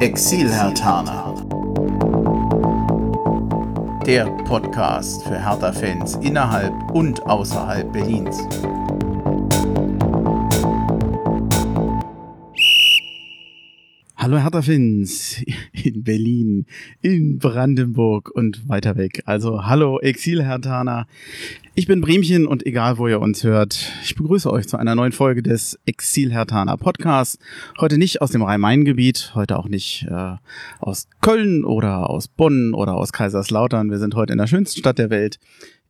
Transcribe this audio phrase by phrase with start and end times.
[0.00, 1.34] Exil-Hertaner.
[4.06, 8.38] Der Podcast für Hertha-Fans innerhalb und außerhalb Berlins.
[14.16, 15.44] Hallo Hertha-Fans
[15.84, 16.66] in Berlin,
[17.00, 19.22] in Brandenburg und weiter weg.
[19.26, 21.06] Also hallo Exil-Hertaner.
[21.74, 25.12] Ich bin Bremchen und egal wo ihr uns hört, ich begrüße euch zu einer neuen
[25.12, 27.38] Folge des Exil-Hertaner Podcasts.
[27.78, 30.36] Heute nicht aus dem Rhein-Main-Gebiet, heute auch nicht äh,
[30.78, 33.90] aus Köln oder aus Bonn oder aus Kaiserslautern.
[33.90, 35.38] Wir sind heute in der schönsten Stadt der Welt,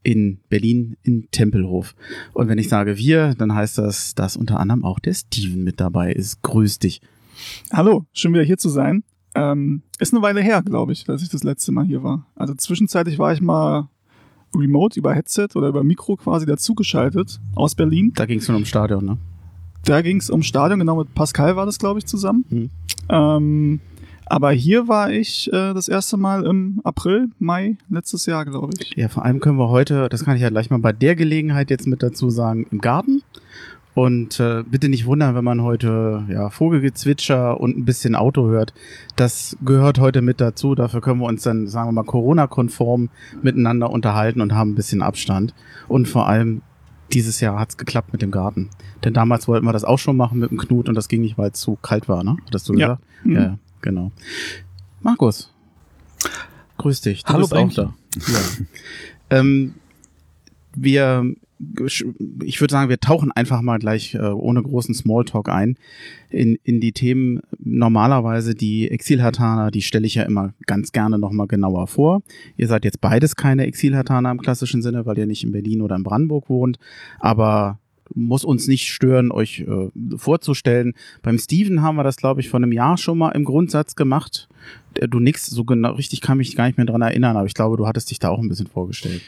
[0.03, 1.95] in Berlin in Tempelhof.
[2.33, 5.81] Und wenn ich sage wir, dann heißt das, dass unter anderem auch der Steven mit
[5.81, 6.43] dabei ist.
[6.43, 7.01] Grüß dich.
[7.73, 9.03] Hallo, schön wieder hier zu sein.
[9.35, 12.27] Ähm, ist eine Weile her, glaube ich, dass ich das letzte Mal hier war.
[12.35, 13.89] Also zwischenzeitlich war ich mal
[14.55, 18.13] remote über Headset oder über Mikro quasi dazugeschaltet aus Berlin.
[18.15, 19.19] Da ging es nur ums Stadion, ne?
[19.85, 22.45] Da ging es ums Stadion, genau mit Pascal war das, glaube ich, zusammen.
[22.51, 22.71] Mhm.
[23.09, 23.81] Ähm,
[24.27, 28.95] aber hier war ich äh, das erste Mal im April, Mai letztes Jahr, glaube ich.
[28.97, 31.71] Ja, vor allem können wir heute, das kann ich ja gleich mal bei der Gelegenheit
[31.71, 33.23] jetzt mit dazu sagen, im Garten.
[34.01, 38.73] Und äh, bitte nicht wundern, wenn man heute ja, Vogelgezwitscher und ein bisschen Auto hört.
[39.15, 40.75] Das gehört heute mit dazu.
[40.75, 43.11] Dafür können wir uns dann, sagen wir mal, Corona-konform
[43.43, 45.53] miteinander unterhalten und haben ein bisschen Abstand.
[45.87, 46.63] Und vor allem,
[47.13, 48.71] dieses Jahr hat's geklappt mit dem Garten.
[49.05, 51.37] Denn damals wollten wir das auch schon machen mit dem Knut und das ging nicht,
[51.37, 52.39] weil es zu kalt war, ne?
[52.47, 53.03] Hattest du gesagt?
[53.25, 53.37] Ja, mhm.
[53.37, 54.13] ja genau.
[55.03, 55.53] Markus,
[56.79, 57.23] grüß dich.
[57.23, 57.95] Du Hallo, bist auch da.
[58.17, 58.41] Ja.
[59.41, 59.75] ähm,
[60.75, 61.35] wir
[62.45, 65.77] ich würde sagen, wir tauchen einfach mal gleich äh, ohne großen Smalltalk ein
[66.31, 67.41] in, in die Themen.
[67.59, 72.23] Normalerweise die Exilhartaner, die stelle ich ja immer ganz gerne nochmal genauer vor.
[72.57, 75.97] Ihr seid jetzt beides keine Exilhartaner im klassischen Sinne, weil ihr nicht in Berlin oder
[75.97, 76.79] in Brandenburg wohnt,
[77.19, 77.79] aber
[78.15, 80.95] muss uns nicht stören, euch äh, vorzustellen.
[81.23, 84.49] Beim Steven haben wir das, glaube ich, vor einem Jahr schon mal im Grundsatz gemacht.
[84.95, 87.77] Du nix, so genau richtig kann mich gar nicht mehr dran erinnern, aber ich glaube,
[87.77, 89.23] du hattest dich da auch ein bisschen vorgestellt.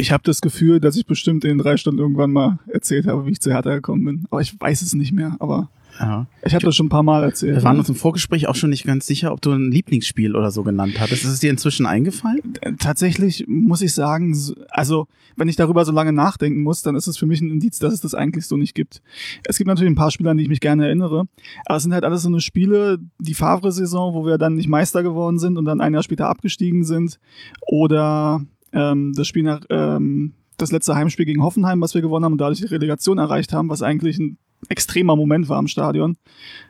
[0.00, 3.26] Ich habe das Gefühl, dass ich bestimmt in den drei Stunden irgendwann mal erzählt habe,
[3.26, 4.24] wie ich zu Hertha gekommen bin.
[4.30, 5.36] Aber ich weiß es nicht mehr.
[5.40, 5.68] Aber
[5.98, 6.26] ja.
[6.42, 7.56] ich habe das schon ein paar Mal erzählt.
[7.56, 10.50] Wir waren uns im Vorgespräch auch schon nicht ganz sicher, ob du ein Lieblingsspiel oder
[10.52, 11.24] so genannt hattest.
[11.24, 12.40] Ist es dir inzwischen eingefallen?
[12.78, 14.34] Tatsächlich muss ich sagen,
[14.70, 15.06] also
[15.36, 17.92] wenn ich darüber so lange nachdenken muss, dann ist es für mich ein Indiz, dass
[17.92, 19.02] es das eigentlich so nicht gibt.
[19.44, 21.26] Es gibt natürlich ein paar Spiele, an die ich mich gerne erinnere,
[21.66, 25.02] aber es sind halt alles so eine Spiele, die Favre-Saison, wo wir dann nicht Meister
[25.02, 27.18] geworden sind und dann ein Jahr später abgestiegen sind
[27.66, 32.32] oder ähm, das Spiel nach, ähm, das letzte Heimspiel gegen Hoffenheim, was wir gewonnen haben
[32.32, 34.38] und dadurch die Relegation erreicht haben, was eigentlich ein
[34.68, 36.16] extremer Moment war am Stadion.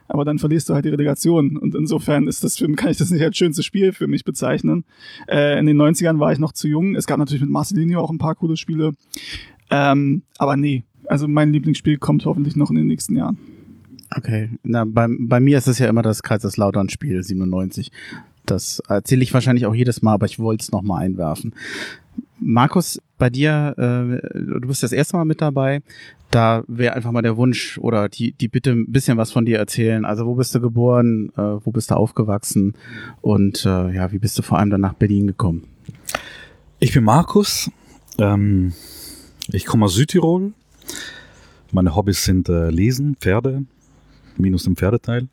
[0.07, 1.57] Aber dann verlierst du halt die Relegation.
[1.57, 4.85] Und insofern ist das für, kann ich das nicht als schönstes Spiel für mich bezeichnen.
[5.29, 6.95] Äh, in den 90ern war ich noch zu jung.
[6.95, 8.93] Es gab natürlich mit Marcelinho auch ein paar coole Spiele.
[9.71, 13.39] Ähm, aber nee, also mein Lieblingsspiel kommt hoffentlich noch in den nächsten Jahren.
[14.17, 17.93] Okay, na, bei, bei mir ist es ja immer das Kaiserslautern-Spiel 97.
[18.51, 21.55] Das erzähle ich wahrscheinlich auch jedes Mal, aber ich wollte es nochmal einwerfen.
[22.39, 25.83] Markus, bei dir, äh, du bist das erste Mal mit dabei.
[26.31, 29.59] Da wäre einfach mal der Wunsch oder die, die Bitte, ein bisschen was von dir
[29.59, 30.05] erzählen.
[30.05, 32.75] Also wo bist du geboren, äh, wo bist du aufgewachsen
[33.21, 35.65] und äh, ja, wie bist du vor allem dann nach Berlin gekommen?
[36.79, 37.71] Ich bin Markus.
[38.19, 38.73] Ähm,
[39.53, 40.53] ich komme aus Südtirol.
[41.73, 43.65] Meine Hobbys sind äh, Lesen, Pferde,
[44.37, 45.29] minus dem Pferdeteil.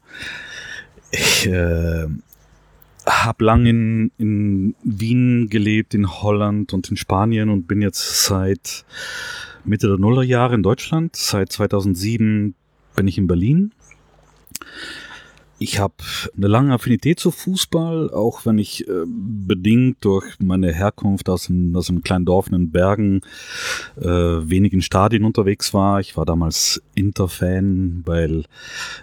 [1.11, 2.07] Ich äh,
[3.07, 8.85] habe lang in, in Wien gelebt, in Holland und in Spanien und bin jetzt seit
[9.63, 11.15] Mitte der Nullerjahre in Deutschland.
[11.15, 12.53] Seit 2007
[12.95, 13.71] bin ich in Berlin.
[15.59, 15.95] Ich habe
[16.35, 21.75] eine lange Affinität zu Fußball, auch wenn ich äh, bedingt durch meine Herkunft aus einem,
[21.75, 23.21] aus einem kleinen Dorf in den Bergen
[23.99, 25.99] äh, wenig in Stadien unterwegs war.
[25.99, 28.45] Ich war damals Inter-Fan, weil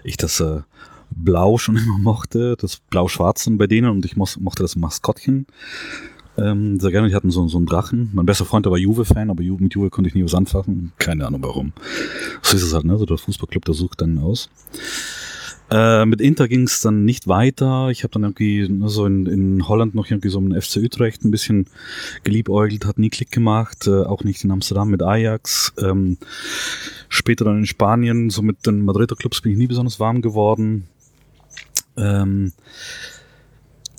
[0.05, 0.61] ich das äh,
[1.17, 5.47] Blau schon immer mochte, das Blau-Schwarzen bei denen und ich mochte das Maskottchen
[6.37, 7.09] ähm, sehr gerne.
[7.09, 8.11] Die hatten so, so einen Drachen.
[8.13, 10.93] Mein bester Freund war Juve-Fan, aber Juve, mit Juve konnte ich nie was anfassen.
[10.99, 11.73] Keine Ahnung warum.
[12.43, 12.99] So ist es halt, ne?
[12.99, 14.51] So der Fußballclub, der sucht dann aus.
[15.71, 17.89] Äh, mit Inter ging es dann nicht weiter.
[17.91, 21.25] Ich habe dann irgendwie ne, so in, in Holland noch irgendwie so einen FC Utrecht
[21.25, 21.67] ein bisschen
[22.23, 25.73] geliebäugelt, hat nie Klick gemacht, äh, auch nicht in Amsterdam mit Ajax.
[25.79, 26.19] Ähm,
[27.09, 30.85] später dann in Spanien, so mit den Madrider Clubs bin ich nie besonders warm geworden.
[31.97, 32.53] Ähm,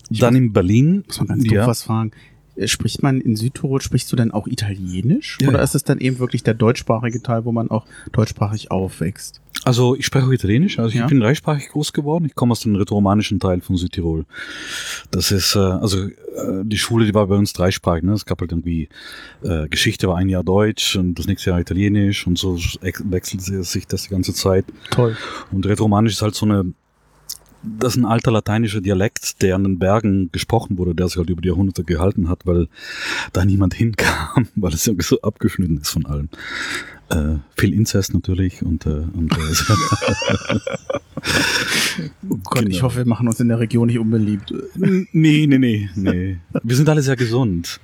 [0.09, 1.03] dann muss, in Berlin.
[1.07, 1.67] Muss man ganz ja.
[1.67, 2.11] was fragen.
[2.55, 5.37] Äh, spricht man in Südtirol, sprichst du denn auch Italienisch?
[5.41, 5.63] Ja, oder ja.
[5.63, 9.41] ist es dann eben wirklich der deutschsprachige Teil, wo man auch deutschsprachig aufwächst?
[9.63, 12.25] Also ich spreche auch Italienisch, also ich bin dreisprachig groß geworden.
[12.25, 14.25] Ich komme aus dem rätoromanischen Teil von Südtirol.
[15.09, 16.11] Das ist, äh, also äh,
[16.63, 18.03] die Schule, die war bei uns dreisprachig.
[18.03, 18.13] Ne?
[18.13, 18.89] Es gab halt irgendwie,
[19.41, 23.87] äh, Geschichte war ein Jahr Deutsch und das nächste Jahr Italienisch und so wechselt sich
[23.87, 24.65] das die ganze Zeit.
[24.91, 25.17] Toll.
[25.51, 26.73] Und rätoromanisch ist halt so eine
[27.79, 31.29] das ist ein alter lateinischer Dialekt, der an den Bergen gesprochen wurde, der sich halt
[31.29, 32.67] über die Jahrhunderte gehalten hat, weil
[33.33, 36.29] da niemand hinkam, weil es irgendwie so abgeschnitten ist von allem.
[37.09, 39.35] Äh, viel Inzest natürlich und, äh, und äh,
[42.29, 42.69] oh Gott, genau.
[42.71, 44.51] ich hoffe, wir machen uns in der Region nicht unbeliebt.
[44.75, 46.37] Nee, nee, nee, nee.
[46.63, 47.79] Wir sind alle sehr gesund.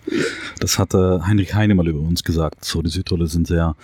[0.59, 2.65] Das hat äh, Heinrich Heine mal über uns gesagt.
[2.65, 3.75] So, die Südtiroler sind sehr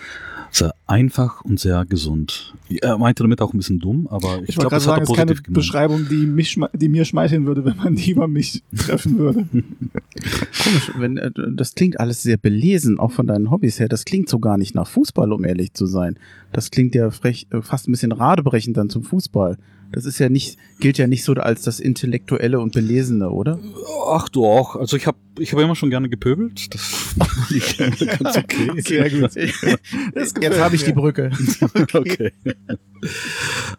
[0.51, 2.53] sehr einfach und sehr gesund.
[2.81, 5.05] Er meinte damit auch ein bisschen dumm, aber ich, ich glaube, das sagen, hat er
[5.05, 8.63] positiv ist keine Beschreibung, die, mich, die mir schmeicheln würde, wenn man die über mich
[8.75, 9.45] treffen würde.
[10.63, 13.87] Komisch, wenn, äh, das klingt alles sehr belesen, auch von deinen Hobbys her.
[13.87, 16.17] Das klingt so gar nicht nach Fußball, um ehrlich zu sein.
[16.51, 19.57] Das klingt ja frech, äh, fast ein bisschen radebrechend dann zum Fußball.
[19.91, 23.59] Das ist ja nicht, gilt ja nicht so als das Intellektuelle und Belesene, oder?
[24.09, 24.75] Ach du auch.
[24.75, 26.73] Also ich habe ich hab immer schon gerne gepöbelt.
[26.73, 27.15] Das
[27.49, 28.01] ich ganz
[28.37, 28.81] okay.
[28.81, 29.35] Sehr gut.
[30.41, 31.31] Jetzt habe ich die Brücke.
[31.93, 32.33] okay.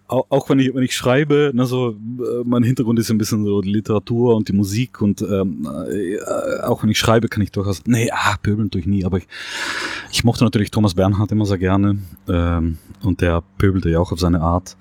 [0.07, 3.45] Auch, auch, wenn ich wenn ich schreibe, ne, so äh, mein Hintergrund ist ein bisschen
[3.45, 6.19] so die Literatur und die Musik und ähm, äh,
[6.63, 7.83] auch wenn ich schreibe, kann ich durchaus.
[7.87, 9.05] Nee, ah, pöbeln tue ich nie.
[9.05, 9.27] Aber ich,
[10.11, 14.21] ich mochte natürlich Thomas Bernhard immer sehr gerne ähm, und der pöbelte ja auch auf
[14.21, 14.77] seine Art.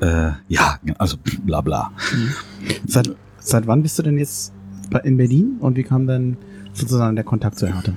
[0.00, 1.92] Äh, ja, also bla bla.
[2.12, 2.34] Mhm.
[2.86, 4.52] Seit, seit wann bist du denn jetzt
[5.04, 6.36] in Berlin und wie kam dann
[6.72, 7.92] sozusagen der Kontakt zu Hertha?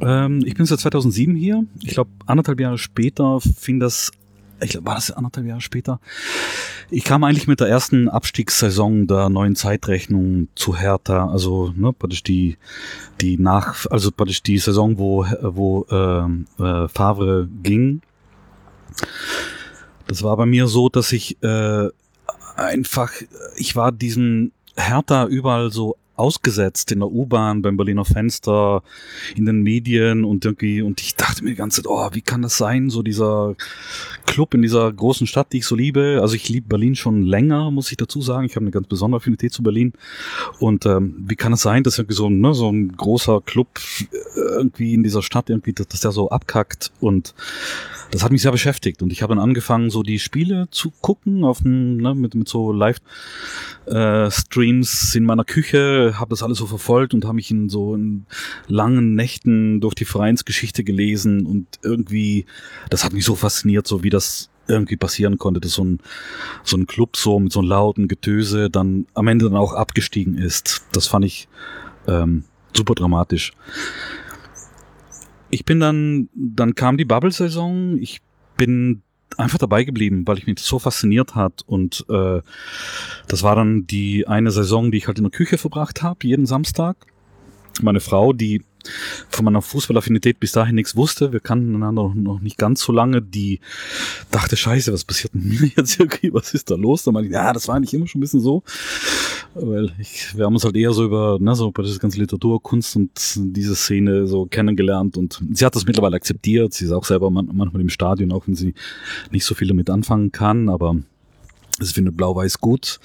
[0.00, 1.64] Ähm, ich bin seit 2007 hier.
[1.82, 4.12] Ich glaube, anderthalb Jahre später fing das
[4.60, 6.00] ich glaube, war das anderthalb Jahre später.
[6.90, 12.22] Ich kam eigentlich mit der ersten Abstiegssaison der neuen Zeitrechnung zu Hertha, also ne, praktisch
[12.22, 12.56] die
[13.20, 18.00] die nach, also praktisch die Saison, wo wo äh, äh, Favre ging.
[20.08, 21.88] Das war bei mir so, dass ich äh,
[22.56, 23.12] einfach,
[23.56, 28.82] ich war diesen Hertha überall so ausgesetzt in der U-Bahn, beim Berliner Fenster,
[29.36, 32.42] in den Medien und irgendwie, und ich dachte mir die ganze Zeit, oh, wie kann
[32.42, 33.54] das sein, so dieser
[34.26, 36.18] Club in dieser großen Stadt, die ich so liebe.
[36.20, 38.46] Also ich liebe Berlin schon länger, muss ich dazu sagen.
[38.46, 39.92] Ich habe eine ganz besondere Affinität zu Berlin.
[40.58, 43.68] Und ähm, wie kann es sein, dass irgendwie so, ne, so ein großer Club
[44.34, 47.34] irgendwie in dieser Stadt irgendwie, dass der so abkackt und
[48.10, 51.44] das hat mich sehr beschäftigt und ich habe dann angefangen, so die Spiele zu gucken
[51.44, 56.66] auf dem, ne, mit, mit so Live-Streams äh, in meiner Küche, habe das alles so
[56.66, 58.24] verfolgt und habe mich in so in
[58.66, 62.46] langen Nächten durch die Vereinsgeschichte gelesen und irgendwie,
[62.90, 65.98] das hat mich so fasziniert, so wie das irgendwie passieren konnte, dass so ein,
[66.62, 70.36] so ein Club so mit so einem lauten Getöse dann am Ende dann auch abgestiegen
[70.36, 70.82] ist.
[70.92, 71.48] Das fand ich
[72.06, 72.44] ähm,
[72.76, 73.52] super dramatisch
[75.50, 77.98] ich bin dann, dann kam die Bubble-Saison.
[77.98, 78.20] Ich
[78.56, 79.02] bin
[79.36, 81.62] einfach dabei geblieben, weil ich mich so fasziniert hat.
[81.66, 82.40] Und äh,
[83.28, 86.46] das war dann die eine Saison, die ich halt in der Küche verbracht habe, jeden
[86.46, 86.96] Samstag.
[87.80, 88.64] Meine Frau, die
[89.28, 91.32] von meiner Fußballaffinität bis dahin nichts wusste.
[91.32, 93.22] Wir kannten einander noch nicht ganz so lange.
[93.22, 93.60] Die
[94.30, 96.32] dachte, scheiße, was passiert mit mir jetzt irgendwie?
[96.32, 97.04] Was ist da los?
[97.04, 98.62] Da meinte ich, ja, das war eigentlich immer schon ein bisschen so.
[99.54, 102.62] Weil ich, wir haben uns halt eher so über, ne, so bei dieser ganzen Literatur,
[102.62, 106.74] Kunst und diese Szene so kennengelernt und sie hat das mittlerweile akzeptiert.
[106.74, 108.74] Sie ist auch selber manchmal im Stadion, auch wenn sie
[109.30, 110.96] nicht so viel damit anfangen kann, aber
[111.80, 113.00] es findet Blau-Weiß gut.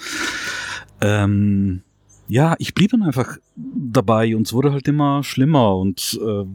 [1.01, 1.81] Ähm,
[2.27, 6.45] ja, ich blieb dann einfach dabei und es wurde halt immer schlimmer und äh,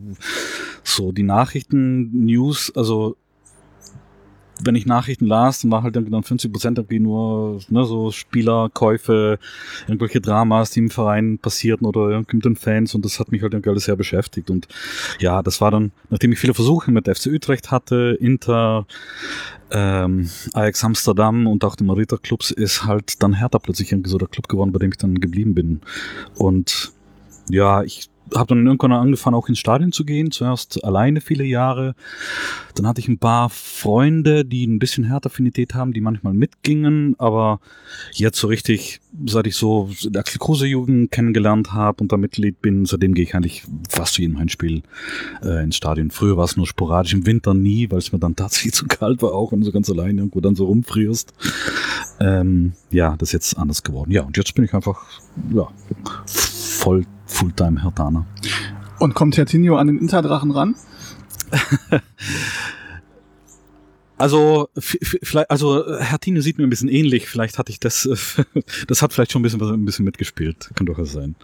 [0.82, 3.17] so die Nachrichten, News, also
[4.64, 9.38] wenn ich Nachrichten las, dann war halt dann 50 Prozent irgendwie nur ne, so Spielerkäufe,
[9.87, 13.42] irgendwelche Dramas, die im Verein passierten oder irgendwie mit den Fans und das hat mich
[13.42, 14.50] halt irgendwie alles sehr beschäftigt.
[14.50, 14.68] Und
[15.21, 18.87] ja, das war dann, nachdem ich viele Versuche mit FC Utrecht hatte, Inter,
[19.71, 24.18] ähm, Ajax Amsterdam und auch dem Marita Clubs ist halt dann Hertha plötzlich irgendwie so
[24.18, 25.80] der Club geworden, bei dem ich dann geblieben bin.
[26.37, 26.92] Und
[27.50, 30.30] ja, ich habe dann irgendwann angefangen, auch ins Stadion zu gehen.
[30.30, 31.94] Zuerst alleine viele Jahre.
[32.75, 37.14] Dann hatte ich ein paar Freunde, die ein bisschen Härteraffinität haben, die manchmal mitgingen.
[37.18, 37.61] Aber
[38.12, 42.61] jetzt so richtig, seit ich so der Axel Kruse Jugend kennengelernt habe und da Mitglied
[42.61, 44.82] bin, seitdem gehe ich eigentlich fast zu jedem Heimspiel
[45.42, 46.11] äh, ins Stadion.
[46.11, 49.23] Früher war es nur sporadisch, im Winter nie, weil es mir dann tatsächlich zu kalt
[49.23, 51.32] war, auch wenn du so ganz alleine irgendwo dann so rumfrierst.
[52.20, 54.11] Ähm, ja, das ist jetzt anders geworden.
[54.11, 55.04] Ja, und jetzt bin ich einfach
[55.54, 55.68] ja,
[56.26, 58.26] voll Fulltime Hertaner.
[58.99, 60.75] Und kommt Hertinho an den Interdrachen ran?
[64.20, 67.28] Also, vielleicht, also Hertine sieht mir ein bisschen ähnlich.
[67.28, 68.08] Vielleicht hatte ich das,
[68.88, 70.70] das hat vielleicht schon ein bisschen, ein bisschen mitgespielt.
[70.75, 71.37] Kann durchaus sein.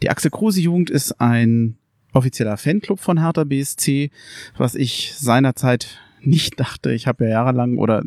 [0.00, 1.76] Die Axel Kruse Jugend ist ein
[2.14, 4.10] offizieller Fanclub von Hertha BSC,
[4.56, 6.92] was ich seinerzeit nicht dachte.
[6.92, 8.02] Ich habe ja jahrelang oder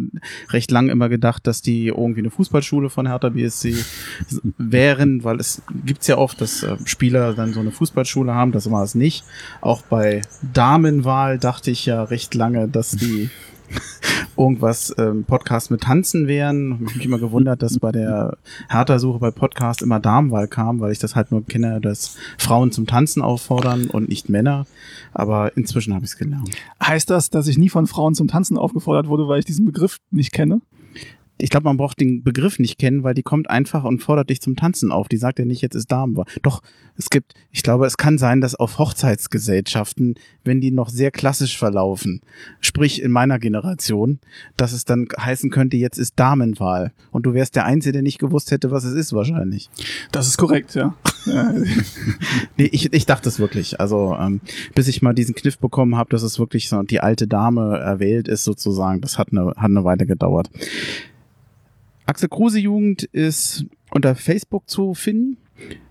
[0.49, 3.75] recht lang immer gedacht, dass die irgendwie eine Fußballschule von Hertha BSC
[4.57, 8.51] wären, weil es gibt's ja oft, dass äh, Spieler dann so eine Fußballschule haben.
[8.51, 9.23] Das war es nicht.
[9.61, 10.21] Auch bei
[10.53, 13.29] Damenwahl dachte ich ja recht lange, dass die
[14.37, 16.79] irgendwas ähm, Podcast mit Tanzen wären.
[16.81, 18.37] Ich habe mich immer gewundert, dass bei der
[18.69, 22.87] Hertha-Suche bei Podcast immer Damenwahl kam, weil ich das halt nur kenne, dass Frauen zum
[22.87, 24.65] Tanzen auffordern und nicht Männer.
[25.13, 26.49] Aber inzwischen habe ich es gelernt.
[26.83, 29.99] Heißt das, dass ich nie von Frauen zum Tanzen aufgefordert wurde, weil ich diesen Begriff
[30.11, 30.61] nicht kenne?
[31.37, 34.41] Ich glaube, man braucht den Begriff nicht kennen, weil die kommt einfach und fordert dich
[34.41, 35.09] zum Tanzen auf.
[35.09, 36.25] Die sagt ja nicht, jetzt ist Damenwahl.
[36.43, 36.61] Doch,
[36.97, 40.15] es gibt, ich glaube, es kann sein, dass auf Hochzeitsgesellschaften,
[40.45, 42.21] wenn die noch sehr klassisch verlaufen,
[42.61, 44.19] sprich in meiner Generation,
[44.55, 46.93] dass es dann heißen könnte, jetzt ist Damenwahl.
[47.11, 49.69] Und du wärst der Einzige, der nicht gewusst hätte, was es ist, wahrscheinlich.
[50.13, 50.95] Das ist korrekt, ja.
[52.57, 53.79] nee, ich, ich dachte es wirklich.
[53.81, 54.39] Also, ähm,
[54.73, 58.29] bis ich mal diesen Kniff bekommen habe, dass es wirklich so die alte Dame erwählt
[58.29, 60.49] ist, sozusagen, das hat eine, hat eine Weile gedauert.
[62.05, 65.37] Axel Kruse Jugend ist unter Facebook zu finden.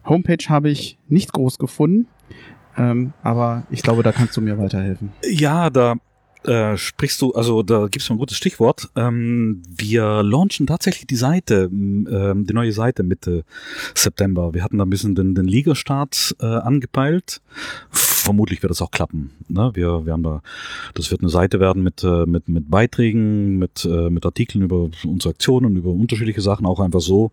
[0.05, 2.07] Homepage habe ich nicht groß gefunden,
[2.77, 5.13] ähm, aber ich glaube, da kannst du mir weiterhelfen.
[5.23, 5.97] Ja, da
[6.45, 8.91] äh, sprichst du, also da gibst du ein gutes Stichwort.
[8.97, 13.45] Ähm, wir launchen tatsächlich die Seite, ähm, die neue Seite Mitte
[13.95, 14.53] September.
[14.53, 17.41] Wir hatten da ein bisschen den, den Ligastart äh, angepeilt.
[18.25, 19.33] Vermutlich wird das auch klappen.
[19.49, 19.71] Ne?
[19.75, 20.41] Wir, wir haben da,
[20.95, 24.89] das wird eine Seite werden mit, äh, mit, mit Beiträgen, mit, äh, mit Artikeln über
[25.05, 27.33] unsere Aktionen, über unterschiedliche Sachen, auch einfach so.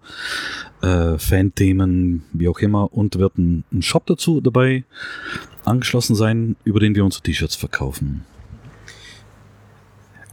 [0.82, 2.92] Äh, Fan-Themen, wie auch immer.
[2.92, 4.84] Und wird ein, ein Shop dazu dabei
[5.64, 8.26] angeschlossen sein, über den wir unsere T-Shirts verkaufen.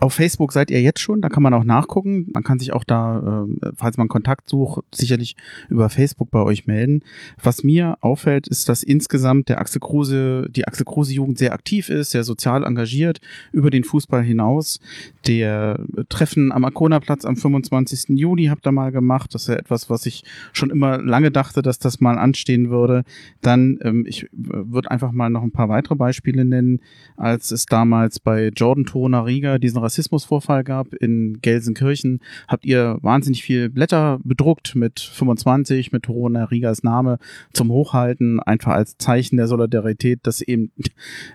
[0.01, 2.29] Auf Facebook seid ihr jetzt schon, da kann man auch nachgucken.
[2.33, 5.35] Man kann sich auch da, äh, falls man Kontakt sucht, sicherlich
[5.69, 7.03] über Facebook bei euch melden.
[7.43, 11.89] Was mir auffällt, ist, dass insgesamt der Axel Kruse, die Axel Kruse Jugend sehr aktiv
[11.89, 14.79] ist, sehr sozial engagiert, über den Fußball hinaus.
[15.27, 18.17] Der Treffen am Arkona-Platz am 25.
[18.17, 19.35] Juli habt ihr mal gemacht.
[19.35, 23.03] Das ist ja etwas, was ich schon immer lange dachte, dass das mal anstehen würde.
[23.41, 26.81] Dann, ähm, ich äh, würde einfach mal noch ein paar weitere Beispiele nennen,
[27.17, 33.43] als es damals bei Jordan Toruna Riga diesen Rassismusvorfall gab in Gelsenkirchen, habt ihr wahnsinnig
[33.43, 37.19] viel Blätter bedruckt mit 25, mit Corona Rigas Name
[37.55, 40.73] zum Hochhalten, einfach als Zeichen der Solidarität, dass eben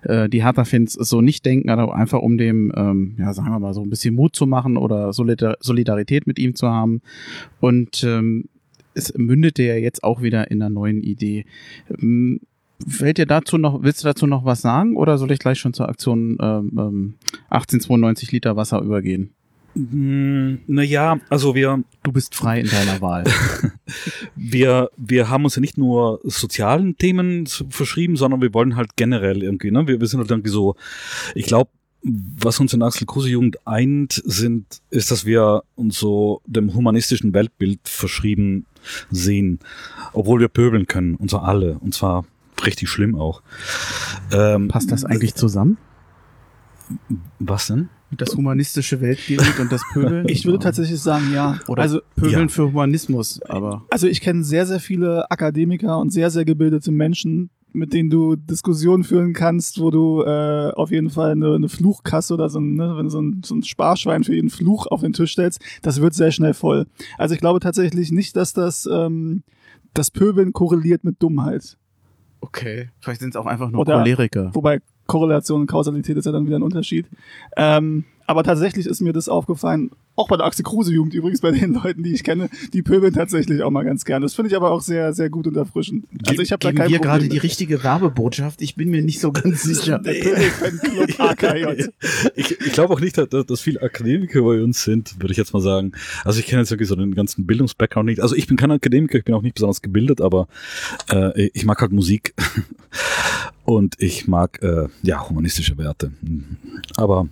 [0.03, 3.73] äh, die Hertha-Fans so nicht denken, aber einfach um dem, ähm, ja, sagen wir mal
[3.73, 7.01] so ein bisschen Mut zu machen oder Solidar Solidarität mit ihm zu haben.
[7.59, 8.45] Und ähm,
[8.93, 11.45] es mündete ja jetzt auch wieder in einer neuen Idee.
[11.89, 12.41] Ähm,
[12.87, 15.73] Fällt dir dazu noch, willst du dazu noch was sagen oder soll ich gleich schon
[15.73, 17.15] zur Aktion ähm,
[17.49, 19.31] 1892 ähm, Liter Wasser übergehen?
[19.75, 21.83] Mm, naja, also wir.
[22.03, 23.23] Du bist frei in deiner Wahl.
[24.35, 29.41] wir, wir haben uns ja nicht nur sozialen Themen verschrieben, sondern wir wollen halt generell
[29.41, 29.87] irgendwie, ne?
[29.87, 30.75] Wir, wir sind halt irgendwie so,
[31.33, 31.71] ich glaube,
[32.03, 37.33] was uns in Axel Kruse Jugend eint, sind, ist, dass wir uns so dem humanistischen
[37.33, 38.65] Weltbild verschrieben
[39.09, 39.59] sehen,
[40.11, 42.25] obwohl wir pöbeln können, und zwar alle, und zwar
[42.65, 43.41] richtig schlimm auch.
[44.31, 45.77] Ähm, Passt das eigentlich zusammen?
[47.39, 47.89] Was denn?
[48.11, 50.27] Das humanistische Weltbild und das Pöbeln?
[50.27, 51.59] Ich würde tatsächlich sagen, ja.
[51.67, 52.47] Oder also Pöbeln ja.
[52.47, 53.85] für Humanismus, aber.
[53.89, 58.35] Also ich kenne sehr, sehr viele Akademiker und sehr, sehr gebildete Menschen, mit denen du
[58.35, 62.75] Diskussionen führen kannst, wo du äh, auf jeden Fall eine, eine Fluchkasse oder so ein,
[62.75, 66.13] ne, so ein, so ein Sparschwein für jeden Fluch auf den Tisch stellst, das wird
[66.13, 66.85] sehr schnell voll.
[67.17, 69.43] Also ich glaube tatsächlich nicht, dass das ähm,
[69.93, 71.77] das Pöbeln korreliert mit Dummheit.
[72.43, 72.89] Okay.
[72.99, 74.53] Vielleicht sind es auch einfach nur Oder, Choleriker.
[74.53, 77.07] Wobei Korrelation und Kausalität ist ja dann wieder ein Unterschied.
[77.55, 81.51] Ähm, aber tatsächlich ist mir das aufgefallen, auch bei der Axel Kruse Jugend übrigens, bei
[81.51, 84.25] den Leuten, die ich kenne, die pöbeln tatsächlich auch mal ganz gerne.
[84.25, 86.05] Das finde ich aber auch sehr, sehr gut und erfrischend.
[86.27, 88.61] Also ich habe da kein wir gerade die richtige Werbebotschaft?
[88.61, 89.99] Ich bin mir nicht so ganz sicher.
[89.99, 91.89] Der Pöbelfanclub AKJ.
[92.35, 95.53] ich ich glaube auch nicht, dass, dass viele Akademiker bei uns sind, würde ich jetzt
[95.53, 95.93] mal sagen.
[96.23, 98.21] Also ich kenne jetzt wirklich so den ganzen Bildungsbackground nicht.
[98.21, 100.47] Also ich bin kein Akademiker, ich bin auch nicht besonders gebildet, aber
[101.11, 102.35] äh, ich mag halt Musik
[103.65, 106.11] und ich mag äh, ja humanistische Werte.
[106.97, 107.27] Aber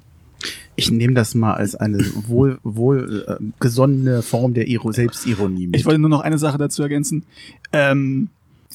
[0.76, 5.76] ich nehme das mal als eine wohl, wohl äh, gesonnene Form der Iro Selbstironie mit.
[5.76, 7.24] Ich wollte nur noch eine Sache dazu ergänzen.
[7.72, 8.30] Ähm,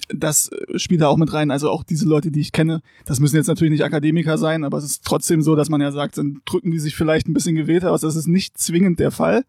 [0.09, 1.51] das spielt da auch mit rein.
[1.51, 4.79] Also auch diese Leute, die ich kenne, das müssen jetzt natürlich nicht Akademiker sein, aber
[4.79, 7.57] es ist trotzdem so, dass man ja sagt, dann drücken die sich vielleicht ein bisschen
[7.57, 8.03] gewählter aus.
[8.03, 9.45] Das ist nicht zwingend der Fall.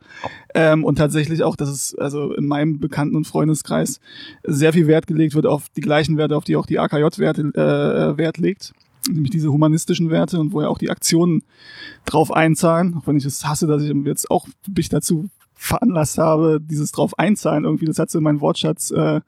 [0.56, 4.00] Ähm, und tatsächlich auch, dass es also in meinem Bekannten- und Freundeskreis
[4.44, 8.18] sehr viel Wert gelegt wird auf die gleichen Werte, auf die auch die AKJ-Werte äh,
[8.18, 8.74] Wert legt
[9.08, 11.44] nämlich diese humanistischen Werte und wo ja auch die Aktionen
[12.06, 16.60] drauf einzahlen, auch wenn ich es hasse, dass ich jetzt auch mich dazu veranlasst habe,
[16.62, 19.22] dieses drauf einzahlen irgendwie, das hat so in meinen Wortschatz äh,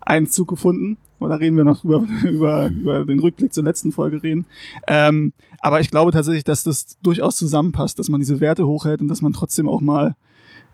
[0.00, 0.98] Einzug gefunden.
[1.18, 4.46] Und da reden wir noch über, über, über den Rückblick zur letzten Folge reden.
[4.86, 9.08] Ähm, aber ich glaube tatsächlich, dass das durchaus zusammenpasst, dass man diese Werte hochhält und
[9.08, 10.16] dass man trotzdem auch mal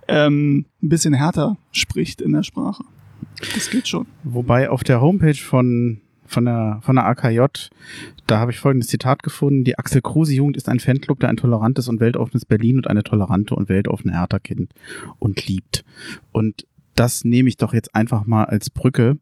[0.08, 2.84] ähm, ein bisschen härter spricht in der Sprache.
[3.54, 4.06] Das geht schon.
[4.22, 7.40] Wobei auf der Homepage von von der, von der AKJ.
[8.26, 9.64] Da habe ich folgendes Zitat gefunden.
[9.64, 13.04] Die Axel Kruse Jugend ist ein Fanclub, der ein tolerantes und weltoffenes Berlin und eine
[13.04, 14.72] tolerante und weltoffene Hertha kennt
[15.18, 15.84] und liebt.
[16.32, 19.18] Und das nehme ich doch jetzt einfach mal als Brücke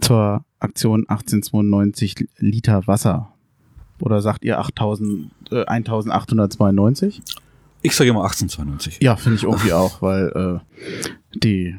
[0.00, 3.32] zur Aktion 1892 Liter Wasser.
[4.00, 7.22] Oder sagt ihr 8000, äh, 1892?
[7.82, 8.98] Ich sage immer 1892.
[9.00, 11.76] Ja, finde ich irgendwie auch, weil äh, die,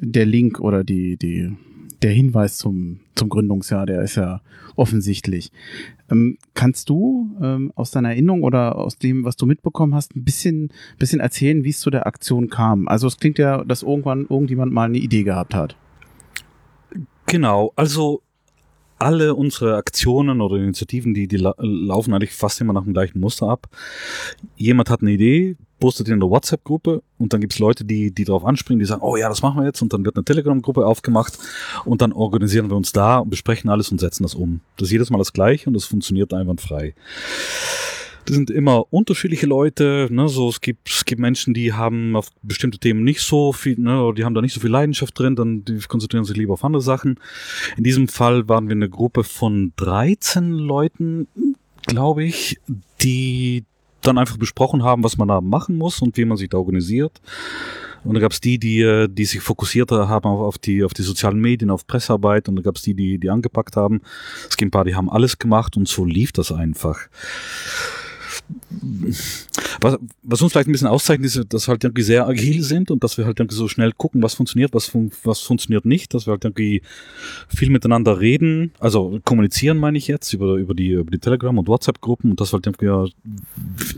[0.00, 1.56] der Link oder die, die,
[2.02, 4.40] der Hinweis zum, zum Gründungsjahr, der ist ja
[4.76, 5.50] offensichtlich.
[6.10, 10.24] Ähm, kannst du ähm, aus deiner Erinnerung oder aus dem, was du mitbekommen hast, ein
[10.24, 12.88] bisschen, bisschen erzählen, wie es zu der Aktion kam?
[12.88, 15.76] Also es klingt ja, dass irgendwann irgendjemand mal eine Idee gehabt hat.
[17.26, 18.22] Genau, also
[18.98, 23.20] alle unsere Aktionen oder Initiativen, die, die la laufen eigentlich fast immer nach dem gleichen
[23.20, 23.68] Muster ab.
[24.56, 28.44] Jemand hat eine Idee, postet in der WhatsApp-Gruppe und dann gibt's Leute, die, die darauf
[28.44, 31.38] anspringen, die sagen, oh ja, das machen wir jetzt und dann wird eine Telegram-Gruppe aufgemacht
[31.84, 34.60] und dann organisieren wir uns da und besprechen alles und setzen das um.
[34.76, 36.94] Das ist jedes Mal das gleiche und das funktioniert einwandfrei.
[38.28, 40.08] Das sind immer unterschiedliche Leute.
[40.10, 40.28] Ne?
[40.28, 44.12] So, es gibt, es gibt Menschen, die haben auf bestimmte Themen nicht so viel, ne,
[44.14, 46.82] die haben da nicht so viel Leidenschaft drin, dann die konzentrieren sich lieber auf andere
[46.82, 47.18] Sachen.
[47.78, 51.26] In diesem Fall waren wir eine Gruppe von 13 Leuten,
[51.86, 52.60] glaube ich,
[53.00, 53.64] die
[54.02, 57.20] dann einfach besprochen haben, was man da machen muss und wie man sich da organisiert.
[58.04, 61.40] Und da gab es die, die, die sich fokussiert haben auf die, auf die sozialen
[61.40, 62.48] Medien, auf Pressearbeit.
[62.48, 64.00] Und da gab es die, die, die angepackt haben.
[64.48, 67.08] Es gibt ein paar, die haben alles gemacht und so lief das einfach
[69.80, 72.90] was, was uns vielleicht ein bisschen auszeichnet, ist, dass wir halt irgendwie sehr agil sind
[72.90, 76.14] und dass wir halt irgendwie so schnell gucken, was funktioniert, was, fun was funktioniert nicht,
[76.14, 76.82] dass wir halt irgendwie
[77.48, 81.68] viel miteinander reden, also kommunizieren meine ich jetzt über, über die, über die Telegram- und
[81.68, 83.06] WhatsApp-Gruppen und das halt irgendwie, ja,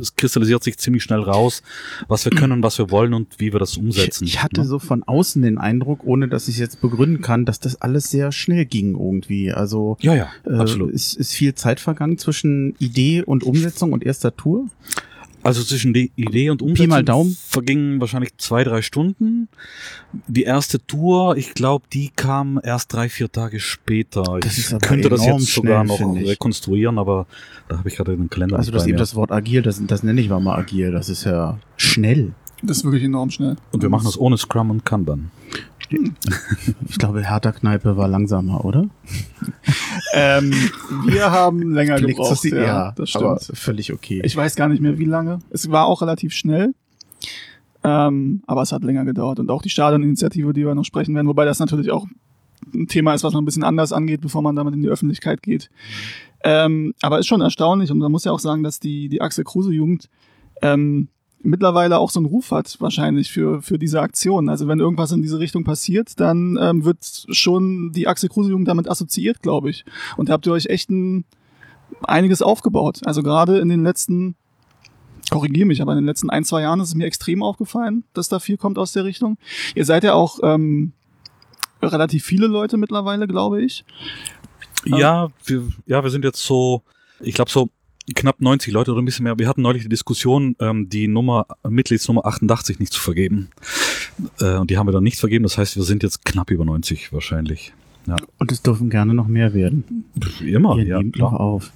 [0.00, 1.62] es kristallisiert sich ziemlich schnell raus,
[2.08, 4.24] was wir können, was wir wollen und wie wir das umsetzen.
[4.24, 4.66] Ich, ich hatte ne?
[4.66, 8.10] so von außen den Eindruck, ohne dass ich es jetzt begründen kann, dass das alles
[8.10, 9.52] sehr schnell ging irgendwie.
[9.52, 10.90] Also ja, ja, äh, absolut.
[10.92, 14.68] Ist, ist viel Zeit vergangen zwischen Idee und Umsetzung und erster Tour?
[15.42, 17.34] Also zwischen die Idee und Umsetzung mal Daumen.
[17.48, 19.48] vergingen wahrscheinlich zwei, drei Stunden.
[20.28, 24.38] Die erste Tour, ich glaube, die kam erst drei, vier Tage später.
[24.40, 27.26] Das ich ist könnte das jetzt sogar schnell, noch rekonstruieren, aber
[27.68, 28.58] da habe ich gerade den Kalender.
[28.58, 30.90] Also das eben das Wort agil, das, das nenne ich mal mal agil.
[30.92, 32.32] Das ist ja schnell.
[32.62, 33.56] Das ist wirklich enorm schnell.
[33.72, 35.30] Und wir machen das ohne Scrum und Kanban.
[36.88, 38.88] Ich glaube, Hertha Kneipe war langsamer, oder?
[40.14, 40.52] ähm,
[41.06, 42.44] wir haben länger Klickt gebraucht.
[42.44, 43.58] Ja, ja, das aber stimmt.
[43.58, 44.22] völlig okay.
[44.24, 45.40] Ich weiß gar nicht mehr, wie lange.
[45.50, 46.74] Es war auch relativ schnell.
[47.82, 49.40] Ähm, aber es hat länger gedauert.
[49.40, 52.06] Und auch die Stadioninitiative, die wir noch sprechen werden, wobei das natürlich auch
[52.74, 55.42] ein Thema ist, was man ein bisschen anders angeht, bevor man damit in die Öffentlichkeit
[55.42, 55.70] geht.
[56.44, 59.44] Ähm, aber ist schon erstaunlich und man muss ja auch sagen, dass die, die Axel
[59.44, 60.08] Kruse Jugend
[60.62, 61.08] ähm,
[61.42, 64.48] mittlerweile auch so einen Ruf hat, wahrscheinlich für, für diese Aktion.
[64.48, 68.68] Also wenn irgendwas in diese Richtung passiert, dann ähm, wird schon die Axel Kruse Jugend
[68.68, 69.84] damit assoziiert, glaube ich.
[70.16, 71.24] Und da habt ihr euch echt ein,
[72.02, 73.00] einiges aufgebaut.
[73.04, 74.36] Also gerade in den letzten,
[75.30, 78.28] korrigiere mich, aber in den letzten ein, zwei Jahren ist es mir extrem aufgefallen, dass
[78.28, 79.38] da viel kommt aus der Richtung.
[79.74, 80.92] Ihr seid ja auch ähm,
[81.82, 83.84] relativ viele Leute mittlerweile, glaube ich.
[84.84, 86.82] Ja, wir, ja, wir sind jetzt so,
[87.20, 87.68] ich glaube so
[88.14, 89.38] knapp 90 Leute oder ein bisschen mehr.
[89.38, 93.50] Wir hatten neulich die Diskussion, ähm, die Nummer, Mitgliedsnummer 88 nicht zu vergeben.
[94.40, 95.42] Äh, und die haben wir dann nicht vergeben.
[95.44, 97.72] Das heißt, wir sind jetzt knapp über 90 wahrscheinlich.
[98.06, 98.16] Ja.
[98.38, 100.04] Und es dürfen gerne noch mehr werden.
[100.40, 101.40] Immer, Ihr ja, nehmt noch klar.
[101.40, 101.72] auf.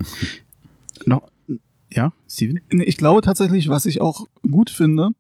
[1.04, 1.22] noch,
[1.92, 2.60] ja, Steven?
[2.70, 5.10] Ich glaube tatsächlich, was ich auch gut finde,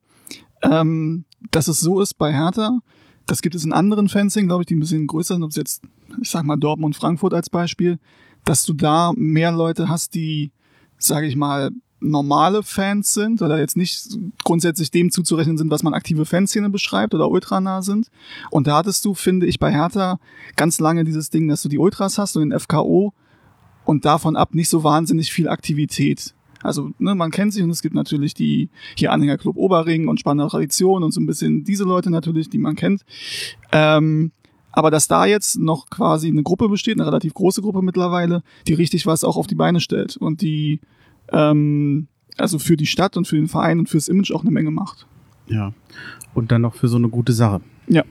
[0.62, 2.80] ähm, dass es so ist bei Hertha,
[3.26, 5.56] das gibt es in anderen Fanszenen, glaube ich, die ein bisschen größer sind, ob es
[5.56, 5.82] jetzt,
[6.20, 7.98] ich sag mal, Dortmund, Frankfurt als Beispiel,
[8.44, 10.52] dass du da mehr Leute hast, die,
[11.06, 15.94] sage ich mal, normale Fans sind oder jetzt nicht grundsätzlich dem zuzurechnen sind, was man
[15.94, 18.10] aktive Fanszene beschreibt oder ultranah sind.
[18.50, 20.18] Und da hattest du, finde ich, bei Hertha
[20.56, 23.14] ganz lange dieses Ding, dass du die Ultras hast und den FKO
[23.84, 26.34] und davon ab nicht so wahnsinnig viel Aktivität.
[26.62, 30.50] Also, ne, man kennt sich und es gibt natürlich die hier Anhängerclub Oberring und Spannende
[30.50, 33.04] Tradition und so ein bisschen diese Leute natürlich, die man kennt.
[33.72, 34.32] Ähm,
[34.74, 38.74] aber dass da jetzt noch quasi eine Gruppe besteht, eine relativ große Gruppe mittlerweile, die
[38.74, 40.80] richtig was auch auf die Beine stellt und die
[41.32, 44.70] ähm, also für die Stadt und für den Verein und fürs Image auch eine Menge
[44.70, 45.06] macht.
[45.46, 45.72] Ja.
[46.34, 47.60] Und dann noch für so eine gute Sache.
[47.86, 48.02] Ja.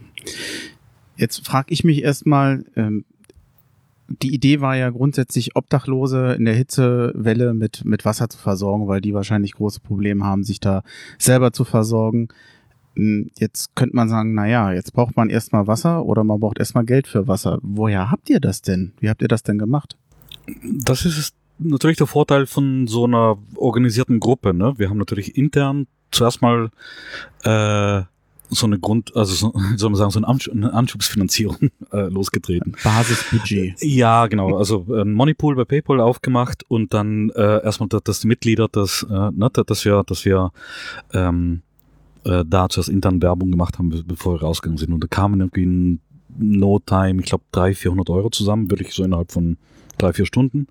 [1.17, 3.05] Jetzt frage ich mich erstmal, ähm,
[4.07, 9.01] die Idee war ja grundsätzlich, Obdachlose in der Hitzewelle mit, mit Wasser zu versorgen, weil
[9.01, 10.83] die wahrscheinlich große Probleme haben, sich da
[11.17, 12.27] selber zu versorgen.
[12.95, 16.59] Hm, Jetzt könnte man sagen, na ja, jetzt braucht man erstmal Wasser oder man braucht
[16.59, 17.59] erstmal Geld für Wasser.
[17.61, 18.93] Woher habt ihr das denn?
[18.99, 19.97] Wie habt ihr das denn gemacht?
[20.63, 24.53] Das ist natürlich der Vorteil von so einer organisierten Gruppe.
[24.53, 24.73] Ne?
[24.77, 26.69] Wir haben natürlich intern zuerst mal
[27.43, 28.03] äh,
[28.49, 32.75] so eine Grund, also so, soll man sagen, so eine, Ansch eine Anschubsfinanzierung äh, losgetreten.
[32.83, 33.81] Basisbudget.
[33.81, 34.57] Ja, genau.
[34.57, 39.05] Also ein Moneypool bei PayPal aufgemacht und dann äh, erstmal, dass, dass die Mitglieder, das,
[39.09, 40.51] äh, ne, dass wir, dass wir
[41.13, 41.63] ähm,
[42.25, 44.93] äh, da zuerst intern Werbung gemacht haben, bevor wir rausgegangen sind.
[44.93, 45.99] Und da kamen irgendwie in
[46.37, 49.57] No Time, ich glaube, 300, 400 Euro zusammen, wirklich so innerhalb von
[49.97, 50.67] drei, vier Stunden.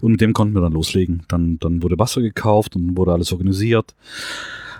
[0.00, 1.22] Und mit dem konnten wir dann loslegen.
[1.28, 3.94] Dann, dann wurde Wasser gekauft und wurde alles organisiert.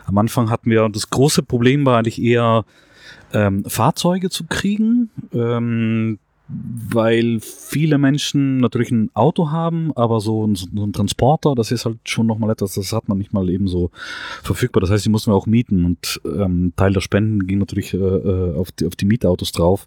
[0.06, 2.64] Am Anfang hatten wir, das große Problem war eigentlich eher,
[3.32, 5.10] ähm, Fahrzeuge zu kriegen.
[5.32, 6.18] Ähm,
[6.52, 11.84] weil viele Menschen natürlich ein Auto haben, aber so ein, so ein, Transporter, das ist
[11.84, 13.90] halt schon nochmal etwas, das hat man nicht mal eben so
[14.42, 14.80] verfügbar.
[14.80, 17.98] Das heißt, die mussten wir auch mieten und ähm, Teil der Spenden ging natürlich äh,
[17.98, 19.86] äh, auf, die, auf die Mietautos drauf,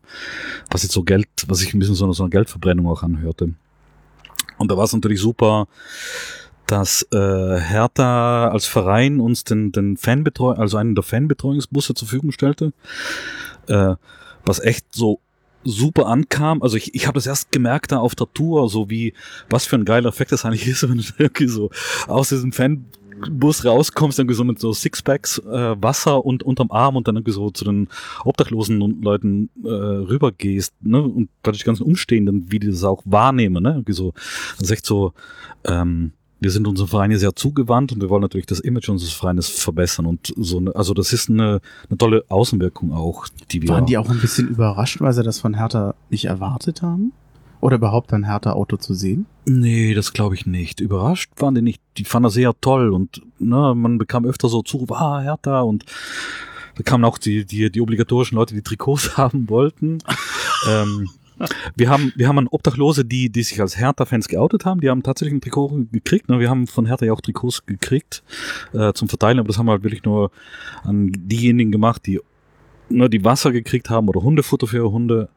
[0.72, 3.54] was jetzt so Geld, was sich ein bisschen so, so eine Geldverbrennung auch anhörte.
[4.58, 5.68] Und da war es natürlich super,
[6.68, 12.32] dass äh, Hertha als Verein uns den, den Fanbetreu also einen der Fanbetreuungsbusse zur Verfügung
[12.32, 12.72] stellte,
[13.68, 13.96] äh,
[14.46, 15.20] was echt so
[15.64, 16.62] super ankam.
[16.62, 19.14] Also ich, ich habe das erst gemerkt da auf der Tour, so wie,
[19.50, 21.70] was für ein geiler Effekt das eigentlich ist, wenn du irgendwie so
[22.08, 27.08] aus diesem Fanbus rauskommst, irgendwie so mit so Sixpacks äh, Wasser und unterm Arm und
[27.08, 27.88] dann irgendwie so zu den
[28.24, 31.02] obdachlosen Leuten äh, rübergehst, ne?
[31.02, 33.70] Und praktisch die ganzen Umstehenden, wie die das auch wahrnehmen, ne?
[33.70, 34.14] Irgendwie so,
[34.58, 35.14] das ist echt so,
[35.66, 39.14] ähm, wir sind unserem Verein ja sehr zugewandt und wir wollen natürlich das Image unseres
[39.14, 43.70] Vereines verbessern und so eine, also das ist eine, eine tolle Außenwirkung auch, die wir.
[43.70, 47.14] Waren die auch ein bisschen überrascht, weil sie das von Hertha nicht erwartet haben?
[47.62, 49.26] Oder überhaupt ein Hertha-Auto zu sehen?
[49.46, 50.82] Nee, das glaube ich nicht.
[50.82, 51.82] Überrascht waren die nicht.
[51.98, 55.86] Die fanden das sehr toll und ne, man bekam öfter so zu, ah, Hertha und
[56.76, 60.00] da kamen auch die, die, die obligatorischen Leute, die Trikots haben wollten.
[60.70, 61.10] ähm,
[61.76, 65.04] wir haben, wir haben an Obdachlose, die, die sich als Hertha-Fans geoutet haben, die haben
[65.04, 66.30] tatsächlich ein Trikot gekriegt.
[66.30, 66.40] Ne?
[66.40, 68.24] Wir haben von Hertha ja auch Trikots gekriegt
[68.74, 70.32] äh, zum Verteilen, aber das haben wir halt wirklich nur
[70.84, 72.20] an diejenigen gemacht, die
[72.90, 75.30] ne, die Wasser gekriegt haben oder Hundefutter für ihre Hunde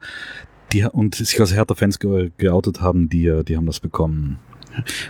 [0.73, 4.39] die, und sich als Hertha-Fans ge geoutet haben, die, die haben das bekommen.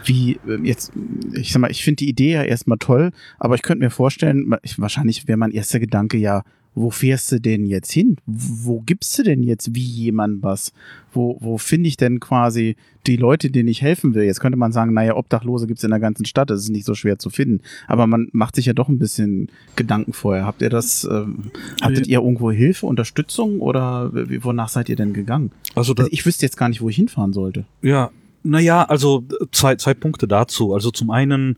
[0.05, 0.93] Wie ähm, jetzt,
[1.33, 4.55] ich sag mal, ich finde die Idee ja erstmal toll, aber ich könnte mir vorstellen,
[4.61, 6.43] ich, wahrscheinlich wäre mein erster Gedanke ja,
[6.77, 8.17] wo fährst du denn jetzt hin?
[8.27, 10.73] Wo gibst du denn jetzt wie jemand was?
[11.11, 12.75] Wo, wo finde ich denn quasi
[13.07, 14.23] die Leute, denen ich helfen will?
[14.23, 16.85] Jetzt könnte man sagen, naja, Obdachlose gibt es in der ganzen Stadt, das ist nicht
[16.85, 17.61] so schwer zu finden.
[17.87, 20.45] Aber man macht sich ja doch ein bisschen Gedanken vorher.
[20.45, 25.51] Habt ihr das, ähm, hattet ihr irgendwo Hilfe, Unterstützung oder wonach seid ihr denn gegangen?
[25.73, 27.65] Also, also ich wüsste jetzt gar nicht, wo ich hinfahren sollte.
[27.81, 28.11] Ja,
[28.43, 30.75] naja, also zwei, zwei Punkte dazu.
[30.75, 31.57] Also zum einen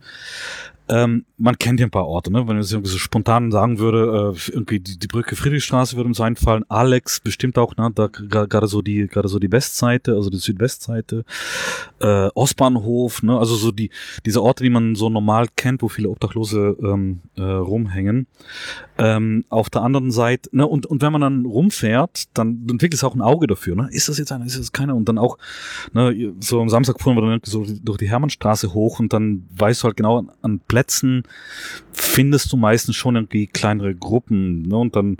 [0.89, 2.47] ähm, man kennt ja ein paar Orte, ne?
[2.47, 6.19] Wenn ich irgendwie so spontan sagen würde, äh, irgendwie die, die Brücke Friedrichstraße würde uns
[6.19, 7.91] einfallen, Alex bestimmt auch, ne?
[7.93, 11.25] Da gerade so die, gerade so die Westseite, also die Südwestseite,
[11.99, 13.37] äh, Ostbahnhof, ne?
[13.37, 13.91] Also so die,
[14.25, 18.25] diese Orte, die man so normal kennt, wo viele Obdachlose ähm, äh, rumhängen.
[18.97, 20.65] Ähm, auf der anderen Seite, ne?
[20.65, 23.89] Und, und wenn man dann rumfährt, dann entwickelt es auch ein Auge dafür, ne?
[23.91, 24.95] Ist das jetzt einer, ist das keiner?
[24.95, 25.37] Und dann auch,
[25.93, 29.83] ne, so am Samstag fuhren wir dann so durch die Hermannstraße hoch und dann weißt
[29.83, 31.23] du halt genau an, an Plätzen, Plätzen
[31.91, 34.61] findest du meistens schon irgendwie kleinere Gruppen.
[34.61, 34.77] Ne?
[34.77, 35.17] Und dann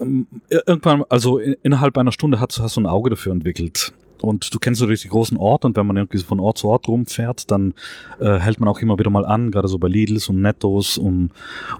[0.00, 3.92] ähm, irgendwann, also innerhalb einer Stunde hast, hast du ein Auge dafür entwickelt.
[4.22, 6.88] Und du kennst natürlich die großen Orte und wenn man irgendwie von Ort zu Ort
[6.88, 7.74] rumfährt, dann
[8.20, 11.30] äh, hält man auch immer wieder mal an, gerade so bei Lidls und Nettos, um,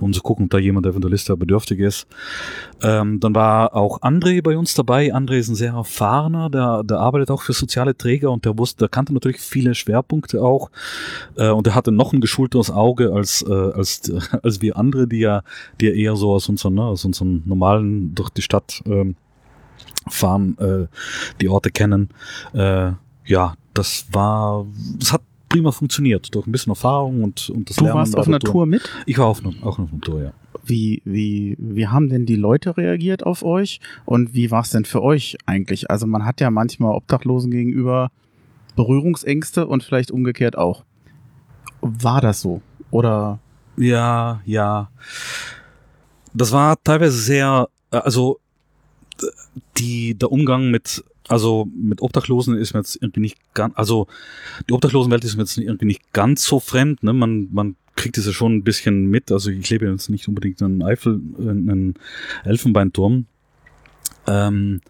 [0.01, 2.07] um zu gucken, ob da jemand eventuell ist, der bedürftig ist.
[2.83, 5.15] Ähm, dann war auch André bei uns dabei.
[5.15, 8.79] André ist ein sehr erfahrener, der, der arbeitet auch für soziale Träger und der wusste,
[8.79, 10.71] der kannte natürlich viele Schwerpunkte auch.
[11.37, 14.11] Äh, und er hatte noch ein geschulteres Auge als, äh, als,
[14.43, 15.43] als wir andere, die ja,
[15.81, 19.17] die ja eher so aus unseren, ne, aus unseren normalen durch die Stadt ähm,
[20.09, 20.87] fahren, äh,
[21.41, 22.11] die Orte kennen.
[22.53, 22.93] Äh,
[23.27, 24.67] ja, das war,
[25.01, 27.97] es hat prima funktioniert, durch ein bisschen Erfahrung und, und das du Lernen.
[27.97, 28.89] Du warst auf einer Tour mit?
[29.07, 30.33] Ich war auf, auch auf einer Tour, ja.
[30.65, 34.85] Wie, wie, wie haben denn die Leute reagiert auf euch und wie war es denn
[34.85, 35.91] für euch eigentlich?
[35.91, 38.11] Also man hat ja manchmal Obdachlosen gegenüber
[38.77, 40.85] Berührungsängste und vielleicht umgekehrt auch.
[41.81, 42.63] War das so?
[42.91, 43.41] Oder?
[43.77, 44.91] Ja, ja.
[46.33, 48.39] Das war teilweise sehr, also
[49.79, 54.07] die, der Umgang mit, also mit Obdachlosen ist mir jetzt irgendwie nicht ganz, also
[54.69, 57.13] die Obdachlosenwelt ist mir jetzt irgendwie nicht ganz so fremd, ne?
[57.13, 59.31] Man, man kriegt es ja schon ein bisschen mit.
[59.31, 61.95] Also ich lebe jetzt nicht unbedingt in einem Eifel, in einem
[62.45, 63.27] Elfenbeinturm.
[64.27, 64.81] Ähm,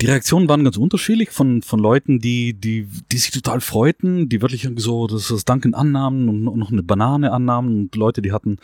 [0.00, 4.40] die Reaktionen waren ganz unterschiedlich von, von Leuten, die, die, die sich total freuten, die
[4.40, 8.32] wirklich irgendwie so das, das Danken annahmen und noch eine Banane annahmen und Leute, die
[8.32, 8.56] hatten,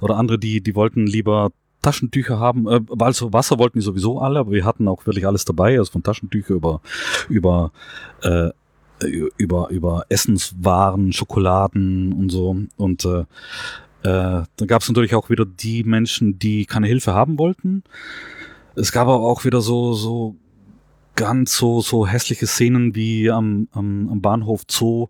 [0.00, 2.66] oder andere, die, die wollten lieber Taschentücher haben,
[2.98, 6.02] also Wasser wollten die sowieso alle, aber wir hatten auch wirklich alles dabei, also von
[6.02, 6.80] Taschentücher über
[7.28, 7.72] über
[8.22, 8.50] äh,
[9.36, 13.24] über über Essenswaren, Schokoladen und so und äh,
[14.04, 17.82] Äh, dann gab es natürlich auch wieder die Menschen, die keine Hilfe haben wollten.
[18.76, 20.36] Es gab aber auch wieder so, so
[21.16, 25.08] ganz so, so hässliche Szenen wie am, am, am Bahnhof Zoo,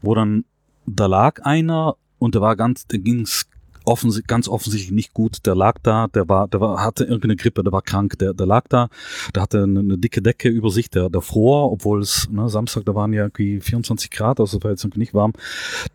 [0.00, 0.44] wo dann,
[0.86, 3.48] da lag einer und der war ganz, der ging's
[3.84, 5.46] offensichtlich, ganz offensichtlich nicht gut.
[5.46, 8.46] Der lag da, der war, der war, hatte irgendeine Grippe, der war krank, der, der
[8.46, 8.88] lag da,
[9.34, 12.84] der hatte eine, eine dicke Decke über sich, der, der fror, obwohl es, ne, Samstag,
[12.84, 15.32] da waren ja irgendwie 24 Grad, also war jetzt irgendwie nicht warm.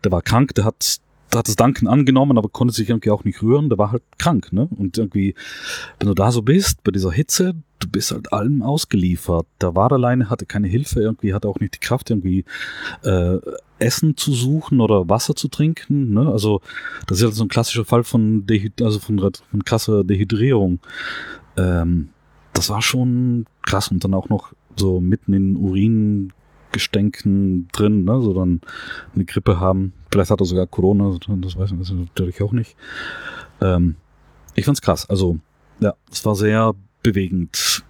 [0.04, 0.98] Der war krank, der hat
[1.34, 3.68] hat das Danken angenommen, aber konnte sich irgendwie auch nicht rühren.
[3.68, 4.68] Der war halt krank, ne?
[4.76, 5.34] Und irgendwie,
[5.98, 9.46] wenn du da so bist, bei dieser Hitze, du bist halt allem ausgeliefert.
[9.60, 12.44] Der war alleine, hatte keine Hilfe, irgendwie hatte auch nicht die Kraft, irgendwie
[13.02, 13.38] äh,
[13.78, 16.12] Essen zu suchen oder Wasser zu trinken.
[16.12, 16.28] Ne?
[16.28, 16.60] Also
[17.06, 20.80] das ist halt so ein klassischer Fall von, Dehyd also von, von krasser Dehydrierung.
[21.56, 22.08] Ähm,
[22.52, 26.32] das war schon krass und dann auch noch so mitten in Urin
[26.72, 28.60] Gestänken drin, ne, so dann
[29.14, 29.92] eine Grippe haben.
[30.10, 32.76] Vielleicht hat er sogar Corona, das weiß man natürlich auch nicht.
[33.60, 33.96] Ähm,
[34.54, 35.08] ich fand's krass.
[35.08, 35.38] Also,
[35.80, 37.84] ja, es war sehr bewegend,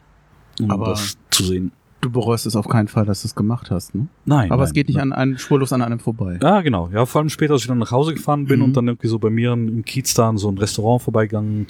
[0.61, 1.73] um Aber das zu sehen.
[2.01, 4.07] Du bereust es auf keinen Fall, dass du es gemacht hast, ne?
[4.25, 4.53] Nein.
[4.53, 5.13] Aber nein, es geht nicht nein.
[5.13, 6.39] an einem, spurlos an einem vorbei.
[6.41, 6.89] Ja, genau.
[6.93, 8.65] Ja, vor allem später, als ich dann nach Hause gefahren bin Mhm.
[8.67, 11.67] und dann irgendwie so bei mir im Kiez da an so ein Restaurant vorbeigegangen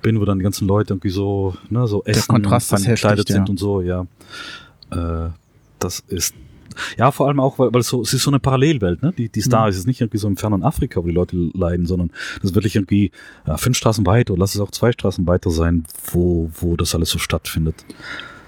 [0.00, 3.34] bin, wo dann die ganzen Leute irgendwie so, ne, so essen Kontrast und gekleidet ja.
[3.34, 4.06] sind und so, ja.
[4.92, 5.30] Äh,
[5.80, 6.34] das ist
[6.98, 9.12] ja, vor allem auch, weil, weil es so, es ist so eine Parallelwelt, ne?
[9.16, 9.68] Die, die ist da, Mhm.
[9.70, 12.54] es ist nicht irgendwie so im fernen Afrika, wo die Leute leiden, sondern das ist
[12.54, 13.10] wirklich irgendwie
[13.46, 16.94] ja, fünf Straßen weiter oder lass es auch zwei Straßen weiter sein, wo, wo das
[16.94, 17.84] alles so stattfindet.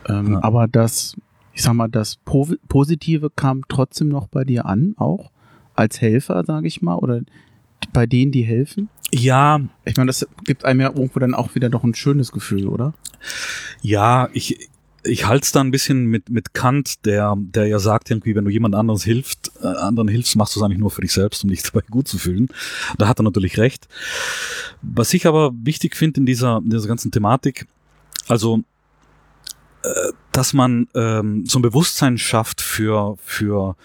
[0.08, 0.42] Ähm, Ja.
[0.42, 1.16] Aber das,
[1.52, 5.30] ich sag mal, das Po- Positive kam trotzdem noch bei dir an, auch
[5.74, 7.20] als Helfer, sage ich mal, oder
[7.92, 8.88] bei denen, die helfen.
[9.12, 12.66] Ja, Ich meine, das gibt einem ja irgendwo dann auch wieder doch ein schönes Gefühl,
[12.66, 12.94] oder?
[13.82, 14.68] Ja, ich,
[15.04, 18.44] ich halte es da ein bisschen mit, mit Kant, der, der ja sagt, irgendwie, wenn
[18.44, 21.44] du jemand anderes hilft, äh, anderen hilfst, machst du es eigentlich nur für dich selbst,
[21.44, 22.48] um dich dabei gut zu fühlen.
[22.98, 23.86] Da hat er natürlich recht.
[24.82, 27.66] Was ich aber wichtig finde in dieser, in dieser ganzen Thematik,
[28.28, 28.60] also
[29.82, 33.76] äh, dass man ähm, so ein Bewusstsein schafft für, für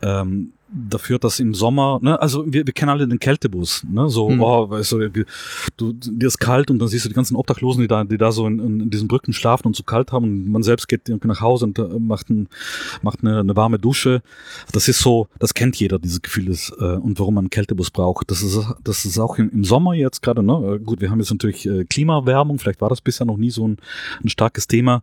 [0.00, 4.28] ähm, dafür, dass im Sommer, ne, also wir, wir kennen alle den Kältebus, ne, so,
[4.28, 4.40] Hm.
[4.40, 5.08] oh, weißt du,
[5.76, 8.32] du, dir ist kalt und dann siehst du die ganzen Obdachlosen, die da, die da
[8.32, 11.28] so in, in diesen Brücken schlafen und so kalt haben und man selbst geht irgendwie
[11.28, 12.48] nach Hause und äh, macht, ein,
[13.02, 14.22] macht eine, eine warme Dusche.
[14.72, 17.90] Das ist so, das kennt jeder, dieses Gefühl des, äh, und warum man einen Kältebus
[17.90, 18.30] braucht.
[18.30, 21.18] Das ist, das ist auch im, im Sommer jetzt gerade, ne, äh, gut, wir haben
[21.18, 23.76] jetzt natürlich äh, Klimawärmung, vielleicht war das bisher noch nie so ein,
[24.24, 25.02] ein starkes Thema.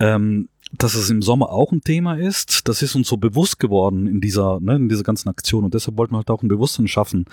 [0.00, 4.06] Ähm, dass es im Sommer auch ein Thema ist, das ist uns so bewusst geworden
[4.06, 6.88] in dieser, ne, in dieser ganzen Aktion und deshalb wollten wir halt auch ein Bewusstsein
[6.88, 7.26] schaffen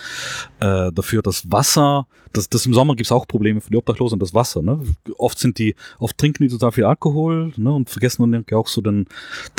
[0.59, 4.19] äh, dafür, dass Wasser, dass das im Sommer gibt es auch Probleme für die Obdachlosen,
[4.19, 4.79] das Wasser, ne?
[5.17, 8.81] Oft sind die, oft trinken die total viel Alkohol, ne, und vergessen dann auch so
[8.81, 9.05] den,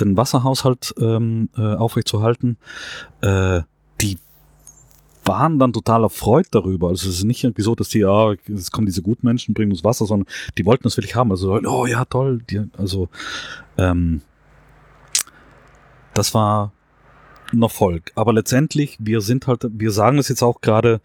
[0.00, 2.58] den Wasserhaushalt ähm, äh, aufrechtzuerhalten.
[3.20, 3.62] Äh,
[5.26, 6.88] waren dann total erfreut darüber.
[6.88, 9.84] Also es ist nicht irgendwie so, dass die, ja, jetzt kommen diese Gutmenschen, bringen uns
[9.84, 11.30] Wasser, sondern die wollten das wirklich haben.
[11.30, 12.42] Also, oh ja, toll.
[12.48, 13.08] Die, also,
[13.78, 14.22] ähm,
[16.14, 16.72] das war
[17.52, 18.10] ein Erfolg.
[18.14, 21.00] Aber letztendlich, wir sind halt, wir sagen es jetzt auch gerade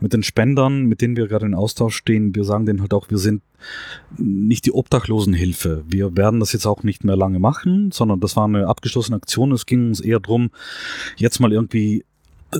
[0.00, 3.10] mit den Spendern, mit denen wir gerade in Austausch stehen, wir sagen denen halt auch,
[3.10, 3.42] wir sind
[4.16, 5.84] nicht die Obdachlosenhilfe.
[5.86, 9.52] Wir werden das jetzt auch nicht mehr lange machen, sondern das war eine abgeschlossene Aktion.
[9.52, 10.50] Es ging uns eher drum,
[11.16, 12.04] jetzt mal irgendwie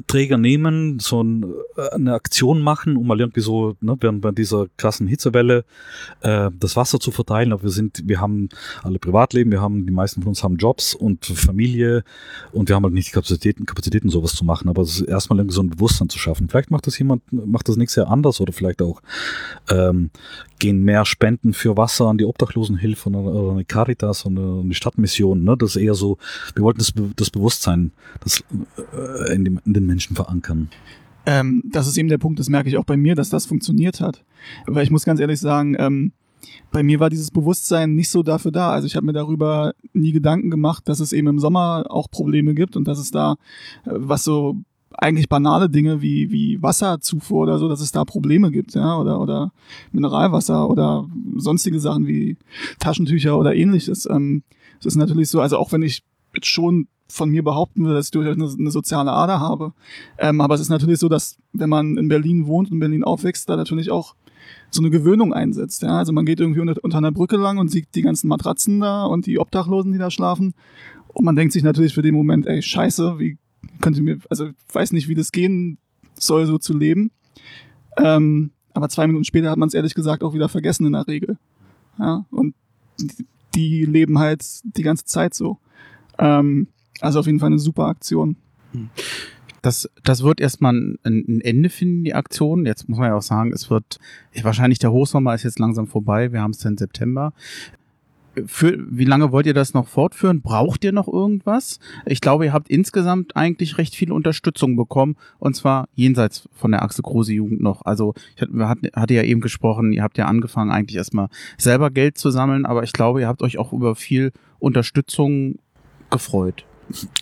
[0.07, 1.45] Träger nehmen, so ein,
[1.77, 5.65] äh, eine Aktion machen, um mal irgendwie so, ne, während bei dieser krassen Hitzewelle
[6.21, 7.53] äh, das Wasser zu verteilen.
[7.53, 8.49] Aber wir sind, wir haben
[8.83, 12.05] alle Privatleben, wir haben, die meisten von uns haben Jobs und Familie
[12.53, 14.69] und wir haben halt nicht die Kapazitäten, Kapazitäten sowas zu machen.
[14.69, 16.49] Aber es ist erstmal irgendwie so ein Bewusstsein zu schaffen.
[16.49, 19.01] Vielleicht macht das jemand, macht das nächstes Jahr anders oder vielleicht auch
[19.71, 20.11] ähm,
[20.59, 25.45] gehen mehr Spenden für Wasser an die Obdachlosenhilfe oder, eine Caritas oder eine Stadtmission.
[25.45, 25.57] Ne?
[25.57, 26.19] Das ist eher so,
[26.55, 28.43] wir wollten das, das Bewusstsein das,
[28.93, 30.69] äh, in, dem, in den Menschen verankern.
[31.27, 34.01] Ähm, das ist eben der Punkt, das merke ich auch bei mir, dass das funktioniert
[34.01, 34.25] hat.
[34.67, 36.13] Weil ich muss ganz ehrlich sagen, ähm,
[36.71, 38.71] bei mir war dieses Bewusstsein nicht so dafür da.
[38.71, 42.55] Also ich habe mir darüber nie Gedanken gemacht, dass es eben im Sommer auch Probleme
[42.55, 43.37] gibt und dass es da,
[43.85, 44.57] äh, was so
[44.99, 49.21] eigentlich banale Dinge wie, wie Wasserzufuhr oder so, dass es da Probleme gibt, ja, oder,
[49.21, 49.53] oder
[49.93, 52.37] Mineralwasser oder sonstige Sachen wie
[52.79, 54.09] Taschentücher oder ähnliches.
[54.09, 54.43] Ähm,
[54.79, 56.03] es ist natürlich so, also auch wenn ich
[56.43, 59.73] schon von mir behaupten würde, dass ich durchaus eine, eine soziale Ader habe.
[60.19, 63.05] Ähm, aber es ist natürlich so, dass wenn man in Berlin wohnt und in Berlin
[63.05, 64.15] aufwächst, da natürlich auch
[64.71, 65.83] so eine Gewöhnung einsetzt.
[65.83, 65.99] Ja?
[65.99, 69.05] Also man geht irgendwie unter, unter einer Brücke lang und sieht die ganzen Matratzen da
[69.05, 70.55] und die Obdachlosen, die da schlafen.
[71.09, 73.39] Und man denkt sich natürlich für den Moment, ey, scheiße, wie
[73.81, 75.79] könnte mir, also weiß nicht, wie das gehen
[76.19, 77.11] soll, so zu leben.
[77.97, 81.07] Ähm, aber zwei Minuten später hat man es ehrlich gesagt auch wieder vergessen in der
[81.07, 81.39] Regel.
[81.99, 82.27] Ja?
[82.31, 82.55] Und
[82.99, 85.59] die, die leben halt die ganze Zeit so.
[86.19, 86.69] Ähm,
[87.01, 88.37] also auf jeden Fall eine super Aktion.
[89.63, 92.67] das, das wird erstmal ein, ein Ende finden, die Aktion.
[92.67, 93.99] Jetzt muss man ja auch sagen, es wird
[94.43, 96.33] wahrscheinlich der Hochsommer ist jetzt langsam vorbei.
[96.33, 97.33] Wir haben es dann September
[98.45, 100.43] für, wie lange wollt ihr das noch fortführen?
[100.43, 101.79] Braucht ihr noch irgendwas?
[102.05, 106.83] Ich glaube, ihr habt insgesamt eigentlich recht viel Unterstützung bekommen und zwar jenseits von der
[106.83, 107.85] Axel Kruse Jugend noch.
[107.87, 112.19] Also ich hatte, hatte ja eben gesprochen, ihr habt ja angefangen eigentlich erstmal selber Geld
[112.19, 115.57] zu sammeln, aber ich glaube, ihr habt euch auch über viel Unterstützung
[116.11, 116.65] gefreut.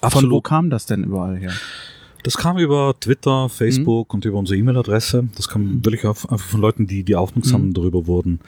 [0.00, 0.12] Absolut.
[0.12, 1.53] Von wo kam das denn überall her?
[2.24, 4.16] Das kam über Twitter, Facebook mhm.
[4.16, 5.29] und über unsere E-Mail-Adresse.
[5.37, 5.85] Das kam mhm.
[5.85, 7.74] wirklich einfach von Leuten, die, die aufmerksam mhm.
[7.74, 8.40] darüber wurden.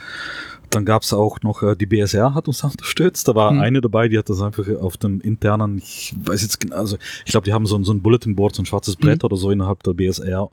[0.77, 3.27] Dann gab es auch noch, äh, die BSR hat uns unterstützt.
[3.29, 3.61] Da war mhm.
[3.61, 7.31] eine dabei, die hat das einfach auf dem internen, ich weiß jetzt genau, also ich
[7.31, 9.27] glaube, die haben so, ein so ein Bulletin Board, so ein schwarzes Brett mhm.
[9.27, 10.51] oder so innerhalb der BSR.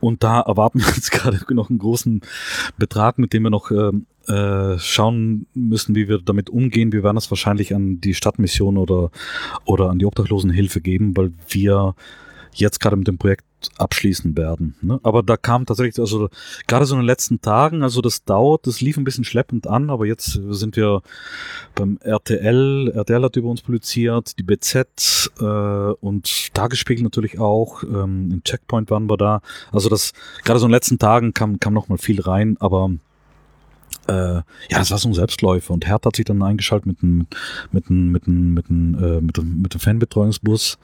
[0.00, 2.20] Und da erwarten wir jetzt gerade noch einen großen
[2.76, 6.92] Betrag, mit dem wir noch ähm, äh, schauen müssen, wie wir damit umgehen.
[6.92, 9.10] Wir werden das wahrscheinlich an die Stadtmission oder,
[9.64, 11.94] oder an die Obdachlosenhilfe geben, weil wir
[12.52, 13.46] jetzt gerade mit dem Projekt
[13.78, 14.74] abschließen werden.
[14.80, 15.00] Ne?
[15.02, 16.28] Aber da kam tatsächlich, also
[16.66, 19.90] gerade so in den letzten Tagen, also das dauert, das lief ein bisschen schleppend an,
[19.90, 21.02] aber jetzt sind wir
[21.74, 28.30] beim RTL, RTL hat über uns publiziert, die BZ äh, und Tagesspiegel natürlich auch, ähm,
[28.32, 29.40] im Checkpoint waren wir da.
[29.72, 30.12] Also das,
[30.44, 32.90] gerade so in den letzten Tagen kam, kam noch mal viel rein, aber
[34.08, 37.26] äh, ja, das war so ein Selbstläufer und Hertha hat sich dann eingeschaltet mit einem
[37.72, 40.78] mit einem mit einem mit einem äh, mit dem, mit Fanbetreuungsbus.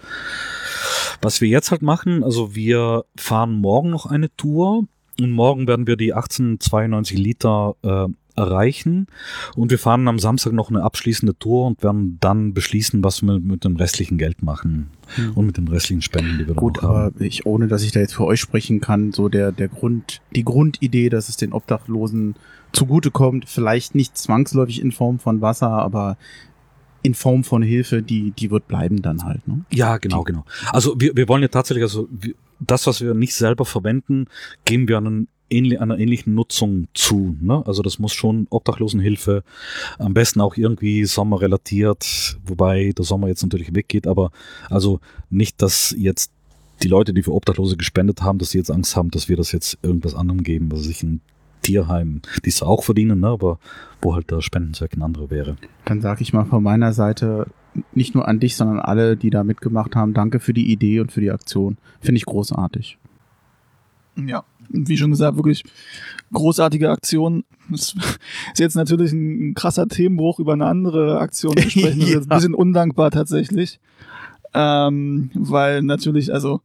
[1.22, 4.86] Was wir jetzt halt machen, also wir fahren morgen noch eine Tour
[5.20, 9.06] und morgen werden wir die 1892 Liter äh, erreichen
[9.54, 13.38] und wir fahren am Samstag noch eine abschließende Tour und werden dann beschließen, was wir
[13.38, 15.32] mit, dem restlichen Geld machen hm.
[15.34, 17.12] und mit den restlichen Spenden, die wir Gut, noch haben.
[17.14, 20.20] aber ich, ohne dass ich da jetzt für euch sprechen kann, so der, der Grund,
[20.34, 22.34] die Grundidee, dass es den Obdachlosen
[22.74, 26.16] zugutekommt, vielleicht nicht zwangsläufig in Form von Wasser, aber
[27.02, 29.46] in Form von Hilfe, die, die wird bleiben dann halt.
[29.46, 29.64] Ne?
[29.72, 30.44] Ja, genau, genau.
[30.72, 32.08] Also wir, wir wollen ja tatsächlich, also
[32.60, 34.26] das, was wir nicht selber verwenden,
[34.64, 37.36] geben wir an ähnlich, einer ähnlichen Nutzung zu.
[37.40, 37.62] Ne?
[37.66, 39.44] Also das muss schon Obdachlosenhilfe,
[39.98, 44.30] am besten auch irgendwie sommerrelatiert, wobei der Sommer jetzt natürlich weggeht, aber
[44.70, 46.32] also nicht, dass jetzt
[46.82, 49.52] die Leute, die für Obdachlose gespendet haben, dass sie jetzt Angst haben, dass wir das
[49.52, 51.20] jetzt irgendwas anderem geben, was sich ein
[51.64, 53.28] Tierheim, die es auch verdienen, ne?
[53.28, 53.58] aber
[54.00, 55.56] wo halt der Spendenzweck ein anderer wäre.
[55.84, 57.46] Dann sage ich mal von meiner Seite
[57.92, 61.10] nicht nur an dich, sondern alle, die da mitgemacht haben, danke für die Idee und
[61.10, 61.76] für die Aktion.
[62.00, 62.98] Finde ich großartig.
[64.16, 65.64] Ja, wie schon gesagt, wirklich
[66.32, 67.44] großartige Aktion.
[67.68, 67.94] Das
[68.52, 72.00] ist jetzt natürlich ein krasser Themenbruch über eine andere Aktion zu sprechen.
[72.00, 73.80] Das ist jetzt ein bisschen undankbar tatsächlich.
[74.52, 76.60] Ähm, weil natürlich, also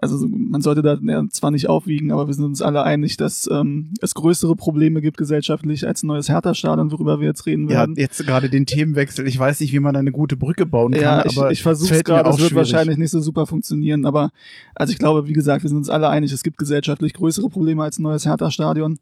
[0.00, 3.48] also man sollte da ja, zwar nicht aufwiegen, aber wir sind uns alle einig, dass
[3.50, 7.96] ähm, es größere Probleme gibt gesellschaftlich als ein neues Hertha-Stadion, worüber wir jetzt reden werden.
[7.96, 9.26] Ja, jetzt gerade den Themenwechsel.
[9.26, 11.02] Ich weiß nicht, wie man eine gute Brücke bauen kann.
[11.02, 12.30] Ja, ich, aber ich versuche es gerade.
[12.30, 12.72] Es wird schwierig.
[12.72, 14.30] wahrscheinlich nicht so super funktionieren, aber
[14.74, 17.82] also ich glaube, wie gesagt, wir sind uns alle einig, es gibt gesellschaftlich größere Probleme
[17.82, 18.98] als ein neues Hertha-Stadion.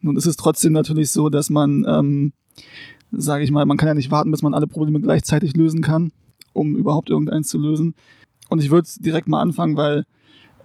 [0.00, 2.32] Nun ist es trotzdem natürlich so, dass man, ähm,
[3.12, 6.10] sage ich mal, man kann ja nicht warten, bis man alle Probleme gleichzeitig lösen kann,
[6.52, 7.94] um überhaupt irgendeins zu lösen.
[8.48, 10.04] Und ich würde direkt mal anfangen, weil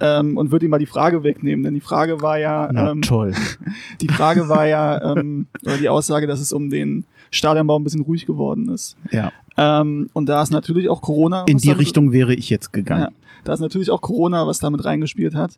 [0.02, 3.02] ähm, und würde ihm mal die Frage wegnehmen, denn die Frage war ja, Na, ähm,
[3.04, 3.34] toll.
[4.02, 8.02] die Frage war ja, ähm, oder die Aussage, dass es um den Stadionbau ein bisschen
[8.02, 8.98] ruhig geworden ist.
[9.12, 9.32] Ja.
[9.58, 11.46] Ähm, und da ist natürlich auch Corona.
[11.48, 13.04] In die Richtung wäre ich jetzt gegangen.
[13.04, 13.10] Ja,
[13.44, 15.56] da ist natürlich auch Corona, was damit reingespielt hat.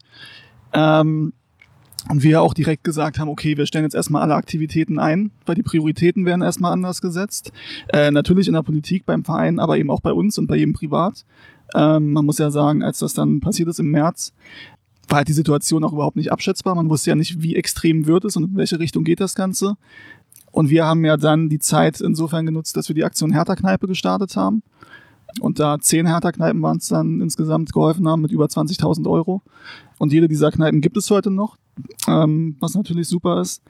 [0.73, 1.31] Ähm,
[2.09, 5.55] und wir auch direkt gesagt haben, okay, wir stellen jetzt erstmal alle Aktivitäten ein, weil
[5.55, 7.53] die Prioritäten werden erstmal anders gesetzt.
[7.93, 10.73] Äh, natürlich in der Politik, beim Verein, aber eben auch bei uns und bei jedem
[10.73, 11.23] privat.
[11.75, 14.33] Ähm, man muss ja sagen, als das dann passiert ist im März,
[15.07, 16.75] war halt die Situation auch überhaupt nicht abschätzbar.
[16.75, 19.75] Man wusste ja nicht, wie extrem wird es und in welche Richtung geht das Ganze.
[20.51, 24.35] Und wir haben ja dann die Zeit insofern genutzt, dass wir die Aktion Hertha-Kneipe gestartet
[24.35, 24.61] haben.
[25.39, 29.41] Und da zehn Hertha-Kneipen waren es dann insgesamt geholfen haben mit über 20.000 Euro.
[29.97, 31.57] Und jede dieser Kneipen gibt es heute noch,
[32.07, 33.63] ähm, was natürlich super ist.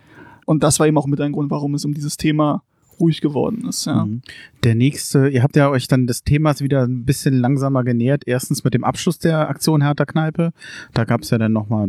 [0.45, 2.63] Und das war eben auch mit ein Grund, warum es um dieses Thema
[2.99, 3.85] ruhig geworden ist.
[3.85, 4.05] Ja.
[4.05, 4.21] Mhm.
[4.63, 8.23] Der nächste, ihr habt ja euch dann des Themas wieder ein bisschen langsamer genähert.
[8.25, 10.51] Erstens mit dem Abschluss der Aktion Hertha Kneipe.
[10.93, 11.87] Da gab es ja dann nochmal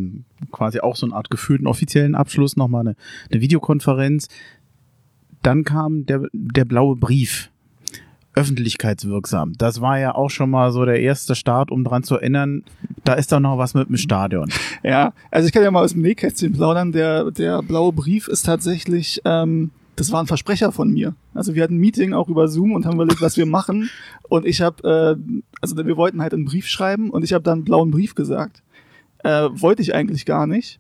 [0.53, 2.97] quasi auch so eine Art gefühlten offiziellen Abschluss, nochmal eine,
[3.31, 4.29] eine Videokonferenz.
[5.43, 7.51] Dann kam der, der blaue Brief
[8.35, 9.53] öffentlichkeitswirksam.
[9.59, 12.65] Das war ja auch schon mal so der erste Start, um dran zu erinnern,
[13.05, 14.51] da ist doch noch was mit dem Stadion.
[14.83, 16.93] Ja, also ich kann ja mal aus dem Nähkästchen plaudern.
[16.93, 21.15] Der, der blaue Brief ist tatsächlich ähm, das war ein Versprecher von mir.
[21.35, 23.91] Also wir hatten ein Meeting auch über Zoom und haben überlegt, was wir machen.
[24.29, 24.83] Und ich habe,
[25.19, 28.15] äh, also wir wollten halt einen Brief schreiben und ich habe dann einen blauen Brief
[28.15, 28.63] gesagt.
[29.23, 30.79] Äh, wollte ich eigentlich gar nicht.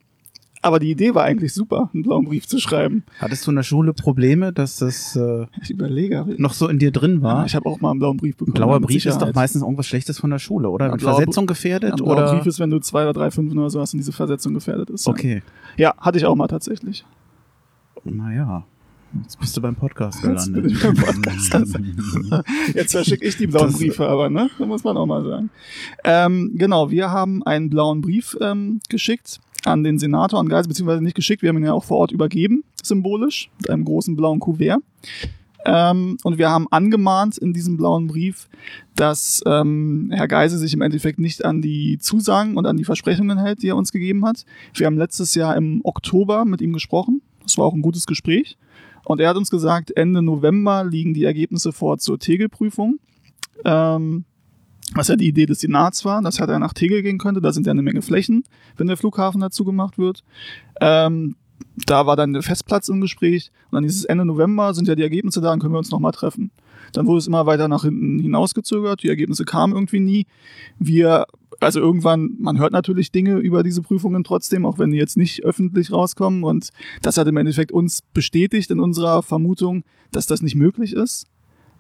[0.62, 3.04] Aber die Idee war eigentlich super, einen blauen Brief zu schreiben.
[3.18, 6.24] Hattest du in der Schule Probleme, dass das äh, Ich überlege.
[6.38, 7.44] noch so in dir drin war?
[7.44, 8.54] Ich habe auch mal einen blauen Brief Ein bekommen.
[8.54, 9.34] blauer mit Brief ist doch Sicherheit.
[9.34, 10.86] meistens irgendwas Schlechtes von der Schule, oder?
[10.88, 11.92] Ja, blauer Versetzung Ja, gefährdet?
[11.92, 12.34] ein blauer?
[12.36, 14.88] Brief ist, wenn du zwei oder drei Fünfen oder so hast und diese Versetzung gefährdet
[14.88, 15.06] ist.
[15.06, 15.12] ja.
[15.12, 15.42] Okay.
[15.76, 17.04] Ja, hatte ich auch mal tatsächlich.
[18.04, 18.64] Naja.
[19.22, 20.72] Jetzt bist du beim Podcast Jetzt gelandet.
[20.72, 21.54] ich beim Podcast.
[22.74, 24.50] Jetzt verschicke ich die blauen Das- Briefe aber, ne?
[24.58, 25.50] Da muss man auch mal sagen.
[26.04, 31.02] Ähm, genau, wir haben einen blauen Brief ähm, geschickt an den Senator, an Geisel, beziehungsweise
[31.02, 34.38] nicht geschickt, wir haben ihn ja auch vor Ort übergeben, symbolisch, mit einem großen blauen
[34.40, 34.80] Kuvert.
[35.66, 38.48] Ähm, und wir haben angemahnt in diesem blauen Brief,
[38.96, 43.38] dass ähm, Herr Geisel sich im Endeffekt nicht an die Zusagen und an die Versprechungen
[43.38, 44.44] hält, die er uns gegeben hat.
[44.74, 47.22] Wir haben letztes Jahr im Oktober mit ihm gesprochen.
[47.42, 48.58] Das war auch ein gutes Gespräch.
[49.04, 52.98] Und er hat uns gesagt, Ende November liegen die Ergebnisse vor zur Tegel-Prüfung.
[53.64, 54.24] Ähm,
[54.94, 57.40] was ja die Idee des Senats war, dass er nach Tegel gehen könnte.
[57.40, 58.44] Da sind ja eine Menge Flächen,
[58.76, 60.22] wenn der Flughafen dazu gemacht wird.
[60.80, 61.36] Ähm,
[61.86, 63.50] da war dann der Festplatz im Gespräch.
[63.70, 65.90] Und dann hieß es Ende November, sind ja die Ergebnisse da, dann können wir uns
[65.90, 66.50] nochmal treffen.
[66.92, 69.02] Dann wurde es immer weiter nach hinten hinausgezögert.
[69.02, 70.26] Die Ergebnisse kamen irgendwie nie.
[70.78, 71.26] Wir,
[71.60, 75.44] also irgendwann, man hört natürlich Dinge über diese Prüfungen trotzdem, auch wenn die jetzt nicht
[75.44, 76.44] öffentlich rauskommen.
[76.44, 76.70] Und
[77.02, 81.26] das hat im Endeffekt uns bestätigt in unserer Vermutung, dass das nicht möglich ist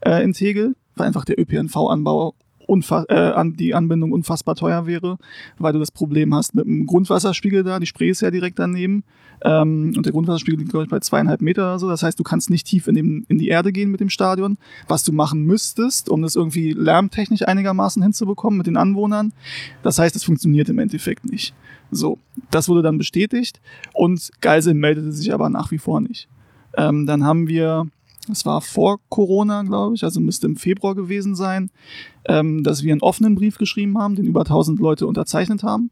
[0.00, 2.34] äh, in Tegel, weil einfach der ÖPNV-Anbau
[2.68, 5.18] äh, an die Anbindung unfassbar teuer wäre,
[5.58, 9.04] weil du das Problem hast mit dem Grundwasserspiegel da, die Spree ist ja direkt daneben
[9.42, 11.88] ähm, und der Grundwasserspiegel liegt, glaube ich, bei zweieinhalb Meter oder so.
[11.88, 14.56] Das heißt, du kannst nicht tief in, dem, in die Erde gehen mit dem Stadion,
[14.88, 19.32] was du machen müsstest, um das irgendwie lärmtechnisch einigermaßen hinzubekommen mit den Anwohnern.
[19.82, 21.54] Das heißt, es funktioniert im Endeffekt nicht.
[21.90, 22.18] So,
[22.50, 23.60] das wurde dann bestätigt
[23.92, 26.28] und Geisel meldete sich aber nach wie vor nicht.
[26.76, 27.86] Ähm, dann haben wir,
[28.28, 31.70] das war vor Corona, glaube ich, also müsste im Februar gewesen sein,
[32.26, 35.90] ähm, dass wir einen offenen Brief geschrieben haben, den über 1000 Leute unterzeichnet haben.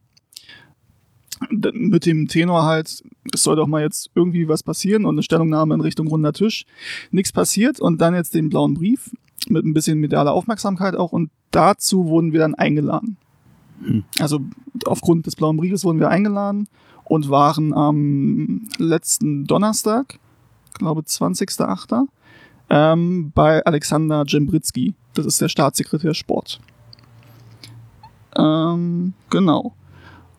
[1.51, 3.03] D- Mit dem Tenor halt,
[3.33, 6.65] es soll doch mal jetzt irgendwie was passieren und eine Stellungnahme in Richtung runder Tisch.
[7.11, 9.11] Nichts passiert und dann jetzt den blauen Brief
[9.49, 13.17] mit ein bisschen medialer Aufmerksamkeit auch und dazu wurden wir dann eingeladen.
[13.85, 14.05] Hm.
[14.21, 14.41] Also
[14.87, 16.69] aufgrund des blauen Briefes wurden wir eingeladen
[17.05, 20.19] und waren am letzten Donnerstag,
[20.79, 22.07] glaube 20.08.,
[22.73, 24.95] ähm, bei Alexander Jembritzky.
[25.13, 26.59] Das ist der Staatssekretär Sport.
[28.35, 29.75] Ähm, genau.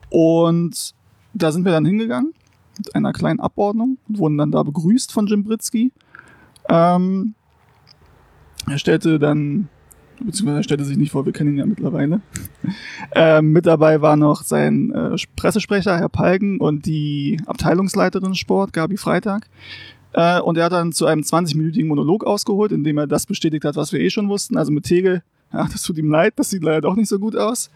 [0.09, 0.95] Und
[1.35, 2.33] da sind wir dann hingegangen
[2.77, 5.91] mit einer kleinen Abordnung und wurden dann da begrüßt von Jembritzky.
[6.69, 7.35] Ähm,
[8.67, 9.69] er stellte dann,
[10.19, 12.21] beziehungsweise er stellte sich nicht vor, wir kennen ihn ja mittlerweile.
[13.15, 18.97] ähm, mit dabei war noch sein äh, Pressesprecher, Herr Palgen, und die Abteilungsleiterin Sport, Gabi
[18.97, 19.47] Freitag.
[20.13, 23.65] Äh, und er hat dann zu einem 20-minütigen Monolog ausgeholt, in dem er das bestätigt
[23.65, 24.57] hat, was wir eh schon wussten.
[24.57, 27.35] Also mit Tegel, ja, das tut ihm leid, das sieht leider doch nicht so gut
[27.35, 27.69] aus.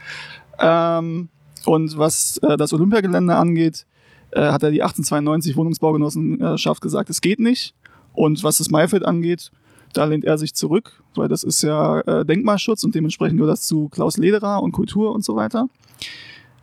[0.59, 1.29] Ähm,
[1.65, 3.85] und was äh, das Olympiagelände angeht,
[4.31, 7.73] äh, hat er die 1892 Wohnungsbaugenossenschaft gesagt, es geht nicht.
[8.13, 9.51] Und was das Maifeld angeht,
[9.93, 13.67] da lehnt er sich zurück, weil das ist ja äh, Denkmalschutz und dementsprechend gehört das
[13.67, 15.69] zu Klaus Lederer und Kultur und so weiter.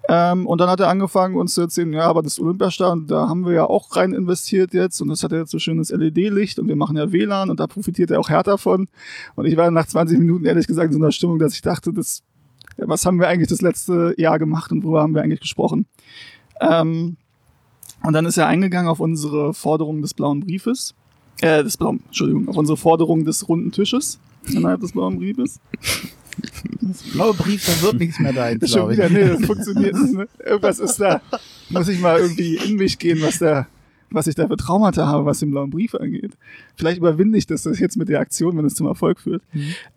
[0.08, 3.46] Ähm, und dann hat er angefangen, uns zu erzählen, ja, aber das Olympiastadion, da haben
[3.46, 6.68] wir ja auch rein investiert jetzt und das hat ja jetzt so schönes LED-Licht und
[6.68, 8.88] wir machen ja WLAN und da profitiert er auch Hertha von.
[9.34, 11.92] Und ich war nach 20 Minuten ehrlich gesagt in so einer Stimmung, dass ich dachte,
[11.92, 12.22] das,
[12.76, 15.86] was haben wir eigentlich das letzte Jahr gemacht und worüber haben wir eigentlich gesprochen?
[16.60, 17.16] Ähm,
[18.02, 20.94] und dann ist er eingegangen auf unsere Forderung des blauen Briefes,
[21.40, 24.20] äh, des blauen, Entschuldigung, auf unsere Forderung des runden Tisches
[24.52, 25.60] innerhalb des blauen Briefes.
[26.80, 28.96] Das blaue Brief, da wird nichts mehr dein, schon ich.
[28.96, 30.14] wieder, nee, das funktioniert nicht.
[30.14, 30.28] Ne?
[30.44, 31.20] Irgendwas ist da.
[31.70, 33.66] Muss ich mal irgendwie in mich gehen, was da,
[34.10, 36.32] was ich da für Traumata habe, was den blauen Brief angeht.
[36.76, 39.42] Vielleicht überwinde ich das jetzt mit der Aktion, wenn es zum Erfolg führt.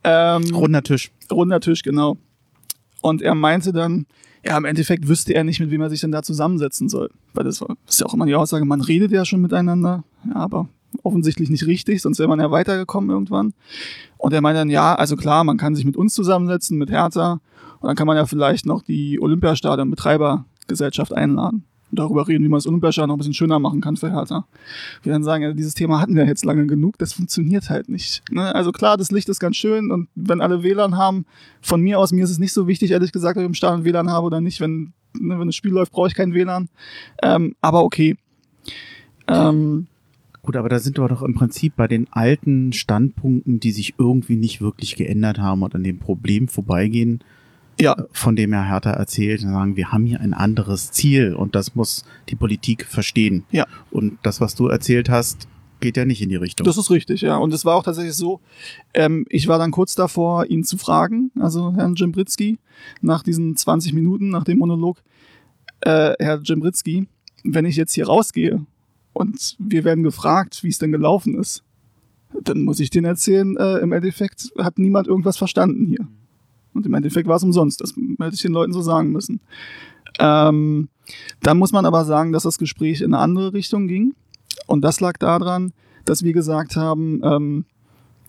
[0.03, 1.11] Ähm, Runder Tisch.
[1.31, 2.17] runder Tisch, genau.
[3.01, 4.05] Und er meinte dann,
[4.43, 7.09] ja, im Endeffekt wüsste er nicht, mit wem er sich denn da zusammensetzen soll.
[7.33, 10.69] Weil das ist ja auch immer die Aussage, man redet ja schon miteinander, ja, aber
[11.03, 13.53] offensichtlich nicht richtig, sonst wäre man ja weitergekommen irgendwann.
[14.17, 17.39] Und er meinte dann, ja, also klar, man kann sich mit uns zusammensetzen, mit Hertha,
[17.79, 21.63] und dann kann man ja vielleicht noch die Olympiastadion-Betreibergesellschaft einladen.
[21.89, 24.45] Und darüber reden, wie man das Olympiastadion noch ein bisschen schöner machen kann für Hertha.
[25.03, 28.23] Wir dann sagen, ja, dieses Thema hatten wir jetzt lange genug, das funktioniert halt nicht.
[28.29, 28.53] Ne?
[28.53, 31.25] Also klar, das Licht ist ganz schön und wenn alle WLAN haben,
[31.61, 33.85] von mir aus, mir ist es nicht so wichtig, ehrlich gesagt, ob ich im Stadion
[33.85, 34.59] WLAN habe oder nicht.
[34.59, 36.67] Wenn, ne, wenn das Spiel läuft, brauche ich kein WLAN.
[37.23, 38.17] Ähm, aber okay.
[39.29, 39.87] Ähm,
[40.47, 44.37] Gut, aber da sind wir doch im Prinzip bei den alten Standpunkten, die sich irgendwie
[44.37, 47.21] nicht wirklich geändert haben und an dem Problem vorbeigehen,
[47.81, 51.53] ja, von dem Herr Hertha erzählt und sagen, wir haben hier ein anderes Ziel und
[51.53, 53.43] das muss die Politik verstehen.
[53.51, 53.67] Ja.
[53.91, 55.49] Und das, was du erzählt hast,
[55.81, 56.63] geht ja nicht in die Richtung.
[56.63, 57.35] Das ist richtig, ja.
[57.35, 58.39] Und es war auch tatsächlich so,
[58.93, 62.57] ähm, ich war dann kurz davor, ihn zu fragen, also Herrn Jimbritzky,
[63.01, 65.03] nach diesen 20 Minuten, nach dem Monolog,
[65.81, 67.05] äh, Herr Jimbritzky,
[67.43, 68.65] wenn ich jetzt hier rausgehe
[69.17, 71.63] und wir werden gefragt, wie es denn gelaufen ist,
[72.43, 76.07] dann muss ich denen erzählen, äh, im Endeffekt hat niemand irgendwas verstanden hier.
[76.75, 77.81] Und im Endeffekt war es umsonst.
[77.81, 79.39] Das hätte ich den Leuten so sagen müssen.
[80.19, 80.89] Ähm,
[81.41, 84.13] dann muss man aber sagen, dass das Gespräch in eine andere Richtung ging.
[84.67, 85.73] Und das lag daran,
[86.05, 87.65] dass wir gesagt haben, ähm,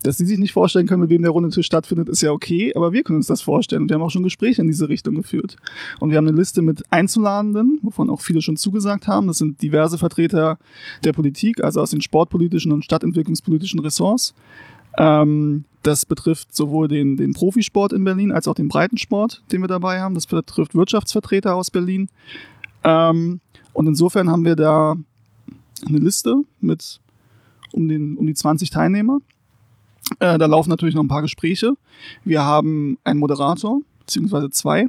[0.02, 2.72] dass sie sich nicht vorstellen können, mit wem der runde Tisch stattfindet, ist ja okay,
[2.74, 3.88] aber wir können uns das vorstellen.
[3.88, 5.56] Wir haben auch schon Gespräche in diese Richtung geführt.
[5.98, 9.26] Und wir haben eine Liste mit Einzuladenden, wovon auch viele schon zugesagt haben.
[9.26, 10.58] Das sind diverse Vertreter
[11.04, 14.34] der Politik, also aus den sportpolitischen und stadtentwicklungspolitischen Ressorts.
[14.96, 19.68] Ähm, das betrifft sowohl den, den Profisport in Berlin als auch den Breitensport, den wir
[19.68, 20.14] dabei haben.
[20.14, 22.08] Das betrifft Wirtschaftsvertreter aus Berlin.
[22.84, 23.40] Ähm,
[23.72, 24.96] und insofern haben wir da
[25.86, 27.00] eine Liste mit
[27.72, 29.20] um, den, um die 20 Teilnehmer.
[30.18, 31.74] Äh, da laufen natürlich noch ein paar Gespräche.
[32.24, 34.86] Wir haben einen Moderator, beziehungsweise zwei.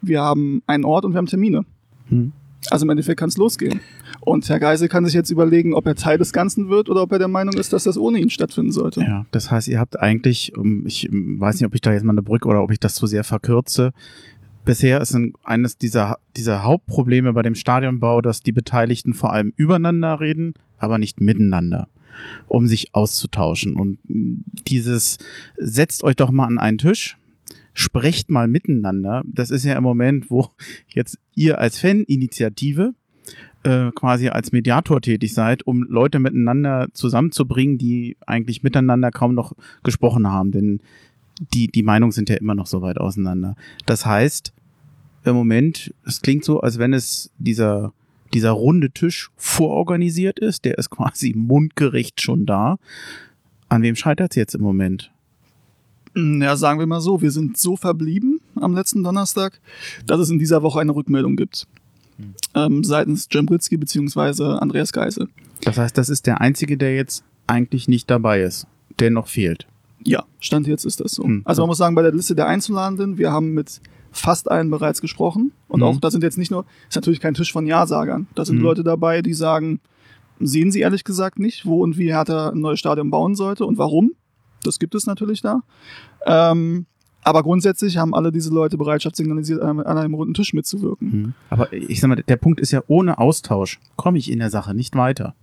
[0.00, 1.64] Wir haben einen Ort und wir haben Termine.
[2.08, 2.32] Hm.
[2.70, 3.80] Also im Endeffekt kann es losgehen.
[4.20, 7.12] Und Herr Geisel kann sich jetzt überlegen, ob er Teil des Ganzen wird oder ob
[7.12, 9.00] er der Meinung ist, dass das ohne ihn stattfinden sollte.
[9.00, 10.52] Ja, das heißt, ihr habt eigentlich,
[10.84, 13.06] ich weiß nicht, ob ich da jetzt mal eine Brücke oder ob ich das zu
[13.06, 13.92] sehr verkürze.
[14.64, 19.52] Bisher ist ein, eines dieser, dieser Hauptprobleme bei dem Stadionbau, dass die Beteiligten vor allem
[19.56, 21.88] übereinander reden, aber nicht miteinander
[22.46, 23.76] um sich auszutauschen.
[23.76, 23.98] Und
[24.68, 25.18] dieses,
[25.56, 27.16] setzt euch doch mal an einen Tisch,
[27.74, 29.22] sprecht mal miteinander.
[29.26, 30.48] Das ist ja im Moment, wo
[30.88, 32.94] jetzt ihr als Faninitiative
[33.62, 39.52] äh, quasi als Mediator tätig seid, um Leute miteinander zusammenzubringen, die eigentlich miteinander kaum noch
[39.82, 40.52] gesprochen haben.
[40.52, 40.80] Denn
[41.54, 43.56] die, die Meinungen sind ja immer noch so weit auseinander.
[43.86, 44.52] Das heißt,
[45.24, 47.92] im Moment, es klingt so, als wenn es dieser
[48.34, 52.78] dieser runde Tisch vororganisiert ist, der ist quasi mundgerecht schon da.
[53.68, 55.10] An wem scheitert es jetzt im Moment?
[56.14, 59.60] Hm, ja, sagen wir mal so, wir sind so verblieben am letzten Donnerstag,
[60.06, 61.66] dass es in dieser Woche eine Rückmeldung gibt.
[62.16, 62.34] Hm.
[62.54, 64.58] Ähm, seitens Jembritzki bzw.
[64.58, 65.28] Andreas Geisel.
[65.62, 68.66] Das heißt, das ist der Einzige, der jetzt eigentlich nicht dabei ist,
[68.98, 69.66] der noch fehlt.
[70.04, 71.24] Ja, Stand jetzt ist das so.
[71.24, 71.42] Hm.
[71.44, 73.80] Also man muss sagen, bei der Liste der Einzuladenden, wir haben mit
[74.12, 75.52] fast allen bereits gesprochen.
[75.68, 75.86] Und mhm.
[75.86, 78.26] auch, da sind jetzt nicht nur, ist natürlich kein Tisch von Ja-Sagern.
[78.34, 78.62] Da sind mhm.
[78.62, 79.80] Leute dabei, die sagen,
[80.40, 83.78] sehen sie ehrlich gesagt nicht, wo und wie Hertha ein neues Stadion bauen sollte und
[83.78, 84.12] warum.
[84.62, 85.62] Das gibt es natürlich da.
[86.26, 86.86] Ähm,
[87.22, 91.08] aber grundsätzlich haben alle diese Leute Bereitschaft signalisiert, an einem runden Tisch mitzuwirken.
[91.10, 91.34] Mhm.
[91.50, 94.74] Aber ich sag mal, der Punkt ist ja, ohne Austausch komme ich in der Sache
[94.74, 95.34] nicht weiter.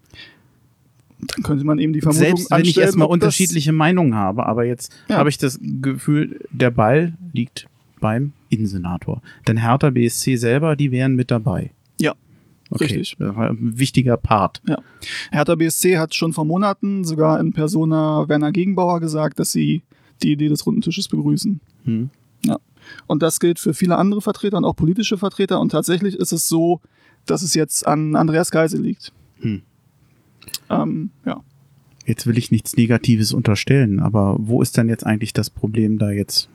[1.19, 4.91] Dann könnte man eben die Vermutung Selbst wenn ich erstmal unterschiedliche Meinungen habe, aber jetzt
[5.07, 5.17] ja.
[5.17, 7.67] habe ich das Gefühl, der Ball liegt
[8.05, 9.23] beim Innensenator.
[9.47, 11.71] Denn Hertha BSC selber, die wären mit dabei.
[11.99, 12.13] Ja.
[12.69, 12.83] Okay.
[12.83, 13.17] Richtig.
[13.19, 14.61] Ein wichtiger Part.
[14.67, 14.77] Ja.
[15.31, 19.81] Hertha BSC hat schon vor Monaten sogar in Persona Werner Gegenbauer gesagt, dass sie
[20.21, 21.59] die Idee des runden Tisches begrüßen.
[21.85, 22.11] Hm.
[22.45, 22.59] Ja.
[23.07, 25.59] Und das gilt für viele andere Vertreter und auch politische Vertreter.
[25.59, 26.81] Und tatsächlich ist es so,
[27.25, 29.13] dass es jetzt an Andreas Geisel liegt.
[29.39, 29.63] Hm.
[30.69, 31.41] Ähm, ja.
[32.05, 36.11] Jetzt will ich nichts Negatives unterstellen, aber wo ist denn jetzt eigentlich das Problem da
[36.11, 36.49] jetzt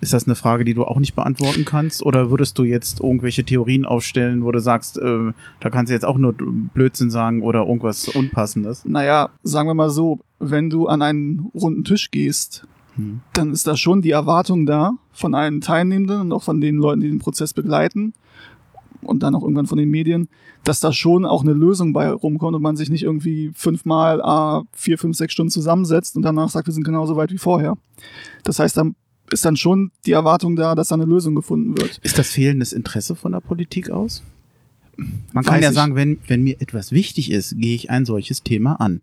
[0.00, 2.02] ist das eine Frage, die du auch nicht beantworten kannst?
[2.02, 6.04] Oder würdest du jetzt irgendwelche Theorien aufstellen, wo du sagst, äh, da kannst du jetzt
[6.04, 8.84] auch nur Blödsinn sagen oder irgendwas Unpassendes?
[8.84, 13.20] Naja, sagen wir mal so, wenn du an einen runden Tisch gehst, hm.
[13.34, 17.00] dann ist da schon die Erwartung da von allen Teilnehmenden und auch von den Leuten,
[17.00, 18.14] die den Prozess begleiten
[19.02, 20.28] und dann auch irgendwann von den Medien,
[20.64, 24.62] dass da schon auch eine Lösung bei rumkommt und man sich nicht irgendwie fünfmal a
[24.72, 27.76] vier, fünf, sechs Stunden zusammensetzt und danach sagt, wir sind genauso weit wie vorher.
[28.44, 28.84] Das heißt, da
[29.32, 31.98] ist dann schon die Erwartung da, dass da eine Lösung gefunden wird.
[32.02, 34.22] Ist das fehlendes Interesse von der Politik aus?
[35.32, 35.74] Man kann Weiß ja ich.
[35.74, 39.00] sagen, wenn, wenn mir etwas wichtig ist, gehe ich ein solches Thema an.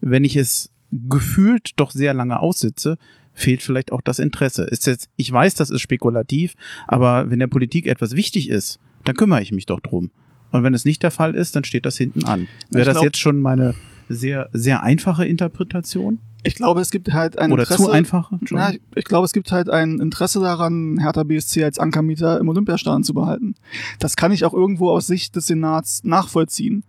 [0.00, 0.70] Wenn ich es
[1.08, 2.98] gefühlt doch sehr lange aussitze,
[3.32, 4.64] fehlt vielleicht auch das Interesse.
[4.64, 6.54] Ist jetzt, ich weiß, das ist spekulativ,
[6.86, 10.10] aber wenn der Politik etwas wichtig ist, dann kümmere ich mich doch drum.
[10.50, 12.48] Und wenn es nicht der Fall ist, dann steht das hinten an.
[12.70, 13.74] Wäre das jetzt schon meine
[14.08, 16.18] sehr, sehr einfache Interpretation?
[16.46, 17.82] Ich glaube, es gibt halt ein Oder Interesse.
[17.82, 18.30] zu einfach?
[18.50, 22.48] Na, ich, ich, glaube, es gibt halt ein Interesse daran, Hertha BSC als Ankermieter im
[22.48, 23.56] Olympiastadion zu behalten.
[23.98, 26.84] Das kann ich auch irgendwo aus Sicht des Senats nachvollziehen.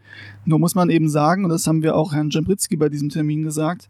[0.46, 3.42] Nur muss man eben sagen, und das haben wir auch Herrn Jembritzki bei diesem Termin
[3.42, 3.90] gesagt,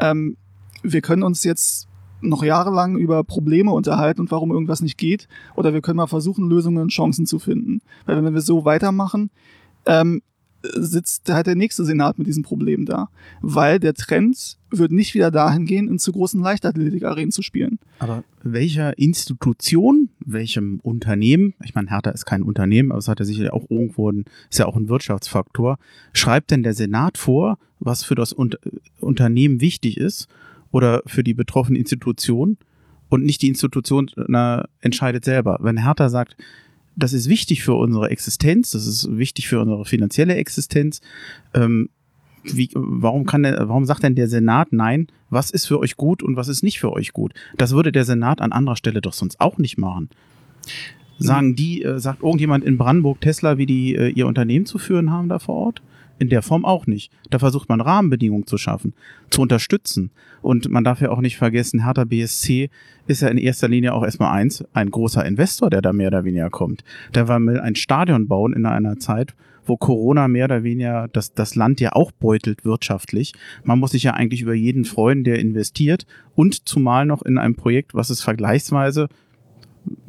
[0.00, 0.36] ähm,
[0.82, 1.88] wir können uns jetzt
[2.20, 5.28] noch jahrelang über Probleme unterhalten und warum irgendwas nicht geht.
[5.54, 7.80] Oder wir können mal versuchen, Lösungen und Chancen zu finden.
[8.04, 9.30] Weil wenn wir so weitermachen,
[9.86, 10.20] ähm,
[10.74, 13.08] sitzt halt der nächste Senat mit diesem Problem da.
[13.40, 17.78] Weil der Trend wird nicht wieder dahin gehen, in zu großen Leichtathletik-Arenen zu spielen.
[17.98, 23.24] Aber welcher Institution, welchem Unternehmen, ich meine, Hertha ist kein Unternehmen, aber es hat ja
[23.24, 25.78] sicherlich auch irgendwo ein, ist ja auch ein Wirtschaftsfaktor,
[26.12, 28.54] schreibt denn der Senat vor, was für das Un
[29.00, 30.28] Unternehmen wichtig ist
[30.70, 32.56] oder für die betroffene Institution
[33.08, 35.58] und nicht die Institution na, entscheidet selber.
[35.60, 36.36] Wenn Hertha sagt,
[36.96, 41.00] das ist wichtig für unsere Existenz, das ist wichtig für unsere finanzielle Existenz.
[41.54, 41.90] Ähm,
[42.42, 45.08] wie, warum kann der, warum sagt denn der Senat nein?
[45.30, 47.34] Was ist für euch gut und was ist nicht für euch gut?
[47.56, 50.08] Das würde der Senat an anderer Stelle doch sonst auch nicht machen.
[51.18, 55.10] Sagen die, äh, sagt irgendjemand in Brandenburg Tesla, wie die äh, ihr Unternehmen zu führen
[55.10, 55.82] haben da vor Ort?
[56.18, 57.12] In der Form auch nicht.
[57.30, 58.94] Da versucht man Rahmenbedingungen zu schaffen,
[59.30, 60.10] zu unterstützen.
[60.40, 62.70] Und man darf ja auch nicht vergessen, Hertha BSC
[63.06, 66.24] ist ja in erster Linie auch erstmal eins, ein großer Investor, der da mehr oder
[66.24, 66.84] weniger kommt.
[67.14, 69.34] Der will ein Stadion bauen in einer Zeit,
[69.66, 73.34] wo Corona mehr oder weniger das, das Land ja auch beutelt wirtschaftlich.
[73.64, 77.56] Man muss sich ja eigentlich über jeden freuen, der investiert und zumal noch in einem
[77.56, 79.08] Projekt, was es vergleichsweise,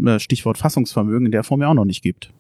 [0.06, 2.32] äh, Stichwort Fassungsvermögen, in der Form ja auch noch nicht gibt.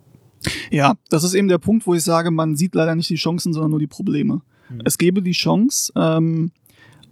[0.71, 3.53] Ja, das ist eben der Punkt, wo ich sage, man sieht leider nicht die Chancen,
[3.53, 4.41] sondern nur die Probleme.
[4.69, 4.81] Mhm.
[4.85, 6.51] Es gäbe die Chance, ähm,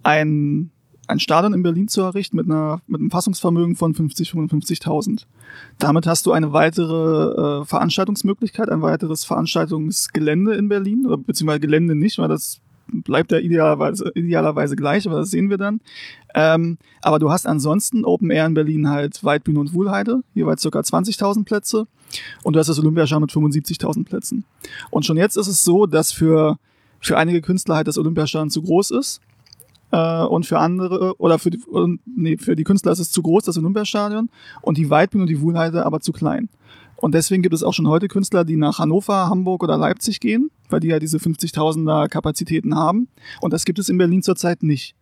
[0.02, 0.70] ein,
[1.08, 5.26] ein Stadion in Berlin zu errichten mit, einer, mit einem Fassungsvermögen von 50, 55.000.
[5.78, 11.94] Damit hast du eine weitere äh, Veranstaltungsmöglichkeit, ein weiteres Veranstaltungsgelände in Berlin, oder beziehungsweise Gelände
[11.94, 15.80] nicht, weil das bleibt ja idealerweise, idealerweise gleich, aber das sehen wir dann.
[16.34, 20.78] Ähm, aber du hast ansonsten Open Air in Berlin halt Weitbühne und Wuhlheide, jeweils ca.
[20.78, 21.86] 20.000 Plätze.
[22.42, 24.44] Und du hast das Olympiaschau mit 75.000 Plätzen.
[24.90, 26.58] Und schon jetzt ist es so, dass für,
[27.00, 29.20] für einige Künstler halt das Olympiastadion zu groß ist.
[29.90, 31.60] Äh, und für andere, oder für die,
[32.04, 34.28] nee, für die Künstler ist es zu groß, das Olympiastadion.
[34.62, 36.48] Und die Weitbühne und die Wuhlheide aber zu klein.
[36.96, 40.50] Und deswegen gibt es auch schon heute Künstler, die nach Hannover, Hamburg oder Leipzig gehen,
[40.70, 43.08] weil die ja diese 50.000er Kapazitäten haben.
[43.40, 44.94] Und das gibt es in Berlin zurzeit nicht.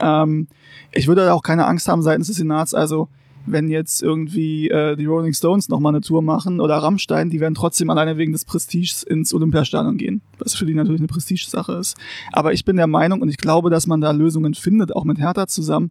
[0.00, 0.48] Ähm,
[0.92, 2.74] ich würde auch keine Angst haben seitens des Senats.
[2.74, 3.08] Also
[3.46, 7.54] wenn jetzt irgendwie äh, die Rolling Stones nochmal eine Tour machen oder Rammstein, die werden
[7.54, 11.96] trotzdem alleine wegen des Prestiges ins Olympiastadion gehen, was für die natürlich eine Prestigesache ist.
[12.32, 15.18] Aber ich bin der Meinung und ich glaube, dass man da Lösungen findet, auch mit
[15.18, 15.90] Hertha zusammen,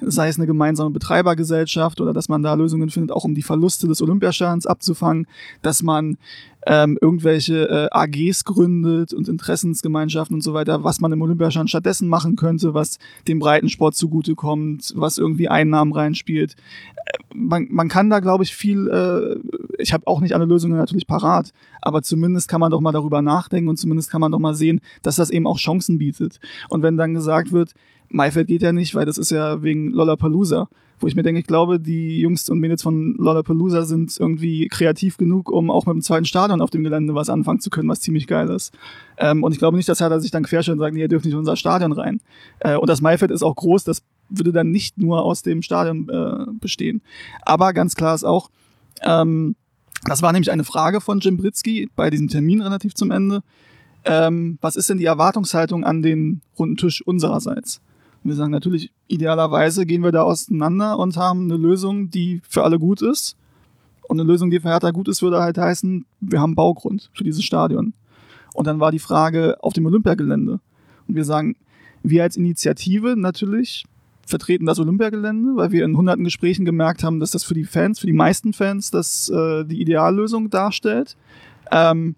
[0.00, 3.88] sei es eine gemeinsame Betreibergesellschaft oder dass man da Lösungen findet, auch um die Verluste
[3.88, 5.26] des Olympiastadions abzufangen,
[5.62, 6.18] dass man
[6.66, 12.08] ähm, irgendwelche äh, AGs gründet und Interessensgemeinschaften und so weiter, was man im Olympiastadion stattdessen
[12.08, 16.56] machen könnte, was dem Breitensport zugutekommt, was irgendwie Einnahmen reinspielt.
[16.96, 19.38] Äh, man, man kann da, glaube ich, viel, äh,
[19.78, 23.22] ich habe auch nicht alle Lösungen natürlich parat, aber zumindest kann man doch mal darüber
[23.22, 26.38] nachdenken und zumindest kann man doch mal sehen, dass das eben auch Chancen bietet.
[26.68, 27.72] Und wenn dann gesagt wird,
[28.10, 30.68] Maifeld geht ja nicht, weil das ist ja wegen Lollapalooza.
[31.00, 35.16] Wo ich mir denke, ich glaube, die Jungs und Mädels von Lollapalooza sind irgendwie kreativ
[35.16, 38.00] genug, um auch mit dem zweiten Stadion auf dem Gelände was anfangen zu können, was
[38.00, 38.72] ziemlich geil ist.
[39.16, 41.24] Ähm, und ich glaube nicht, dass Hertha sich dann querstellt und sagt, nee, ihr dürft
[41.24, 42.20] nicht in unser Stadion rein.
[42.58, 46.08] Äh, und das Maifeld ist auch groß, das würde dann nicht nur aus dem Stadion
[46.08, 47.00] äh, bestehen.
[47.42, 48.50] Aber ganz klar ist auch,
[49.02, 49.54] ähm,
[50.04, 53.42] das war nämlich eine Frage von Jim Britzky bei diesem Termin relativ zum Ende.
[54.04, 57.80] Ähm, was ist denn die Erwartungshaltung an den runden Tisch unsererseits?
[58.24, 62.78] Wir sagen natürlich, idealerweise gehen wir da auseinander und haben eine Lösung, die für alle
[62.78, 63.36] gut ist.
[64.08, 67.24] Und eine Lösung, die für Hertha gut ist, würde halt heißen, wir haben Baugrund für
[67.24, 67.94] dieses Stadion.
[68.54, 70.60] Und dann war die Frage auf dem Olympiagelände.
[71.06, 71.56] Und wir sagen,
[72.02, 73.84] wir als Initiative natürlich
[74.26, 77.98] vertreten das Olympiagelände, weil wir in hunderten Gesprächen gemerkt haben, dass das für die Fans,
[77.98, 81.16] für die meisten Fans, das äh, die Ideallösung darstellt.
[81.70, 82.14] Ähm,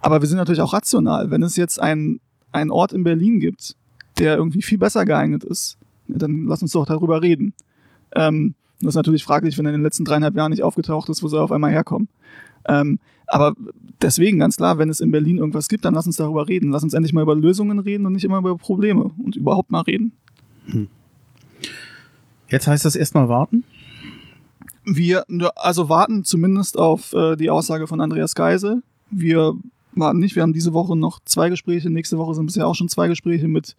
[0.00, 1.30] aber wir sind natürlich auch rational.
[1.30, 2.20] Wenn es jetzt einen
[2.70, 3.76] Ort in Berlin gibt,
[4.18, 7.54] der irgendwie viel besser geeignet ist, dann lass uns doch darüber reden.
[8.14, 11.22] Ähm, das ist natürlich fraglich, wenn er in den letzten dreieinhalb Jahren nicht aufgetaucht ist,
[11.22, 12.08] wo soll er auf einmal herkommen.
[12.68, 13.54] Ähm, aber
[14.02, 16.70] deswegen ganz klar, wenn es in Berlin irgendwas gibt, dann lass uns darüber reden.
[16.70, 19.80] Lass uns endlich mal über Lösungen reden und nicht immer über Probleme und überhaupt mal
[19.80, 20.12] reden.
[20.66, 20.88] Hm.
[22.48, 23.64] Jetzt heißt das erstmal warten?
[24.84, 25.24] Wir,
[25.56, 28.82] also warten zumindest auf äh, die Aussage von Andreas Geisel.
[29.10, 29.54] Wir
[30.00, 30.36] warten nicht.
[30.36, 31.90] Wir haben diese Woche noch zwei Gespräche.
[31.90, 33.76] Nächste Woche sind bisher auch schon zwei Gespräche mit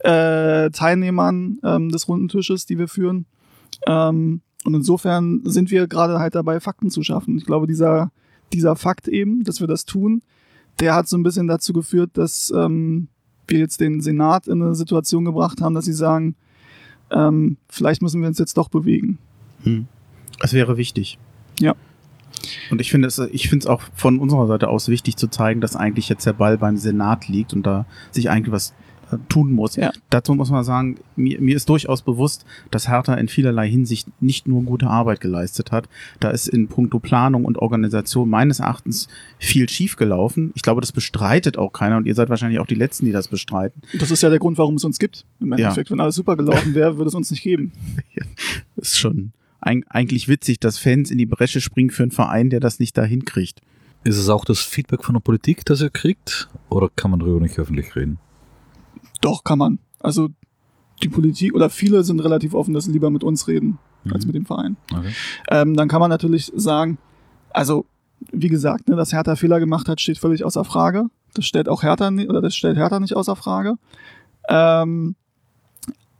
[0.00, 3.26] äh, Teilnehmern ähm, des runden Tisches, die wir führen.
[3.86, 7.38] Ähm, und insofern sind wir gerade halt dabei, Fakten zu schaffen.
[7.38, 8.10] Ich glaube, dieser,
[8.52, 10.22] dieser Fakt eben, dass wir das tun,
[10.80, 13.08] der hat so ein bisschen dazu geführt, dass ähm,
[13.48, 16.34] wir jetzt den Senat in eine Situation gebracht haben, dass sie sagen,
[17.10, 19.18] ähm, vielleicht müssen wir uns jetzt doch bewegen.
[19.62, 19.86] Hm.
[20.40, 21.18] Das wäre wichtig.
[21.60, 21.74] Ja.
[22.70, 25.60] Und ich finde es, ich finde es auch von unserer Seite aus wichtig zu zeigen,
[25.60, 28.74] dass eigentlich jetzt der Ball beim Senat liegt und da sich eigentlich was
[29.10, 29.76] äh, tun muss.
[29.76, 29.92] Ja.
[30.10, 34.48] Dazu muss man sagen, mir, mir ist durchaus bewusst, dass Hertha in vielerlei Hinsicht nicht
[34.48, 35.88] nur gute Arbeit geleistet hat.
[36.18, 40.50] Da ist in puncto Planung und Organisation meines Erachtens viel schiefgelaufen.
[40.54, 43.28] Ich glaube, das bestreitet auch keiner und ihr seid wahrscheinlich auch die Letzten, die das
[43.28, 43.80] bestreiten.
[43.98, 45.24] Das ist ja der Grund, warum es uns gibt.
[45.40, 45.92] Im Endeffekt, ja.
[45.92, 47.72] wenn alles super gelaufen wäre, würde es uns nicht geben.
[48.76, 49.32] ist schon
[49.66, 53.04] eigentlich witzig, dass Fans in die Bresche springen für einen Verein, der das nicht da
[53.04, 53.60] hinkriegt.
[54.04, 56.48] Ist es auch das Feedback von der Politik, das ihr kriegt?
[56.68, 58.18] Oder kann man darüber nicht öffentlich reden?
[59.20, 59.78] Doch, kann man.
[59.98, 60.28] Also
[61.02, 64.12] die Politik oder viele sind relativ offen, dass sie lieber mit uns reden, mhm.
[64.12, 64.76] als mit dem Verein.
[64.92, 65.12] Okay.
[65.50, 66.98] Ähm, dann kann man natürlich sagen,
[67.50, 67.86] also
[68.32, 71.06] wie gesagt, ne, dass Hertha Fehler gemacht hat, steht völlig außer Frage.
[71.34, 73.74] Das stellt auch Hertha oder das stellt Hertha nicht außer Frage.
[74.48, 75.16] Ähm,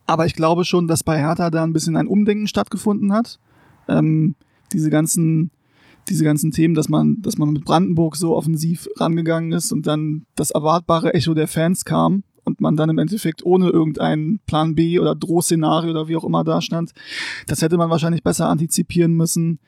[0.06, 3.38] aber ich glaube schon, dass bei Hertha da ein bisschen ein Umdenken stattgefunden hat.
[3.88, 4.34] Ähm,
[4.72, 5.50] diese ganzen,
[6.08, 10.26] diese ganzen Themen, dass man, dass man mit Brandenburg so offensiv rangegangen ist und dann
[10.36, 14.98] das erwartbare Echo der Fans kam und man dann im Endeffekt ohne irgendeinen Plan B
[15.00, 16.92] oder Drohszenario oder wie auch immer da stand.
[17.46, 19.58] Das hätte man wahrscheinlich besser antizipieren müssen.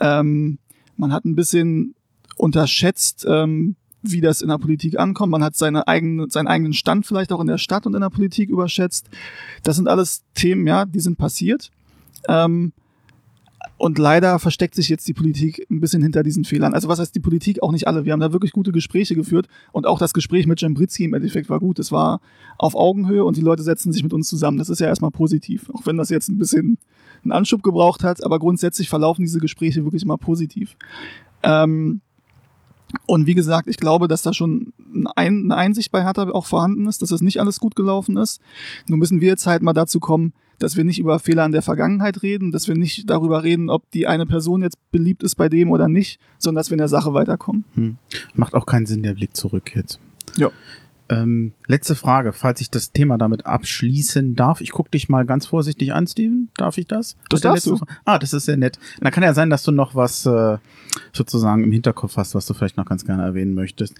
[0.00, 0.58] Ähm,
[0.96, 1.94] man hat ein bisschen
[2.36, 5.30] unterschätzt, ähm, wie das in der Politik ankommt.
[5.30, 8.10] Man hat seine eigene, seinen eigenen Stand vielleicht auch in der Stadt und in der
[8.10, 9.08] Politik überschätzt.
[9.62, 11.70] Das sind alles Themen, ja, die sind passiert.
[12.28, 12.72] Ähm,
[13.76, 16.72] und leider versteckt sich jetzt die Politik ein bisschen hinter diesen Fehlern.
[16.72, 17.62] Also was heißt die Politik?
[17.62, 18.04] Auch nicht alle.
[18.04, 21.50] Wir haben da wirklich gute Gespräche geführt und auch das Gespräch mit Jambrizzi im Endeffekt
[21.50, 21.78] war gut.
[21.80, 22.20] Es war
[22.58, 24.58] auf Augenhöhe und die Leute setzen sich mit uns zusammen.
[24.58, 25.68] Das ist ja erstmal positiv.
[25.70, 26.78] Auch wenn das jetzt ein bisschen
[27.24, 30.76] einen Anschub gebraucht hat, aber grundsätzlich verlaufen diese Gespräche wirklich immer positiv.
[31.42, 32.02] Ähm,
[33.06, 34.72] und wie gesagt, ich glaube, dass da schon
[35.16, 38.40] eine Einsicht bei Hertha auch vorhanden ist, dass das nicht alles gut gelaufen ist.
[38.88, 41.62] Nun müssen wir jetzt halt mal dazu kommen, dass wir nicht über Fehler in der
[41.62, 45.48] Vergangenheit reden, dass wir nicht darüber reden, ob die eine Person jetzt beliebt ist bei
[45.48, 47.64] dem oder nicht, sondern dass wir in der Sache weiterkommen.
[47.74, 47.96] Hm.
[48.34, 49.98] Macht auch keinen Sinn, der Blick zurück jetzt.
[50.36, 50.50] Ja.
[51.12, 54.60] Ähm, letzte Frage, falls ich das Thema damit abschließen darf.
[54.60, 56.48] Ich gucke dich mal ganz vorsichtig an, Steven.
[56.56, 57.16] Darf ich das?
[57.28, 57.76] Das darfst du.
[57.76, 58.78] Fra- Ah, das ist sehr nett.
[59.00, 60.58] Dann kann ja sein, dass du noch was äh,
[61.12, 63.94] sozusagen im Hinterkopf hast, was du vielleicht noch ganz gerne erwähnen möchtest.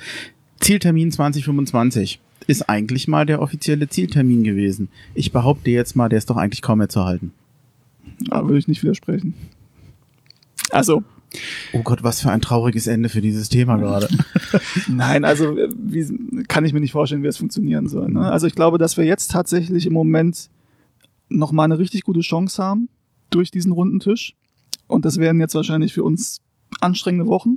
[0.61, 4.89] Zieltermin 2025 ist eigentlich mal der offizielle Zieltermin gewesen.
[5.15, 7.33] Ich behaupte jetzt mal, der ist doch eigentlich kaum mehr zu halten.
[8.21, 9.35] Da würde ich nicht widersprechen.
[10.71, 11.03] Also,
[11.73, 14.09] Oh Gott, was für ein trauriges Ende für dieses Thema gerade.
[14.89, 18.11] Nein, also äh, wie, kann ich mir nicht vorstellen, wie es funktionieren soll.
[18.11, 18.31] Ne?
[18.31, 20.51] Also ich glaube, dass wir jetzt tatsächlich im Moment
[21.29, 22.89] noch mal eine richtig gute Chance haben
[23.31, 24.35] durch diesen runden Tisch.
[24.87, 26.41] Und das werden jetzt wahrscheinlich für uns
[26.81, 27.57] anstrengende Wochen.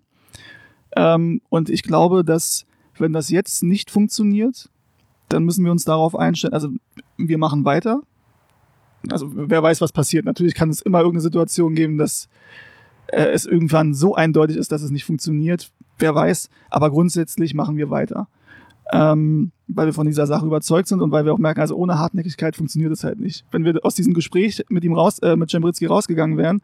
[0.96, 2.66] Ähm, und ich glaube, dass
[2.98, 4.70] wenn das jetzt nicht funktioniert,
[5.28, 6.54] dann müssen wir uns darauf einstellen.
[6.54, 6.70] Also
[7.18, 8.02] wir machen weiter.
[9.12, 10.26] Also wer weiß, was passiert.
[10.26, 12.30] Natürlich kann es immer irgendeine Situation geben, dass
[13.08, 15.72] äh, es irgendwann so eindeutig ist, dass es nicht funktioniert.
[15.98, 16.50] Wer weiß.
[16.70, 18.28] Aber grundsätzlich machen wir weiter.
[18.92, 21.98] Ähm, weil wir von dieser Sache überzeugt sind und weil wir auch merken, also ohne
[21.98, 23.44] Hartnäckigkeit funktioniert es halt nicht.
[23.52, 26.62] Wenn wir aus diesem Gespräch mit ihm raus, äh, mit Jambritzki rausgegangen wären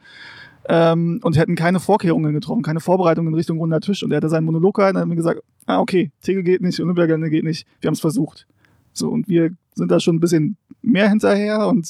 [0.70, 4.30] ähm, und hätten keine Vorkehrungen getroffen, keine Vorbereitungen in Richtung runder Tisch und er hätte
[4.30, 7.66] seinen Monolog gehalten, dann hätten wir gesagt, ah, okay, Tegel geht nicht, Olympiagelände geht nicht,
[7.80, 8.46] wir haben es versucht.
[8.94, 11.88] So, und wir sind da schon ein bisschen mehr hinterher und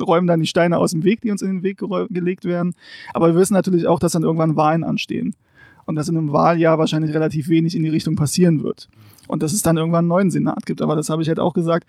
[0.00, 1.78] räumen dann die Steine aus dem Weg, die uns in den Weg
[2.10, 2.74] gelegt werden.
[3.14, 5.34] Aber wir wissen natürlich auch, dass dann irgendwann Wahlen anstehen.
[5.86, 8.90] Und dass in einem Wahljahr wahrscheinlich relativ wenig in die Richtung passieren wird.
[9.26, 10.82] Und dass es dann irgendwann einen neuen Senat gibt.
[10.82, 11.88] Aber das habe ich halt auch gesagt.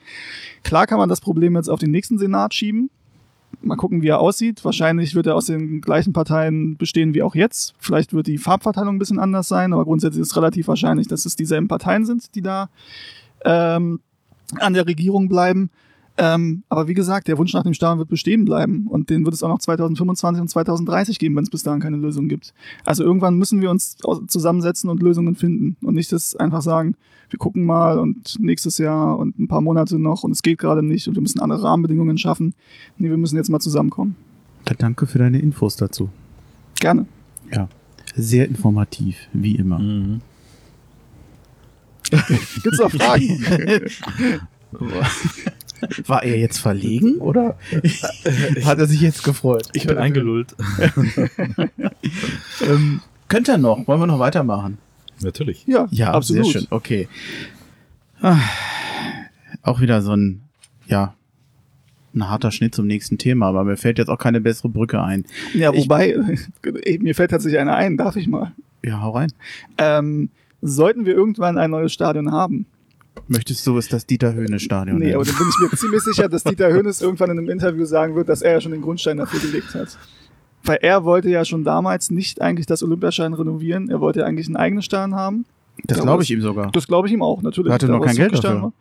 [0.63, 2.89] Klar kann man das Problem jetzt auf den nächsten Senat schieben.
[3.61, 4.63] Mal gucken, wie er aussieht.
[4.63, 7.75] Wahrscheinlich wird er aus den gleichen Parteien bestehen wie auch jetzt.
[7.77, 11.25] Vielleicht wird die Farbverteilung ein bisschen anders sein, aber grundsätzlich ist es relativ wahrscheinlich, dass
[11.25, 12.69] es dieselben Parteien sind, die da
[13.45, 13.99] ähm,
[14.57, 15.69] an der Regierung bleiben.
[16.17, 19.33] Ähm, aber wie gesagt, der Wunsch nach dem Stadion wird bestehen bleiben und den wird
[19.33, 22.53] es auch noch 2025 und 2030 geben, wenn es bis dahin keine Lösung gibt.
[22.83, 23.95] Also irgendwann müssen wir uns
[24.27, 26.95] zusammensetzen und Lösungen finden und nicht das einfach sagen,
[27.29, 30.83] wir gucken mal und nächstes Jahr und ein paar Monate noch und es geht gerade
[30.83, 32.53] nicht und wir müssen andere Rahmenbedingungen schaffen.
[32.97, 34.17] Nee, wir müssen jetzt mal zusammenkommen.
[34.65, 36.09] Dann danke für deine Infos dazu.
[36.81, 37.05] Gerne.
[37.49, 37.69] Ja,
[38.13, 39.79] sehr informativ, wie immer.
[39.79, 40.19] Mhm.
[42.63, 43.45] Gibt's noch Fragen?
[46.07, 47.57] War er jetzt verlegen oder
[48.65, 49.69] hat er sich jetzt gefreut?
[49.73, 50.55] Ich bin eingelullt.
[52.61, 53.87] Ähm, könnte er noch?
[53.87, 54.77] Wollen wir noch weitermachen?
[55.21, 55.65] Natürlich.
[55.67, 56.45] ja, Ja, absolut.
[56.45, 56.67] sehr schön.
[56.69, 57.07] Okay.
[58.21, 58.37] Ah,
[59.61, 60.41] auch wieder so ein,
[60.87, 61.13] ja,
[62.13, 65.25] ein harter Schnitt zum nächsten Thema, aber mir fällt jetzt auch keine bessere Brücke ein.
[65.53, 66.15] Ja, Ich- wobei,
[66.99, 68.51] mir fällt tatsächlich einer ein, darf ich mal.
[68.83, 69.31] Ja, hau rein.
[69.77, 70.29] Ähm,
[70.61, 72.65] sollten wir irgendwann ein neues Stadion haben,
[73.27, 75.15] Möchtest du es das Dieter-Höhne-Stadion Nee, nennen?
[75.15, 78.15] aber dann bin ich mir ziemlich sicher, dass Dieter Hönes irgendwann in einem Interview sagen
[78.15, 79.97] wird, dass er ja schon den Grundstein dafür gelegt hat.
[80.63, 84.47] Weil er wollte ja schon damals nicht eigentlich das Olympiastadion renovieren, er wollte ja eigentlich
[84.47, 85.45] einen eigenen Stadion haben.
[85.85, 86.71] das glaube ich ihm sogar.
[86.71, 87.69] Das glaube ich ihm auch, natürlich.
[87.71, 88.73] Er hatte noch kein Geld war.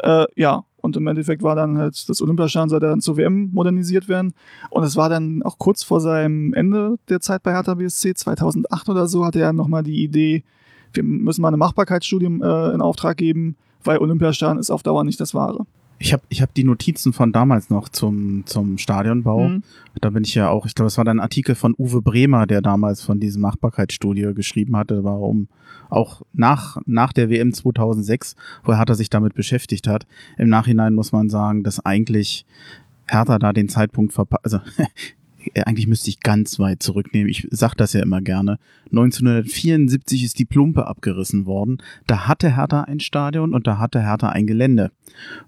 [0.00, 4.08] Äh, ja, und im Endeffekt war dann halt das Olympiastadion sollte dann zur WM modernisiert
[4.08, 4.32] werden.
[4.70, 8.88] Und es war dann auch kurz vor seinem Ende der Zeit bei Hertha BSC, 2008
[8.88, 10.44] oder so, hatte er nochmal die Idee,
[10.92, 15.20] wir müssen mal eine Machbarkeitsstudie äh, in Auftrag geben, weil Olympiastadion ist auf Dauer nicht
[15.20, 15.66] das Wahre.
[16.00, 19.48] Ich habe ich hab die Notizen von damals noch zum, zum Stadionbau.
[19.48, 19.62] Mhm.
[20.00, 22.46] Da bin ich ja auch, ich glaube, es war dann ein Artikel von Uwe Bremer,
[22.46, 25.48] der damals von diesem Machbarkeitsstudie geschrieben hatte, war um
[25.90, 30.06] auch nach, nach der WM 2006, wo Hertha sich damit beschäftigt hat.
[30.36, 32.46] Im Nachhinein muss man sagen, dass eigentlich
[33.08, 34.60] Hertha da den Zeitpunkt verpasst, also
[35.54, 37.28] eigentlich müsste ich ganz weit zurücknehmen.
[37.28, 38.58] Ich sag das ja immer gerne.
[38.90, 41.78] 1974 ist die Plumpe abgerissen worden.
[42.06, 44.90] Da hatte Hertha ein Stadion und da hatte Hertha ein Gelände.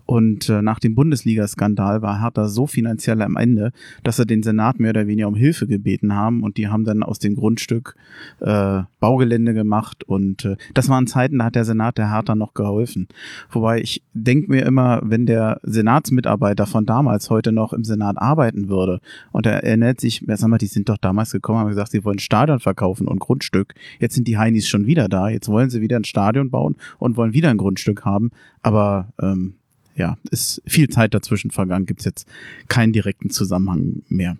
[0.07, 3.73] Und äh, nach dem Bundesliga-Skandal war Hertha so finanziell am Ende,
[4.03, 7.03] dass er den Senat mehr oder weniger um Hilfe gebeten haben und die haben dann
[7.03, 7.95] aus dem Grundstück
[8.41, 12.55] äh, Baugelände gemacht und äh, das waren Zeiten, da hat der Senat der Hertha noch
[12.55, 13.09] geholfen.
[13.51, 18.69] Wobei ich denke mir immer, wenn der Senatsmitarbeiter von damals heute noch im Senat arbeiten
[18.69, 19.01] würde
[19.33, 22.19] und er erinnert sich, sag mal, die sind doch damals gekommen, haben gesagt, sie wollen
[22.19, 23.75] Stadion verkaufen und Grundstück.
[23.99, 27.17] Jetzt sind die Heinis schon wieder da, jetzt wollen sie wieder ein Stadion bauen und
[27.17, 28.31] wollen wieder ein Grundstück haben,
[28.63, 29.55] aber ähm,
[29.97, 32.29] ja, ist viel Zeit dazwischen vergangen, gibt's jetzt
[32.69, 34.37] keinen direkten Zusammenhang mehr.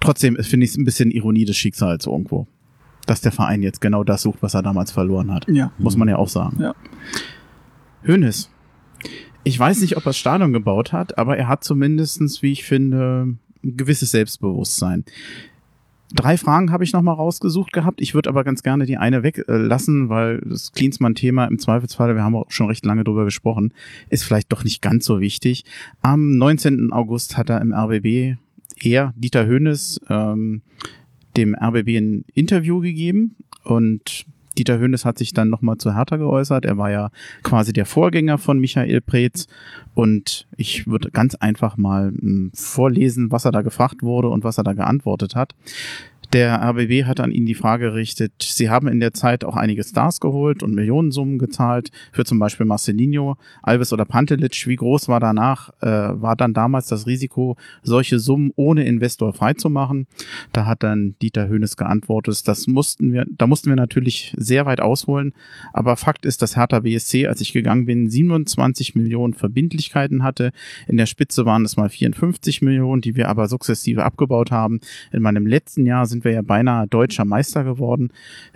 [0.00, 2.46] Trotzdem finde ich es ein bisschen Ironie des Schicksals irgendwo,
[3.06, 5.46] dass der Verein jetzt genau das sucht, was er damals verloren hat.
[5.48, 5.72] Ja.
[5.78, 6.62] Muss man ja auch sagen.
[6.62, 6.74] Ja.
[8.02, 8.50] Hönes.
[9.42, 12.64] Ich weiß nicht, ob er das Stadion gebaut hat, aber er hat zumindestens, wie ich
[12.64, 15.04] finde, gewisses Selbstbewusstsein.
[16.14, 18.00] Drei Fragen habe ich nochmal rausgesucht gehabt.
[18.00, 22.34] Ich würde aber ganz gerne die eine weglassen, weil das Klinsmann-Thema im Zweifelsfall, wir haben
[22.34, 23.74] auch schon recht lange drüber gesprochen,
[24.08, 25.64] ist vielleicht doch nicht ganz so wichtig.
[26.00, 26.92] Am 19.
[26.92, 28.38] August hat er im RBB,
[28.82, 30.62] er, Dieter Höhnes, ähm,
[31.36, 34.24] dem RBB ein Interview gegeben und
[34.58, 36.64] Dieter Höhnes hat sich dann nochmal zu Hertha geäußert.
[36.64, 37.10] Er war ja
[37.42, 39.46] quasi der Vorgänger von Michael Preetz.
[39.94, 44.58] Und ich würde ganz einfach mal m, vorlesen, was er da gefragt wurde und was
[44.58, 45.54] er da geantwortet hat.
[46.34, 49.82] Der RBB hat an ihn die Frage gerichtet, sie haben in der Zeit auch einige
[49.82, 54.66] Stars geholt und Millionensummen gezahlt für zum Beispiel Marcelinho, Alves oder Pantelic.
[54.66, 60.06] Wie groß war danach, äh, war dann damals das Risiko, solche Summen ohne Investor freizumachen?
[60.52, 64.80] Da hat dann Dieter Höhnes geantwortet, das mussten wir, da mussten wir natürlich sehr weit
[64.80, 65.32] ausholen.
[65.72, 70.52] Aber Fakt ist, dass Hertha BSC, als ich gegangen bin, 27 Millionen Verbindlichkeiten hatte.
[70.88, 74.80] In der Spitze waren es mal 54 Millionen, die wir aber sukzessive abgebaut haben.
[75.10, 78.10] In meinem letzten Jahr sind wir ja beinahe deutscher Meister geworden.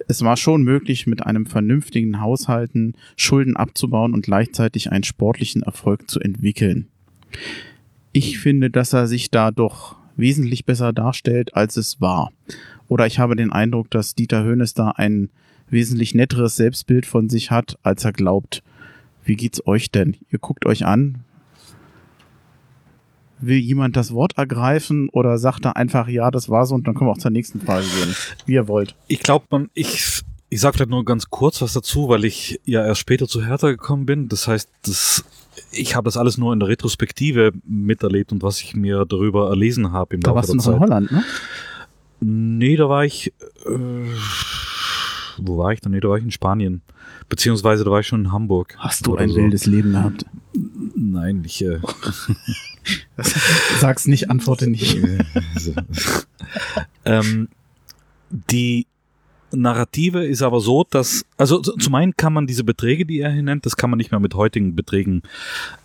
[0.09, 6.11] Es war schon möglich, mit einem vernünftigen Haushalten Schulden abzubauen und gleichzeitig einen sportlichen Erfolg
[6.11, 6.89] zu entwickeln.
[8.13, 12.33] Ich finde, dass er sich da doch wesentlich besser darstellt, als es war.
[12.89, 15.31] Oder ich habe den Eindruck, dass Dieter Höhnes da ein
[15.71, 18.63] wesentlich netteres Selbstbild von sich hat, als er glaubt.
[19.25, 20.17] Wie geht's euch denn?
[20.31, 21.25] Ihr guckt euch an.
[23.43, 26.95] Will jemand das Wort ergreifen oder sagt er einfach, ja, das war so und dann
[26.95, 28.15] können wir auch zur nächsten Frage gehen,
[28.47, 28.95] wie ihr wollt.
[29.09, 32.85] Ich glaube, man, ich, ich sage vielleicht nur ganz kurz was dazu, weil ich ja
[32.87, 34.29] erst später zu Hertha gekommen bin.
[34.29, 35.25] Das heißt, das,
[35.73, 39.93] ich habe das alles nur in der Retrospektive miterlebt und was ich mir darüber erlesen
[39.93, 40.81] habe im Da Laufe warst du der in Zeit.
[40.81, 41.25] Holland, ne?
[42.21, 43.33] Nee, da war ich.
[43.67, 44.15] Äh,
[45.39, 45.93] wo war ich denn?
[45.93, 46.83] Nee, da war ich in Spanien.
[47.33, 48.77] Beziehungsweise da war ich schon in Hamburg.
[48.77, 49.37] Hast du ein so.
[49.37, 50.27] wildes Leben gehabt?
[50.95, 51.65] Nein, ich.
[51.65, 51.81] Äh,
[53.81, 54.99] Sag's nicht, antworte nicht.
[57.07, 57.49] ähm,
[58.29, 58.87] die
[59.53, 63.31] Narrative ist aber so, dass, also zu- zum einen kann man diese Beträge, die er
[63.33, 65.23] hier nennt, das kann man nicht mehr mit heutigen Beträgen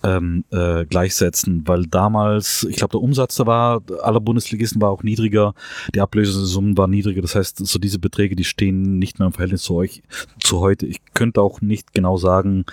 [0.03, 5.03] ähm, äh, gleichsetzen, weil damals, ich glaube, der Umsatz da war, aller Bundesligisten war auch
[5.03, 5.53] niedriger,
[5.93, 9.63] die Ablösesummen waren niedriger, das heißt, so diese Beträge, die stehen nicht mehr im Verhältnis
[9.63, 10.01] zu euch,
[10.41, 10.85] zu heute.
[10.85, 12.65] Ich könnte auch nicht genau sagen,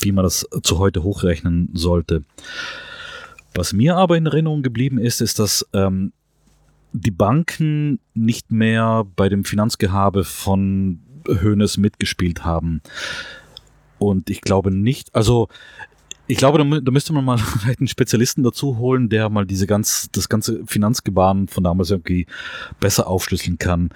[0.00, 2.22] wie man das zu heute hochrechnen sollte.
[3.54, 6.12] Was mir aber in Erinnerung geblieben ist, ist, dass ähm,
[6.92, 12.80] die Banken nicht mehr bei dem Finanzgehabe von Hoeneß mitgespielt haben.
[13.98, 15.48] Und ich glaube nicht, also
[16.30, 17.38] ich glaube, da, da müsste man mal
[17.78, 22.26] einen Spezialisten dazu holen, der mal diese ganz, das ganze Finanzgebaren von damals irgendwie
[22.80, 23.90] besser aufschlüsseln kann.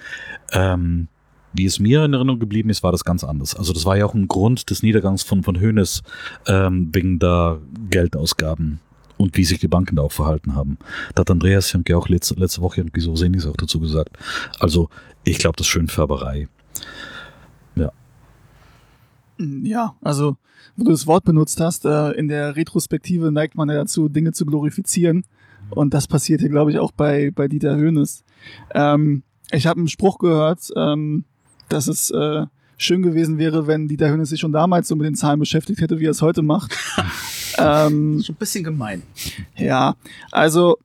[0.51, 1.07] Ähm,
[1.53, 3.55] wie es mir in Erinnerung geblieben ist, war das ganz anders.
[3.55, 6.01] Also das war ja auch ein Grund des Niedergangs von, von Hoeneß
[6.47, 7.59] ähm, wegen der
[7.91, 8.79] Geldausgaben
[9.23, 10.77] und wie sich die Banken da auch verhalten haben.
[11.15, 14.17] Da hat Andreas Janke auch letzte, letzte Woche irgendwie so ähnliches auch dazu gesagt.
[14.59, 14.89] Also
[15.23, 16.47] ich glaube, das ist Schönfärberei.
[19.39, 20.37] Ja, also,
[20.75, 24.31] wo du das Wort benutzt hast, äh, in der Retrospektive neigt man ja dazu, Dinge
[24.31, 25.25] zu glorifizieren.
[25.69, 28.23] Und das passiert hier, glaube ich, auch bei, bei Dieter Höhnes.
[28.73, 31.25] Ähm, ich habe einen Spruch gehört, ähm,
[31.69, 32.45] dass es äh,
[32.77, 35.99] schön gewesen wäre, wenn Dieter Höhnes sich schon damals so mit den Zahlen beschäftigt hätte,
[35.99, 36.77] wie er es heute macht.
[37.57, 39.03] ähm, Schon ein bisschen gemein.
[39.57, 39.95] ja,
[40.31, 40.77] also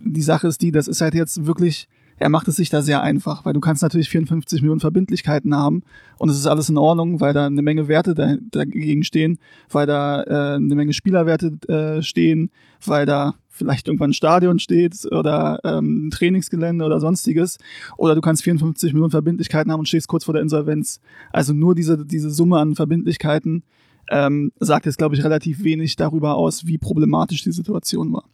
[0.00, 1.88] die Sache ist die, das ist halt jetzt wirklich,
[2.18, 5.82] er macht es sich da sehr einfach, weil du kannst natürlich 54 Millionen Verbindlichkeiten haben
[6.18, 9.38] und es ist alles in Ordnung, weil da eine Menge Werte da, dagegen stehen,
[9.70, 12.50] weil da äh, eine Menge Spielerwerte äh, stehen,
[12.84, 17.58] weil da vielleicht irgendwann ein Stadion steht oder ähm, ein Trainingsgelände oder sonstiges.
[17.96, 21.00] Oder du kannst 54 Millionen Verbindlichkeiten haben und stehst kurz vor der Insolvenz.
[21.32, 23.64] Also nur diese, diese Summe an Verbindlichkeiten
[24.10, 28.24] ähm, sagt jetzt, glaube ich, relativ wenig darüber aus, wie problematisch die Situation war.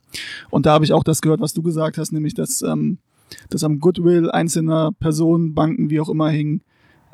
[0.51, 2.99] Und da habe ich auch das gehört, was du gesagt hast, nämlich, dass, ähm,
[3.51, 6.61] dass am Goodwill einzelner Personen, Banken, wie auch immer hing,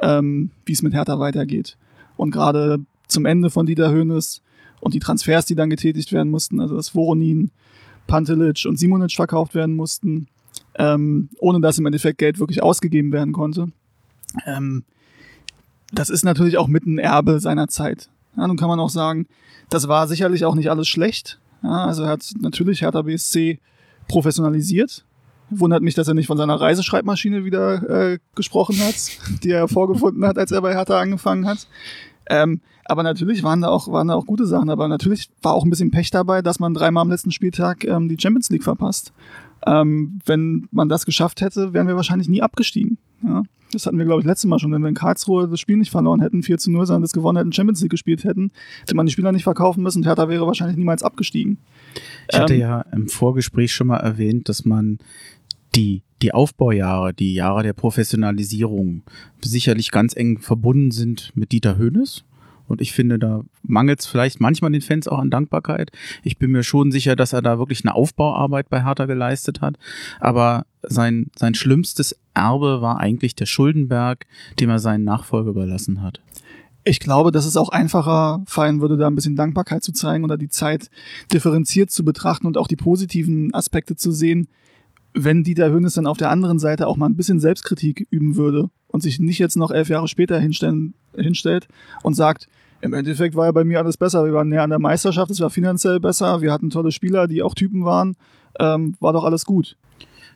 [0.02, 1.78] ähm, wie es mit Hertha weitergeht.
[2.16, 4.42] Und gerade zum Ende von Dieter Höhnes
[4.80, 7.50] und die Transfers, die dann getätigt werden mussten, also dass Voronin,
[8.11, 10.26] Pantelic und Simonic verkauft werden mussten,
[10.74, 13.68] ähm, ohne dass im Endeffekt Geld wirklich ausgegeben werden konnte.
[14.46, 14.84] Ähm,
[15.92, 18.11] das ist natürlich auch mit ein Erbe seiner Zeit.
[18.36, 19.26] Ja, nun kann man auch sagen,
[19.68, 21.38] das war sicherlich auch nicht alles schlecht.
[21.62, 23.61] Ja, also er hat natürlich Hertha BSC
[24.08, 25.04] professionalisiert.
[25.50, 28.94] Wundert mich, dass er nicht von seiner Reiseschreibmaschine wieder äh, gesprochen hat,
[29.44, 31.68] die er vorgefunden hat, als er bei Hertha angefangen hat.
[32.28, 32.61] Ähm,
[32.91, 34.68] aber natürlich waren da auch waren da auch gute Sachen.
[34.68, 38.09] Aber natürlich war auch ein bisschen Pech dabei, dass man dreimal am letzten Spieltag ähm,
[38.09, 39.12] die Champions League verpasst.
[39.66, 42.99] Ähm, wenn man das geschafft hätte, wären wir wahrscheinlich nie abgestiegen.
[43.22, 43.43] Ja?
[43.72, 44.72] Das hatten wir, glaube ich, letztes Mal schon.
[44.72, 47.38] Wenn wir in Karlsruhe das Spiel nicht verloren hätten, 4 zu 0, sondern das gewonnen
[47.38, 50.47] hätten, Champions League gespielt hätten, hätte man die Spieler nicht verkaufen müssen und Hertha wäre
[50.47, 51.59] wahrscheinlich niemals abgestiegen.
[52.32, 54.99] Ich hatte ähm, ja im Vorgespräch schon mal erwähnt, dass man
[55.76, 59.03] die, die Aufbaujahre, die Jahre der Professionalisierung
[59.41, 62.24] sicherlich ganz eng verbunden sind mit Dieter Höhnes.
[62.70, 65.90] Und ich finde, da mangelt es vielleicht manchmal den Fans auch an Dankbarkeit.
[66.22, 69.76] Ich bin mir schon sicher, dass er da wirklich eine Aufbauarbeit bei Hertha geleistet hat.
[70.20, 74.26] Aber sein, sein schlimmstes Erbe war eigentlich der Schuldenberg,
[74.60, 76.20] dem er seinen Nachfolger überlassen hat.
[76.84, 80.38] Ich glaube, dass es auch einfacher fallen würde, da ein bisschen Dankbarkeit zu zeigen oder
[80.38, 80.90] die Zeit
[81.32, 84.48] differenziert zu betrachten und auch die positiven Aspekte zu sehen,
[85.12, 88.70] wenn Dieter Hönes dann auf der anderen Seite auch mal ein bisschen Selbstkritik üben würde
[88.86, 91.68] und sich nicht jetzt noch elf Jahre später hinstellen, hinstellt
[92.02, 92.48] und sagt,
[92.81, 94.24] im Endeffekt war ja bei mir alles besser.
[94.24, 97.43] Wir waren näher an der Meisterschaft, es war finanziell besser, wir hatten tolle Spieler, die
[97.43, 98.16] auch Typen waren.
[98.59, 99.76] Ähm, war doch alles gut.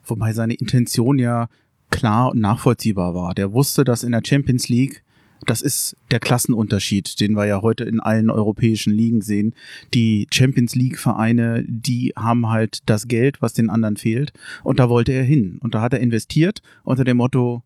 [0.05, 1.49] Wobei seine Intention ja
[1.91, 3.35] klar und nachvollziehbar war.
[3.35, 5.03] Der wusste, dass in der Champions League,
[5.47, 9.55] das ist der Klassenunterschied, den wir ja heute in allen europäischen Ligen sehen.
[9.93, 14.33] Die Champions League Vereine, die haben halt das Geld, was den anderen fehlt.
[14.63, 15.59] Und da wollte er hin.
[15.61, 17.63] Und da hat er investiert unter dem Motto,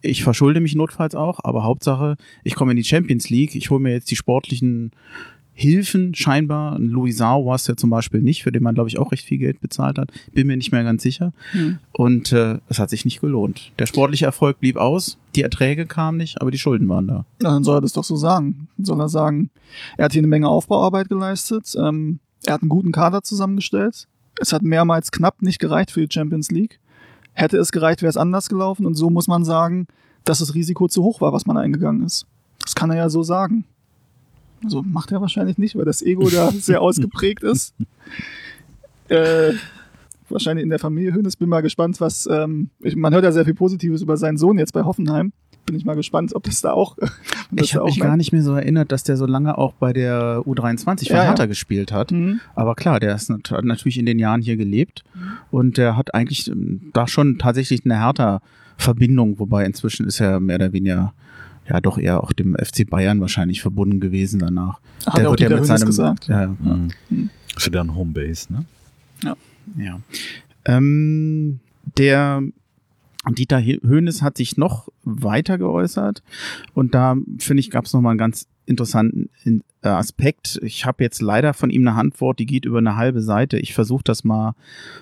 [0.00, 3.80] ich verschulde mich notfalls auch, aber Hauptsache, ich komme in die Champions League, ich hole
[3.80, 4.92] mir jetzt die sportlichen
[5.58, 6.78] Hilfen scheinbar.
[6.78, 9.38] Louisau war es ja zum Beispiel nicht, für den man, glaube ich, auch recht viel
[9.38, 10.12] Geld bezahlt hat.
[10.32, 11.32] Bin mir nicht mehr ganz sicher.
[11.52, 11.80] Mhm.
[11.90, 13.72] Und äh, es hat sich nicht gelohnt.
[13.76, 17.24] Der sportliche Erfolg blieb aus, die Erträge kamen nicht, aber die Schulden waren da.
[17.42, 18.68] Ja, dann soll er das doch so sagen.
[18.76, 19.50] Dann soll er sagen,
[19.96, 24.06] er hat hier eine Menge Aufbauarbeit geleistet, ähm, er hat einen guten Kader zusammengestellt.
[24.40, 26.78] Es hat mehrmals knapp nicht gereicht für die Champions League.
[27.38, 28.84] Hätte es gereicht, wäre es anders gelaufen.
[28.84, 29.86] Und so muss man sagen,
[30.24, 32.26] dass das Risiko zu hoch war, was man eingegangen ist.
[32.64, 33.64] Das kann er ja so sagen.
[34.64, 37.74] Also macht er wahrscheinlich nicht, weil das Ego da sehr ausgeprägt ist.
[39.08, 39.52] Äh,
[40.28, 41.36] wahrscheinlich in der Familie Hönes.
[41.36, 42.28] Bin mal gespannt, was.
[42.30, 45.32] Ähm, ich, man hört ja sehr viel Positives über seinen Sohn jetzt bei Hoffenheim
[45.68, 46.96] bin ich mal gespannt, ob das da auch.
[47.50, 49.94] Das ich habe mich gar nicht mehr so erinnert, dass der so lange auch bei
[49.94, 51.46] der U23 von ja, Hertha ja.
[51.46, 52.10] gespielt hat.
[52.10, 52.40] Mhm.
[52.54, 55.02] Aber klar, der ist hat natürlich in den Jahren hier gelebt
[55.50, 60.56] und der hat eigentlich ähm, da schon tatsächlich eine Hertha-Verbindung, wobei inzwischen ist er mehr
[60.56, 61.14] oder weniger
[61.68, 64.80] ja doch eher auch dem FC Bayern wahrscheinlich verbunden gewesen danach.
[65.06, 66.28] Hat der wird ja mit seinem gesagt.
[66.28, 66.48] Ja, ja.
[66.48, 66.88] Mhm.
[67.08, 67.30] mhm.
[67.56, 68.64] Ist dann Homebase, ne?
[69.24, 69.36] Ja.
[69.76, 70.00] Ja.
[70.64, 71.60] Ähm,
[71.96, 72.42] der
[73.34, 76.22] Dieter Höhnes hat sich noch weiter geäußert
[76.74, 79.30] und da finde ich gab es noch mal einen ganz interessanten
[79.82, 80.60] äh, Aspekt.
[80.62, 83.58] Ich habe jetzt leider von ihm eine Antwort, die geht über eine halbe Seite.
[83.58, 84.54] Ich versuche das mal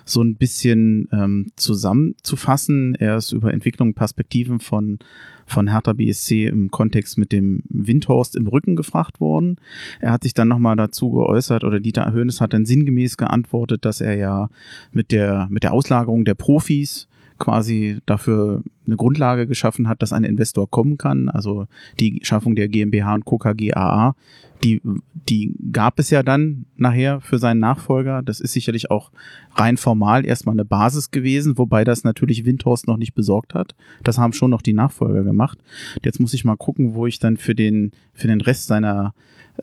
[0.05, 2.95] so ein bisschen ähm, zusammenzufassen.
[2.95, 4.99] Er ist über Entwicklung Perspektiven von
[5.47, 9.55] von Hertha BSC im Kontext mit dem Windhorst im Rücken gefragt worden.
[10.01, 14.01] Er hat sich dann nochmal dazu geäußert oder Dieter Höhnes hat dann sinngemäß geantwortet, dass
[14.01, 14.49] er ja
[14.91, 17.07] mit der, mit der Auslagerung der Profis
[17.37, 21.29] quasi dafür eine Grundlage geschaffen hat, dass ein Investor kommen kann.
[21.29, 21.67] Also
[21.99, 23.37] die Schaffung der GmbH und Co.
[23.37, 24.15] KGAA,
[24.63, 24.81] die,
[25.13, 28.21] die gab es ja dann nachher für seinen Nachfolger.
[28.21, 29.11] Das ist sicherlich auch
[29.55, 33.75] rein formal erstmal eine Basis gewesen, wobei das natürlich Windhorst noch nicht besorgt hat.
[34.03, 35.59] Das haben schon noch die Nachfolger gemacht.
[36.03, 39.13] Jetzt muss ich mal gucken, wo ich dann für den, für den Rest seiner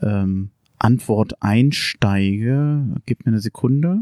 [0.01, 2.85] ähm, Antwort einsteige.
[3.07, 4.01] Gib mir eine Sekunde.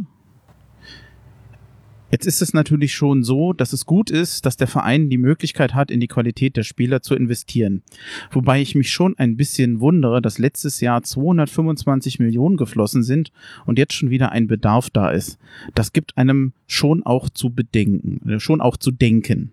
[2.23, 5.75] Jetzt ist es natürlich schon so, dass es gut ist, dass der Verein die Möglichkeit
[5.75, 7.83] hat, in die Qualität der Spieler zu investieren.
[8.31, 13.33] Wobei ich mich schon ein bisschen wundere, dass letztes Jahr 225 Millionen geflossen sind
[13.67, 15.37] und jetzt schon wieder ein Bedarf da ist.
[15.75, 19.51] Das gibt einem schon auch zu bedenken, äh, schon auch zu denken.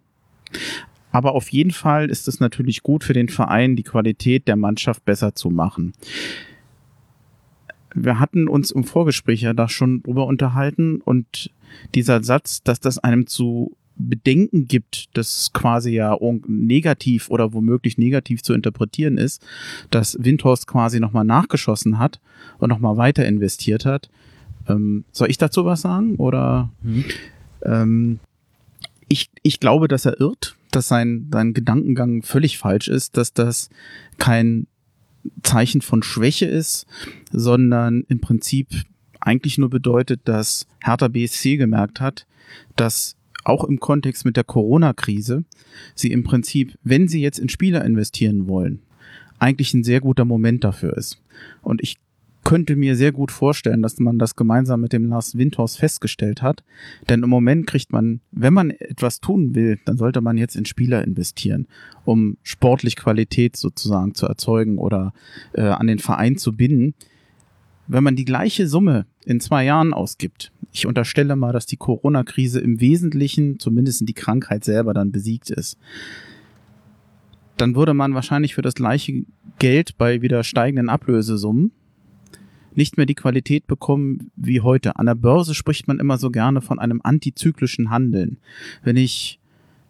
[1.12, 5.06] Aber auf jeden Fall ist es natürlich gut für den Verein, die Qualität der Mannschaft
[5.06, 5.94] besser zu machen
[7.96, 11.52] wir hatten uns im Vorgespräch ja da schon drüber unterhalten und
[11.96, 16.18] dieser Satz, dass das einem zu Bedenken gibt, das quasi ja
[16.48, 19.46] negativ oder womöglich negativ zu interpretieren ist,
[19.92, 22.20] dass Windhorst quasi nochmal nachgeschossen hat
[22.60, 24.10] und nochmal weiter investiert hat.
[24.68, 26.16] Ähm, soll ich dazu was sagen?
[26.16, 27.06] Oder mhm.
[27.64, 28.20] ähm,
[29.10, 33.70] ich, ich glaube, dass er irrt, dass sein, sein Gedankengang völlig falsch ist, dass das
[34.18, 34.68] kein
[35.44, 36.86] Zeichen von Schwäche ist,
[37.32, 38.68] sondern im Prinzip
[39.20, 42.26] eigentlich nur bedeutet, dass Hertha BSC gemerkt hat,
[42.76, 45.44] dass auch im Kontext mit der Corona-Krise
[45.96, 48.82] sie im Prinzip, wenn sie jetzt in Spieler investieren wollen,
[49.40, 51.22] eigentlich ein sehr guter Moment dafür ist.
[51.62, 51.98] Und ich
[52.50, 56.64] könnte mir sehr gut vorstellen, dass man das gemeinsam mit dem Lars Windhorst festgestellt hat.
[57.08, 60.66] Denn im Moment kriegt man, wenn man etwas tun will, dann sollte man jetzt in
[60.66, 61.68] Spieler investieren,
[62.06, 65.14] um sportlich Qualität sozusagen zu erzeugen oder
[65.54, 66.96] äh, an den Verein zu binden.
[67.86, 72.60] Wenn man die gleiche Summe in zwei Jahren ausgibt, ich unterstelle mal, dass die Corona-Krise
[72.62, 75.78] im Wesentlichen, zumindest die Krankheit selber, dann besiegt ist,
[77.58, 79.24] dann würde man wahrscheinlich für das gleiche
[79.60, 81.74] Geld bei wieder steigenden Ablösesummen
[82.80, 84.96] nicht mehr die Qualität bekommen wie heute.
[84.96, 88.38] An der Börse spricht man immer so gerne von einem antizyklischen Handeln.
[88.84, 89.38] Wenn ich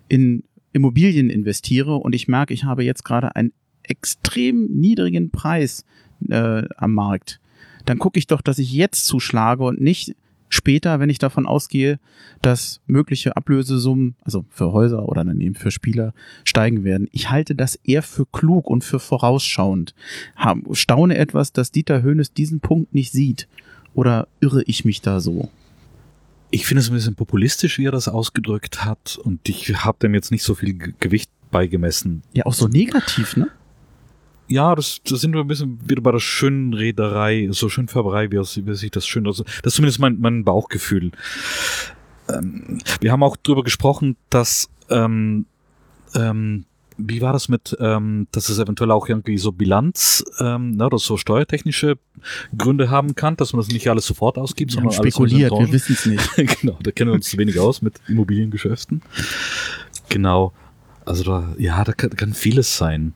[0.08, 5.86] in Immobilien investiere und ich merke, ich habe jetzt gerade einen extrem niedrigen Preis
[6.30, 7.40] äh, am Markt,
[7.86, 10.16] dann gucke ich doch, dass ich jetzt zuschlage und nicht
[10.50, 12.00] später, wenn ich davon ausgehe,
[12.42, 17.08] dass mögliche Ablösesummen, also für Häuser oder dann eben für Spieler, steigen werden.
[17.12, 19.94] Ich halte das eher für klug und für vorausschauend.
[20.72, 23.48] Staune etwas, dass Dieter Höhnes diesen Punkt nicht sieht.
[23.94, 25.50] Oder irre ich mich da so?
[26.52, 29.20] Ich finde es ein bisschen populistisch, wie er das ausgedrückt hat.
[29.24, 32.24] Und ich habe dem jetzt nicht so viel Gewicht beigemessen.
[32.34, 33.50] Ja, auch so negativ, ne?
[34.50, 38.32] Ja, das, das sind wir ein bisschen wieder bei der schönen Reederei, so schön Färberei,
[38.32, 41.12] wie, wie sich das schön, also, das ist zumindest mein, mein Bauchgefühl.
[42.28, 45.46] Ähm, wir haben auch drüber gesprochen, dass, ähm,
[46.16, 46.66] ähm,
[46.98, 50.98] wie war das mit, ähm, dass es eventuell auch irgendwie so Bilanz ähm, ne, oder
[50.98, 51.98] so steuertechnische
[52.58, 56.06] Gründe haben kann, dass man das nicht alles sofort ausgibt, sondern spekuliert, wir wissen es
[56.06, 56.60] nicht.
[56.62, 59.02] genau, da kennen wir uns zu wenig aus mit Immobiliengeschäften.
[60.10, 60.52] Genau.
[61.06, 63.14] Also da, ja, da kann, kann vieles sein.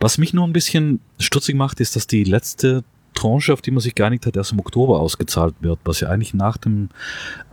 [0.00, 3.80] Was mich nur ein bisschen stutzig macht, ist, dass die letzte Tranche, auf die man
[3.80, 6.90] sich geeinigt hat, erst im Oktober ausgezahlt wird, was ja eigentlich nach dem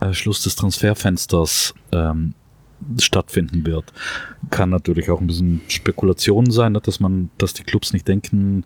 [0.00, 2.34] äh, Schluss des Transferfensters ähm,
[3.00, 3.92] stattfinden wird.
[4.50, 8.64] Kann natürlich auch ein bisschen Spekulation sein, ne, dass man, dass die Clubs nicht denken,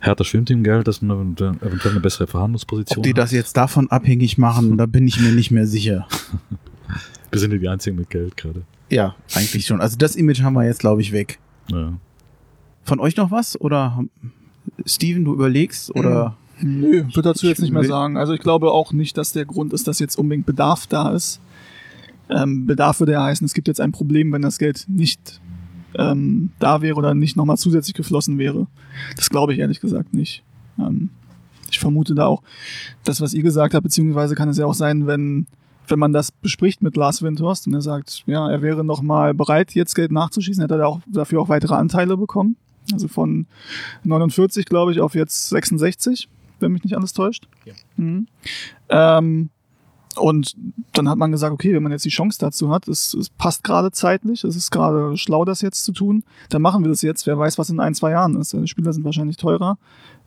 [0.00, 3.18] Hertha schwimmt im Geld, dass man eventuell eine bessere Verhandlungsposition Ob die hat.
[3.18, 6.08] das jetzt davon abhängig machen, da bin ich mir nicht mehr sicher.
[7.30, 8.62] wir sind ja die Einzigen mit Geld gerade.
[8.90, 9.80] Ja, eigentlich schon.
[9.80, 11.38] Also das Image haben wir jetzt, glaube ich, weg.
[11.68, 11.92] Ja.
[12.84, 13.60] Von euch noch was?
[13.60, 14.04] Oder
[14.86, 15.94] Steven, du überlegst?
[15.94, 16.36] Oder?
[16.56, 16.80] Hm.
[16.80, 18.16] Nö, würde dazu jetzt nicht mehr sagen.
[18.16, 21.40] Also ich glaube auch nicht, dass der Grund ist, dass jetzt unbedingt Bedarf da ist.
[22.28, 25.40] Ähm, Bedarf würde ja heißen, es gibt jetzt ein Problem, wenn das Geld nicht
[25.94, 28.66] ähm, da wäre oder nicht nochmal zusätzlich geflossen wäre.
[29.16, 30.44] Das glaube ich ehrlich gesagt nicht.
[30.78, 31.10] Ähm,
[31.70, 32.42] ich vermute da auch,
[33.04, 35.46] das, was ihr gesagt habt, beziehungsweise kann es ja auch sein, wenn,
[35.88, 39.74] wenn man das bespricht mit Lars Windhorst und er sagt, ja, er wäre nochmal bereit,
[39.74, 42.56] jetzt Geld nachzuschießen, hätte er auch, dafür auch weitere Anteile bekommen.
[42.92, 43.46] Also von
[44.04, 46.28] 49, glaube ich, auf jetzt 66,
[46.60, 47.48] wenn mich nicht alles täuscht.
[47.64, 47.74] Ja.
[47.96, 48.26] Mhm.
[48.88, 49.50] Ähm,
[50.16, 50.56] und
[50.92, 53.62] dann hat man gesagt, okay, wenn man jetzt die Chance dazu hat, es, es passt
[53.62, 57.26] gerade zeitlich, es ist gerade schlau, das jetzt zu tun, dann machen wir das jetzt.
[57.26, 58.52] Wer weiß, was in ein, zwei Jahren ist.
[58.52, 59.78] Die Spieler sind wahrscheinlich teurer.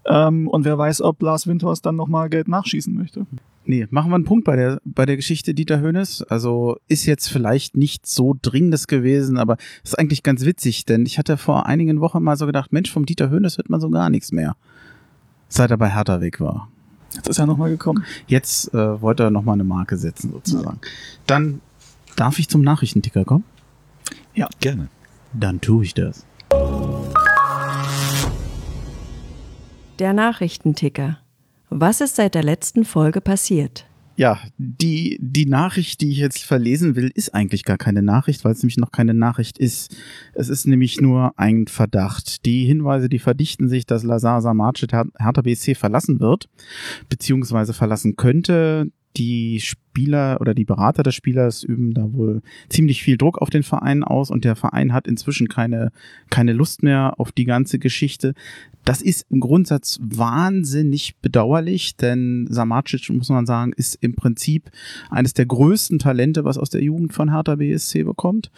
[0.06, 3.26] Ähm, und wer weiß, ob Lars Windhorst dann nochmal Geld nachschießen möchte.
[3.66, 6.22] Nee, machen wir einen Punkt bei der, bei der Geschichte Dieter Hönes.
[6.24, 11.18] Also ist jetzt vielleicht nicht so dringendes gewesen, aber ist eigentlich ganz witzig, denn ich
[11.18, 14.10] hatte vor einigen Wochen mal so gedacht, Mensch, vom Dieter Hönes hört man so gar
[14.10, 14.56] nichts mehr.
[15.48, 16.70] Seit er bei Hertha weg war.
[17.16, 18.04] Jetzt ist er nochmal gekommen.
[18.28, 20.80] Jetzt äh, wollte er nochmal eine Marke setzen, sozusagen.
[20.82, 20.90] Ja.
[21.28, 21.62] Dann
[22.16, 23.46] darf ich zum Nachrichtenticker kommen?
[24.34, 24.90] Ja, gerne.
[25.32, 26.26] Dann tue ich das.
[30.00, 31.23] Der Nachrichtenticker.
[31.76, 33.86] Was ist seit der letzten Folge passiert?
[34.16, 38.52] Ja, die, die Nachricht, die ich jetzt verlesen will, ist eigentlich gar keine Nachricht, weil
[38.52, 39.96] es nämlich noch keine Nachricht ist.
[40.36, 42.46] Es ist nämlich nur ein Verdacht.
[42.46, 46.48] Die Hinweise, die verdichten sich, dass Lazar Samacic Hertha BSC verlassen wird,
[47.10, 49.60] beziehungsweise verlassen könnte die
[49.94, 54.04] Spieler oder die Berater des Spielers üben da wohl ziemlich viel Druck auf den Verein
[54.04, 55.92] aus und der Verein hat inzwischen keine,
[56.32, 58.34] keine Lust mehr auf die ganze Geschichte.
[58.86, 64.72] Das ist im Grundsatz wahnsinnig bedauerlich, denn Samacic, muss man sagen, ist im Prinzip
[65.12, 68.50] eines der größten Talente, was aus der Jugend von Hertha BSC bekommt.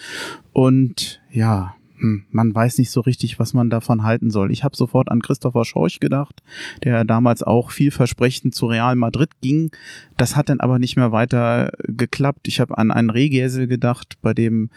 [0.53, 4.51] Und ja, man weiß nicht so richtig, was man davon halten soll.
[4.51, 6.43] Ich habe sofort an Christopher Schorch gedacht,
[6.83, 9.71] der damals auch vielversprechend zu Real Madrid ging.
[10.17, 12.47] Das hat dann aber nicht mehr weiter geklappt.
[12.47, 14.69] Ich habe an einen Rehgäsel gedacht, bei dem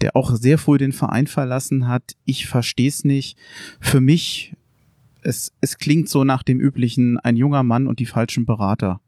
[0.00, 2.16] der auch sehr früh den Verein verlassen hat.
[2.24, 3.38] Ich verstehe es nicht.
[3.80, 4.54] Für mich,
[5.22, 9.00] es, es klingt so nach dem üblichen, ein junger Mann und die falschen Berater.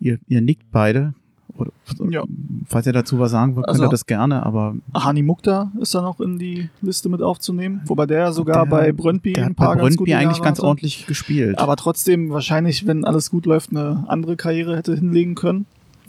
[0.00, 1.14] Ihr, ihr nickt beide.
[1.56, 1.70] Oder,
[2.10, 2.24] Ja.
[2.66, 5.94] Falls ihr dazu was sagen wollt, könnt Also- ihr das gerne, aber Hani Mukta ist
[5.94, 9.56] da noch in die Liste mit aufzunehmen, wobei der sogar Der- bei Brøndby ein hat
[9.56, 10.66] bei paar ganz Brøndby eigentlich Jahre ganz hatte.
[10.66, 11.58] ordentlich gespielt.
[11.58, 15.66] Aber trotzdem wahrscheinlich, wenn alles gut läuft, eine andere Karriere hätte hinlegen können,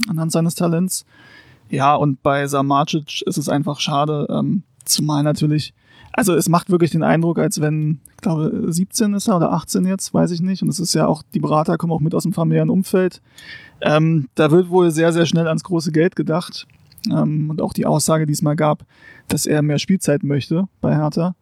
[0.07, 1.05] anhand seines Talents.
[1.69, 5.73] Ja, und bei Samacic ist es einfach schade, ähm, zumal natürlich,
[6.17, 9.85] also es macht wirklich den Eindruck, als wenn, ich glaube, 17 ist er oder 18
[9.85, 10.61] jetzt, weiß ich nicht.
[10.63, 13.21] Und es ist ja auch, die Berater kommen auch mit aus dem familiären Umfeld.
[13.81, 16.67] Ähm, da wird wohl sehr, sehr schnell ans große Geld gedacht.
[17.11, 18.85] Ähm, und auch die Aussage, die es mal gab,
[19.27, 21.35] dass er mehr Spielzeit möchte bei Hertha.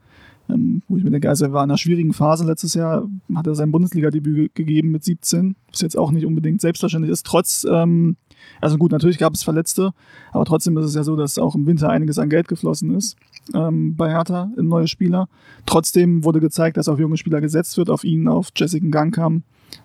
[0.50, 3.48] Ähm, wo ich mir denke, also er war in einer schwierigen Phase letztes Jahr, hat
[3.48, 7.26] er sein Bundesliga-Debüt ge- gegeben mit 17, was jetzt auch nicht unbedingt selbstverständlich ist.
[7.26, 8.18] Trotz, ähm,
[8.61, 9.91] also gut, natürlich gab es Verletzte,
[10.32, 13.18] aber trotzdem ist es ja so, dass auch im Winter einiges an Geld geflossen ist
[13.53, 15.28] ähm, bei Hertha in neue Spieler.
[15.65, 19.44] Trotzdem wurde gezeigt, dass auf junge Spieler gesetzt wird, auf ihn, auf Jessica Gangkam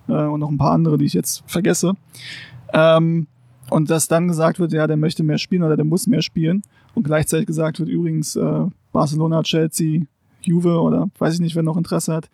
[0.08, 1.94] äh, und noch ein paar andere, die ich jetzt vergesse.
[2.72, 3.26] Ähm,
[3.70, 6.62] und dass dann gesagt wird, ja, der möchte mehr spielen oder der muss mehr spielen.
[6.94, 10.02] Und gleichzeitig gesagt wird, übrigens, äh, Barcelona, Chelsea,
[10.42, 12.30] Juve oder weiß ich nicht, wer noch Interesse hat,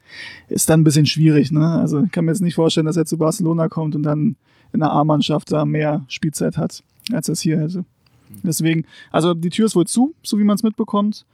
[0.48, 1.50] ist dann ein bisschen schwierig.
[1.50, 1.66] Ne?
[1.66, 4.36] Also ich kann mir jetzt nicht vorstellen, dass er zu Barcelona kommt und dann
[4.74, 6.82] in der A-Mannschaft da mehr Spielzeit hat,
[7.12, 7.84] als er es hier hätte.
[8.42, 11.24] Deswegen, also die Tür ist wohl zu, so wie man es mitbekommt.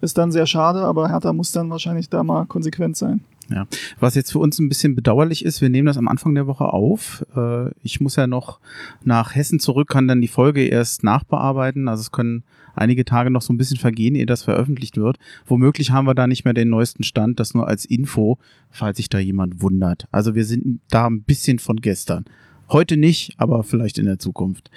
[0.00, 3.20] Ist dann sehr schade, aber Hertha muss dann wahrscheinlich da mal konsequent sein.
[3.50, 3.66] Ja.
[4.00, 6.64] Was jetzt für uns ein bisschen bedauerlich ist, wir nehmen das am Anfang der Woche
[6.64, 7.24] auf.
[7.36, 8.58] Äh, Ich muss ja noch
[9.02, 11.88] nach Hessen zurück, kann dann die Folge erst nachbearbeiten.
[11.88, 12.44] Also es können
[12.74, 15.18] einige Tage noch so ein bisschen vergehen, ehe das veröffentlicht wird.
[15.46, 18.38] Womöglich haben wir da nicht mehr den neuesten Stand, das nur als Info,
[18.70, 20.06] falls sich da jemand wundert.
[20.10, 22.24] Also wir sind da ein bisschen von gestern.
[22.70, 24.70] Heute nicht, aber vielleicht in der Zukunft.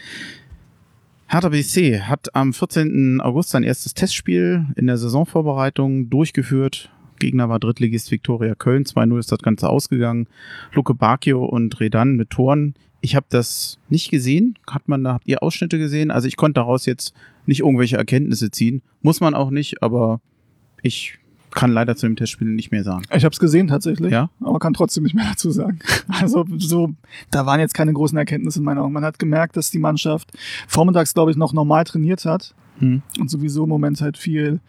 [1.27, 3.19] Hertha BSC hat am 14.
[3.21, 6.89] August sein erstes Testspiel in der Saisonvorbereitung durchgeführt.
[7.19, 8.85] Gegner war Drittligist Viktoria Köln.
[8.85, 10.27] 2-0 ist das Ganze ausgegangen.
[10.73, 12.75] Luke Bacchio und Redan mit Toren.
[13.01, 14.57] Ich habe das nicht gesehen.
[14.69, 16.11] Hat man da, habt ihr Ausschnitte gesehen?
[16.11, 17.13] Also ich konnte daraus jetzt
[17.45, 18.81] nicht irgendwelche Erkenntnisse ziehen.
[19.01, 20.21] Muss man auch nicht, aber
[20.81, 21.19] ich
[21.57, 23.03] kann leider zu dem Testspiel nicht mehr sagen.
[23.13, 24.29] Ich habe es gesehen tatsächlich, Ja?
[24.41, 25.79] aber kann trotzdem nicht mehr dazu sagen.
[26.07, 26.93] Also so,
[27.31, 28.93] da waren jetzt keine großen Erkenntnisse in meinen Augen.
[28.93, 30.31] Man hat gemerkt, dass die Mannschaft
[30.67, 33.01] vormittags, glaube ich, noch normal trainiert hat Hm.
[33.19, 34.59] und sowieso im Moment halt viel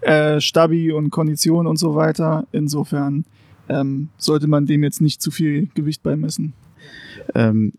[0.00, 2.48] äh, Stabi und Kondition und so weiter.
[2.50, 3.24] Insofern
[3.68, 6.52] ähm, sollte man dem jetzt nicht zu viel Gewicht beimessen.
[7.34, 7.74] Ähm,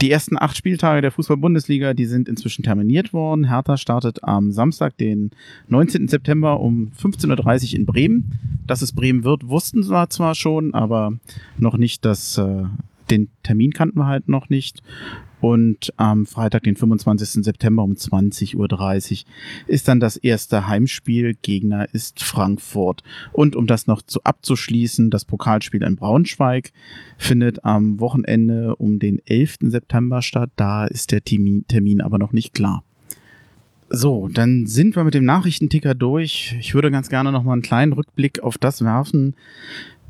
[0.00, 3.48] die ersten acht Spieltage der Fußball-Bundesliga, die sind inzwischen terminiert worden.
[3.48, 5.30] Hertha startet am Samstag, den
[5.68, 6.08] 19.
[6.08, 8.38] September um 15.30 Uhr in Bremen.
[8.66, 11.12] Dass es Bremen wird, wussten wir zwar schon, aber
[11.58, 12.64] noch nicht, dass äh,
[13.10, 14.82] den Termin kannten wir halt noch nicht.
[15.44, 17.44] Und am Freitag, den 25.
[17.44, 19.30] September um 20.30 Uhr
[19.66, 21.34] ist dann das erste Heimspiel.
[21.34, 23.02] Gegner ist Frankfurt.
[23.34, 26.72] Und um das noch zu abzuschließen, das Pokalspiel in Braunschweig
[27.18, 29.56] findet am Wochenende um den 11.
[29.60, 30.48] September statt.
[30.56, 32.82] Da ist der Termin, aber noch nicht klar.
[33.90, 36.56] So, dann sind wir mit dem Nachrichtenticker durch.
[36.58, 39.34] Ich würde ganz gerne noch mal einen kleinen Rückblick auf das werfen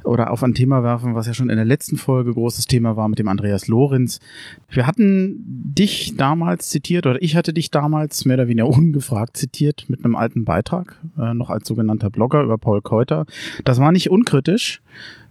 [0.05, 3.09] oder auf ein Thema werfen, was ja schon in der letzten Folge großes Thema war
[3.09, 4.20] mit dem Andreas Lorenz.
[4.68, 9.86] Wir hatten dich damals zitiert oder ich hatte dich damals mehr oder weniger ungefragt zitiert
[9.89, 13.26] mit einem alten Beitrag, äh, noch als sogenannter Blogger über Paul Keuter.
[13.64, 14.82] Das war nicht unkritisch.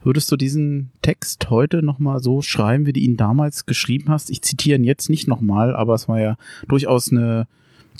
[0.04, 4.30] Würdest du diesen Text heute nochmal so schreiben, wie du ihn damals geschrieben hast?
[4.30, 6.36] Ich zitiere ihn jetzt nicht nochmal, aber es war ja
[6.68, 7.48] durchaus eine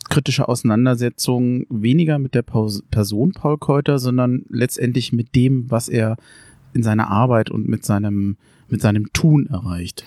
[0.10, 6.18] kritische Auseinandersetzung, weniger mit der Person Paul Keuter, sondern letztendlich mit dem, was er
[6.74, 8.38] in seiner Arbeit und mit seinem,
[8.68, 10.06] mit seinem Tun erreicht.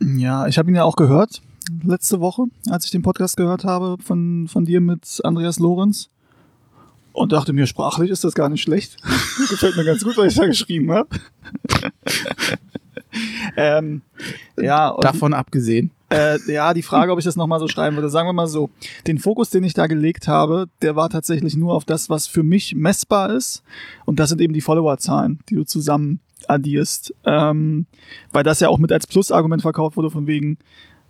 [0.00, 1.40] Ja, ich habe ihn ja auch gehört
[1.82, 6.10] letzte Woche, als ich den Podcast gehört habe von, von dir mit Andreas Lorenz.
[7.12, 8.96] Und dachte mir, sprachlich ist das gar nicht schlecht.
[9.48, 11.08] Gefällt mir ganz gut, was ich da geschrieben habe.
[13.56, 14.02] ähm,
[14.60, 15.90] ja, Davon abgesehen.
[16.10, 18.08] äh, ja, die Frage, ob ich das nochmal so schreiben würde.
[18.08, 18.70] Sagen wir mal so,
[19.06, 22.42] den Fokus, den ich da gelegt habe, der war tatsächlich nur auf das, was für
[22.42, 23.62] mich messbar ist.
[24.04, 27.14] Und das sind eben die Followerzahlen, die du zusammen addierst.
[27.24, 27.86] Ähm,
[28.32, 30.58] weil das ja auch mit als Plusargument verkauft wurde, von wegen,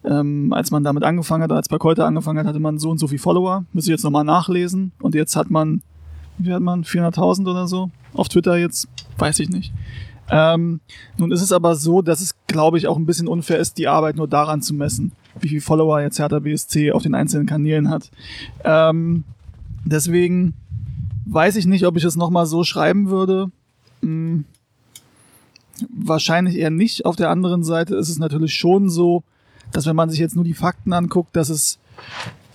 [0.05, 2.99] ähm, als man damit angefangen hat, als bei Keuter angefangen hat, hatte man so und
[2.99, 3.65] so viel Follower.
[3.73, 4.93] Muss ich jetzt nochmal nachlesen.
[5.01, 5.83] Und jetzt hat man,
[6.39, 7.91] wie hat man, 400.000 oder so?
[8.13, 9.73] Auf Twitter jetzt, weiß ich nicht.
[10.31, 10.81] Ähm,
[11.19, 13.89] nun ist es aber so, dass es, glaube ich, auch ein bisschen unfair ist, die
[13.89, 17.91] Arbeit nur daran zu messen, wie viel Follower jetzt Hertha BSC auf den einzelnen Kanälen
[17.91, 18.11] hat.
[18.65, 19.25] Ähm,
[19.85, 20.55] Deswegen
[21.27, 23.51] weiß ich nicht, ob ich es nochmal so schreiben würde.
[24.01, 24.45] Hm,
[25.91, 27.05] wahrscheinlich eher nicht.
[27.05, 29.23] Auf der anderen Seite ist es natürlich schon so,
[29.73, 31.79] dass wenn man sich jetzt nur die Fakten anguckt, dass es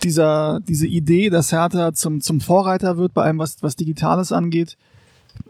[0.04, 4.78] dieser, diese Idee, dass Hertha zum, zum Vorreiter wird bei allem, was, was Digitales angeht,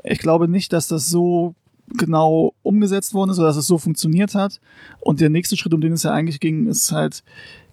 [0.04, 1.56] ich glaube nicht, dass das so
[1.98, 4.60] genau umgesetzt worden ist oder dass es so funktioniert hat.
[4.99, 7.24] Und der nächste Schritt, um den es ja eigentlich ging, ist halt,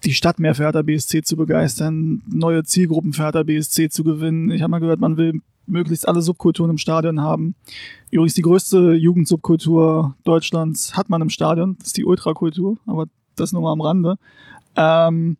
[0.03, 4.51] die Stadt mehr für Hertha BSC zu begeistern, neue Zielgruppen für Hertha BSC zu gewinnen.
[4.51, 7.55] Ich habe mal gehört, man will möglichst alle Subkulturen im Stadion haben.
[8.09, 13.51] Übrigens die größte Jugendsubkultur Deutschlands hat man im Stadion, das ist die Ultrakultur, aber das
[13.51, 14.17] nur mal am Rande.
[14.75, 15.37] Ähm,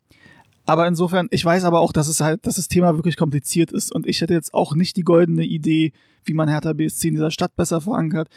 [0.67, 3.91] aber insofern, ich weiß aber auch, dass es halt, dass das Thema wirklich kompliziert ist
[3.91, 5.93] und ich hätte jetzt auch nicht die goldene Idee,
[6.25, 8.27] wie man Hertha BSC in dieser Stadt besser verankert.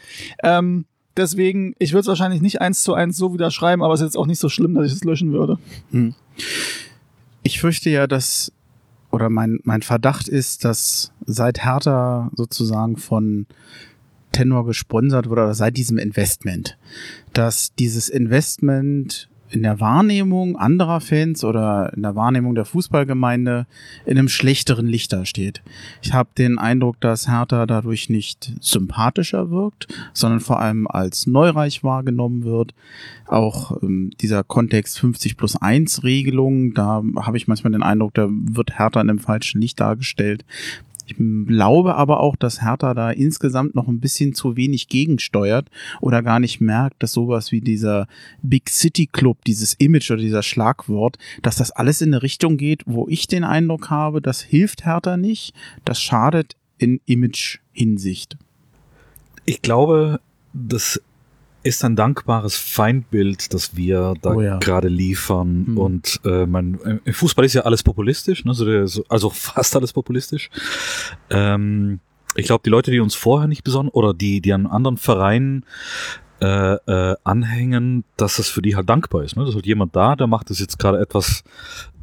[0.41, 0.85] Ähm,
[1.17, 4.05] deswegen, ich würde es wahrscheinlich nicht eins zu eins so wieder schreiben, aber es ist
[4.05, 5.59] jetzt auch nicht so schlimm, dass ich es löschen würde.
[5.91, 6.15] Hm.
[7.43, 8.53] Ich fürchte ja, dass,
[9.11, 13.45] oder mein, mein Verdacht ist, dass seit Hertha sozusagen von
[14.31, 16.77] Tenor gesponsert wurde, oder seit diesem Investment,
[17.33, 23.67] dass dieses Investment in der Wahrnehmung anderer Fans oder in der Wahrnehmung der Fußballgemeinde
[24.05, 25.61] in einem schlechteren Licht dasteht.
[26.01, 31.83] Ich habe den Eindruck, dass Hertha dadurch nicht sympathischer wirkt, sondern vor allem als neureich
[31.83, 32.73] wahrgenommen wird.
[33.27, 38.27] Auch ähm, dieser Kontext 50 plus 1 Regelung, da habe ich manchmal den Eindruck, da
[38.29, 40.45] wird Hertha in einem falschen Licht dargestellt.
[41.07, 45.69] Ich glaube aber auch, dass Hertha da insgesamt noch ein bisschen zu wenig gegensteuert
[45.99, 48.07] oder gar nicht merkt, dass sowas wie dieser
[48.41, 52.83] Big City Club, dieses Image oder dieser Schlagwort, dass das alles in eine Richtung geht,
[52.85, 55.53] wo ich den Eindruck habe, das hilft Hertha nicht,
[55.85, 58.37] das schadet in Image-Hinsicht.
[59.45, 60.19] Ich glaube,
[60.53, 61.01] das
[61.63, 64.57] ist ein dankbares Feindbild, das wir da oh ja.
[64.57, 65.65] gerade liefern.
[65.69, 65.77] Mhm.
[65.77, 68.51] Und äh, mein, im Fußball ist ja alles populistisch, ne?
[68.51, 70.49] also, also fast alles populistisch.
[71.29, 71.99] Ähm,
[72.35, 75.65] ich glaube, die Leute, die uns vorher nicht besonders oder die, die an anderen Vereinen
[76.41, 79.35] äh, äh, anhängen, dass es für die halt dankbar ist.
[79.35, 79.43] Ne?
[79.43, 81.43] Das ist halt jemand da, der macht das jetzt gerade etwas,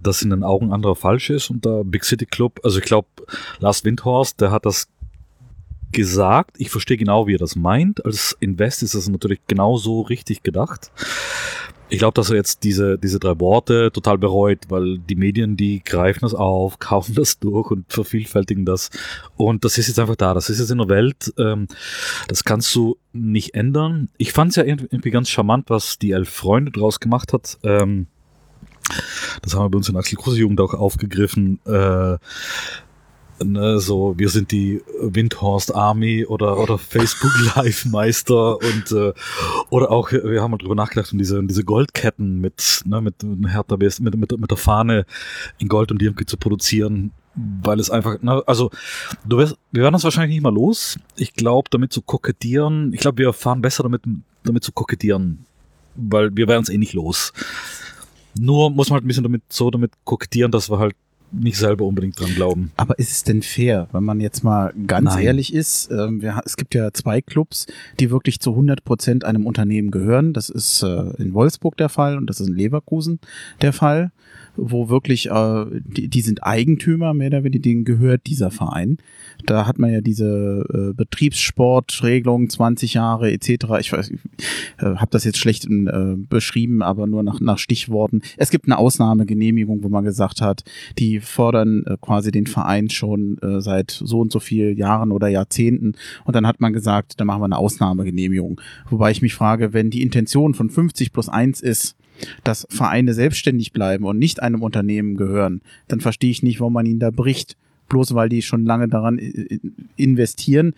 [0.02, 3.08] das in den Augen anderer falsch ist und da Big City Club, also ich glaube,
[3.58, 4.88] Lars Windhorst, der hat das
[5.92, 6.56] gesagt.
[6.58, 8.04] Ich verstehe genau, wie er das meint.
[8.04, 10.90] Als Invest ist das natürlich genauso richtig gedacht.
[11.90, 15.82] Ich glaube, dass er jetzt diese, diese drei Worte total bereut, weil die Medien, die
[15.82, 18.90] greifen das auf, kaufen das durch und vervielfältigen das.
[19.36, 20.34] Und das ist jetzt einfach da.
[20.34, 21.32] Das ist jetzt in der Welt.
[21.38, 21.66] Ähm,
[22.28, 24.10] das kannst du nicht ändern.
[24.18, 27.58] Ich fand es ja irgendwie ganz charmant, was die Elf Freunde draus gemacht hat.
[27.62, 28.06] Ähm,
[29.42, 31.60] das haben wir bei uns in Axel Kruse Jugend auch aufgegriffen.
[31.64, 32.18] Äh,
[33.42, 39.12] ne, so wir sind die Windhorst Army oder oder Facebook Live Meister und äh,
[39.70, 43.14] oder auch wir haben mal drüber nachgedacht um diese diese Goldketten mit ne, mit
[43.46, 45.06] Hertha BS, mit, mit mit der Fahne
[45.58, 47.12] in Gold und irgendwie zu produzieren
[47.62, 48.70] weil es einfach, ne, also
[49.24, 50.98] du wirst, wir werden das wahrscheinlich nicht mal los.
[51.16, 54.02] Ich glaube, damit zu kokettieren, ich glaube, wir fahren besser damit,
[54.44, 55.44] damit zu kokettieren,
[55.94, 57.32] weil wir werden es eh nicht los.
[58.38, 60.96] Nur muss man halt ein bisschen damit so damit kokettieren, dass wir halt
[61.32, 62.72] nicht selber unbedingt dran glauben.
[62.76, 65.24] Aber ist es denn fair, wenn man jetzt mal ganz Nein.
[65.24, 65.90] ehrlich ist?
[65.90, 67.66] Ähm, wir, es gibt ja zwei Clubs,
[68.00, 70.32] die wirklich zu 100 Prozent einem Unternehmen gehören.
[70.32, 73.20] Das ist äh, in Wolfsburg der Fall und das ist in Leverkusen
[73.60, 74.12] der Fall
[74.58, 78.98] wo wirklich, äh, die, die sind Eigentümer, mehr oder weniger, denen gehört dieser Verein.
[79.46, 83.48] Da hat man ja diese äh, Betriebssportregelung, 20 Jahre etc.
[83.80, 84.16] Ich weiß, äh,
[84.78, 88.22] habe das jetzt schlecht äh, beschrieben, aber nur nach, nach Stichworten.
[88.36, 90.64] Es gibt eine Ausnahmegenehmigung, wo man gesagt hat,
[90.98, 95.28] die fordern äh, quasi den Verein schon äh, seit so und so viel Jahren oder
[95.28, 95.94] Jahrzehnten.
[96.24, 98.60] Und dann hat man gesagt, da machen wir eine Ausnahmegenehmigung.
[98.90, 101.97] Wobei ich mich frage, wenn die Intention von 50 plus 1 ist,
[102.44, 106.86] dass Vereine selbstständig bleiben und nicht einem Unternehmen gehören, dann verstehe ich nicht, warum man
[106.86, 107.56] ihn da bricht.
[107.88, 109.18] Bloß weil die schon lange daran
[109.96, 110.74] investieren.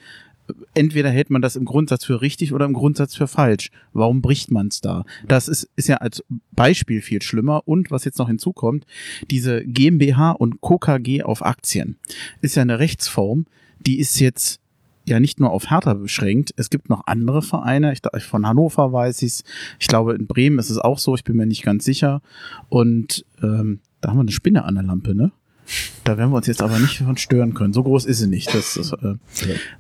[0.75, 3.71] Entweder hält man das im Grundsatz für richtig oder im Grundsatz für falsch.
[3.93, 5.05] Warum bricht man es da?
[5.27, 7.67] Das ist, ist ja als Beispiel viel schlimmer.
[7.67, 8.87] Und was jetzt noch hinzukommt,
[9.31, 11.97] diese GmbH und KKG auf Aktien
[12.43, 13.47] ist ja eine Rechtsform,
[13.81, 14.60] die ist jetzt
[15.11, 16.53] ja nicht nur auf Hertha beschränkt.
[16.57, 17.93] Es gibt noch andere Vereine.
[17.93, 19.45] Ich, von Hannover weiß ich es.
[19.79, 21.15] Ich glaube, in Bremen ist es auch so.
[21.15, 22.23] Ich bin mir nicht ganz sicher.
[22.69, 25.33] Und ähm, da haben wir eine Spinne an der Lampe, ne?
[26.05, 27.73] Da werden wir uns jetzt aber nicht von stören können.
[27.73, 28.53] So groß ist sie nicht.
[28.55, 29.15] Das, das, äh,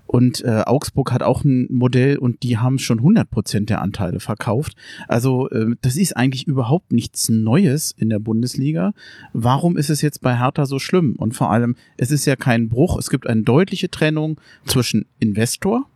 [0.06, 4.20] und äh, Augsburg hat auch ein Modell und die haben schon 100 Prozent der Anteile
[4.20, 4.74] verkauft.
[5.08, 8.92] Also äh, das ist eigentlich überhaupt nichts Neues in der Bundesliga.
[9.32, 11.16] Warum ist es jetzt bei Hertha so schlimm?
[11.16, 12.98] Und vor allem, es ist ja kein Bruch.
[12.98, 15.86] Es gibt eine deutliche Trennung zwischen Investor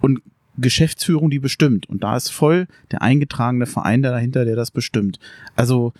[0.00, 0.20] und
[0.56, 1.88] Geschäftsführung, die bestimmt.
[1.88, 5.18] Und da ist voll der eingetragene Verein dahinter, der das bestimmt.
[5.54, 5.92] Also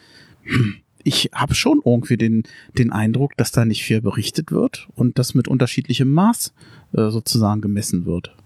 [1.09, 2.43] ich habe schon irgendwie den,
[2.77, 6.53] den Eindruck, dass da nicht viel berichtet wird und das mit unterschiedlichem Maß
[6.93, 8.37] äh, sozusagen gemessen wird.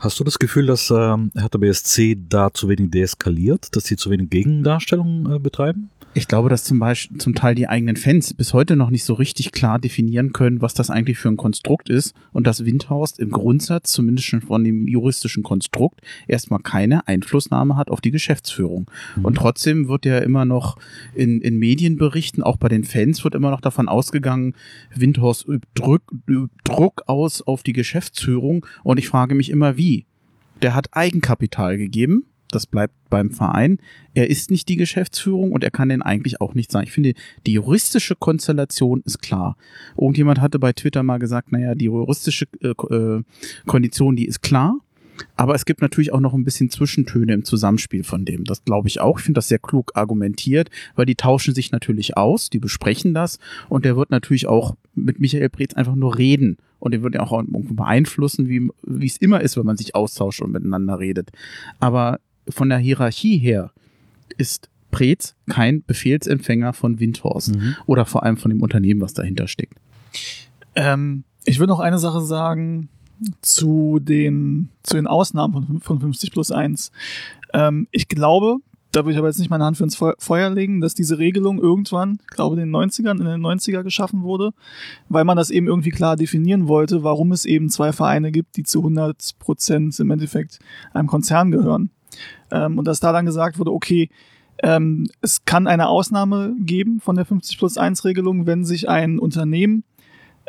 [0.00, 4.08] Hast du das Gefühl, dass ähm, Hertha BSC da zu wenig deeskaliert, dass sie zu
[4.08, 5.90] wenig Gegendarstellung äh, betreiben?
[6.12, 9.14] Ich glaube, dass zum Beispiel zum Teil die eigenen Fans bis heute noch nicht so
[9.14, 13.30] richtig klar definieren können, was das eigentlich für ein Konstrukt ist und dass Windhorst im
[13.30, 18.90] Grundsatz, zumindest schon von dem juristischen Konstrukt, erstmal keine Einflussnahme hat auf die Geschäftsführung.
[19.14, 19.24] Mhm.
[19.24, 20.78] Und trotzdem wird ja immer noch
[21.14, 24.54] in, in Medienberichten, auch bei den Fans, wird immer noch davon ausgegangen,
[24.92, 28.66] Windhorst übt Druck, übt Druck aus auf die Geschäftsführung.
[28.82, 29.89] Und ich frage mich immer, wie?
[30.62, 33.78] Der hat Eigenkapital gegeben das bleibt beim Verein.
[34.14, 36.84] Er ist nicht die Geschäftsführung und er kann den eigentlich auch nicht sein.
[36.84, 37.14] Ich finde,
[37.46, 39.56] die juristische Konstellation ist klar.
[39.96, 43.22] Irgendjemand hatte bei Twitter mal gesagt, naja, die juristische äh, äh,
[43.66, 44.78] Kondition, die ist klar.
[45.36, 48.44] Aber es gibt natürlich auch noch ein bisschen Zwischentöne im Zusammenspiel von dem.
[48.44, 49.18] Das glaube ich auch.
[49.18, 53.38] Ich finde das sehr klug argumentiert, weil die tauschen sich natürlich aus, die besprechen das
[53.68, 57.20] und der wird natürlich auch mit Michael Preetz einfach nur reden und den wird ja
[57.20, 61.30] auch beeinflussen, wie, wie es immer ist, wenn man sich austauscht und miteinander redet.
[61.78, 63.72] Aber von der Hierarchie her
[64.36, 67.76] ist Preetz kein Befehlsempfänger von Windhorst mhm.
[67.86, 69.74] oder vor allem von dem Unternehmen, was dahinter steckt.
[70.74, 72.88] Ähm, ich würde noch eine Sache sagen
[73.42, 76.92] zu den, zu den Ausnahmen von, von 50 plus 1.
[77.52, 78.58] Ähm, ich glaube,
[78.92, 81.60] da würde ich aber jetzt nicht meine Hand für ins Feuer legen, dass diese Regelung
[81.60, 84.52] irgendwann, ich glaube in den 90ern, in den 90er geschaffen wurde,
[85.08, 88.64] weil man das eben irgendwie klar definieren wollte, warum es eben zwei Vereine gibt, die
[88.64, 90.58] zu 100 Prozent im Endeffekt
[90.92, 91.90] einem Konzern gehören.
[92.50, 94.10] Ähm, und dass da dann gesagt wurde, okay,
[94.62, 99.18] ähm, es kann eine Ausnahme geben von der 50 plus 1 Regelung, wenn sich ein
[99.18, 99.84] Unternehmen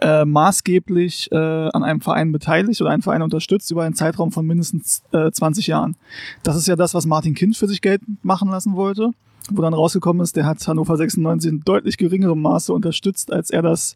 [0.01, 4.45] äh, maßgeblich äh, an einem Verein beteiligt oder einen Verein unterstützt über einen Zeitraum von
[4.45, 5.95] mindestens äh, 20 Jahren.
[6.43, 9.11] Das ist ja das, was Martin Kind für sich Geld machen lassen wollte,
[9.51, 13.61] wo dann rausgekommen ist, der hat Hannover 96 in deutlich geringerem Maße unterstützt, als er
[13.61, 13.95] das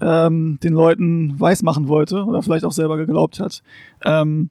[0.00, 3.62] ähm, den Leuten weismachen wollte oder vielleicht auch selber geglaubt hat.
[4.04, 4.50] Ähm,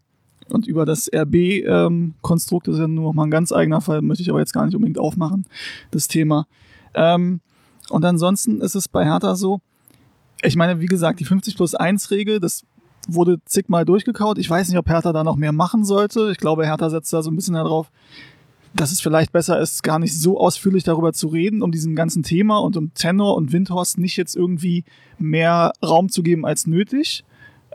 [0.50, 4.24] und über das RB-Konstrukt, ähm, ist ja nur noch mal ein ganz eigener Fall, möchte
[4.24, 5.46] ich aber jetzt gar nicht unbedingt aufmachen,
[5.92, 6.48] das Thema.
[6.96, 7.42] Ähm,
[7.90, 9.62] und ansonsten ist es bei Hertha so,
[10.42, 12.64] ich meine, wie gesagt, die 50 plus 1 Regel, das
[13.08, 14.38] wurde zigmal durchgekaut.
[14.38, 16.30] Ich weiß nicht, ob Hertha da noch mehr machen sollte.
[16.32, 17.92] Ich glaube, Hertha setzt da so ein bisschen darauf,
[18.74, 22.22] dass es vielleicht besser ist, gar nicht so ausführlich darüber zu reden, um diesem ganzen
[22.22, 24.84] Thema und um Tenor und Windhorst nicht jetzt irgendwie
[25.18, 27.24] mehr Raum zu geben als nötig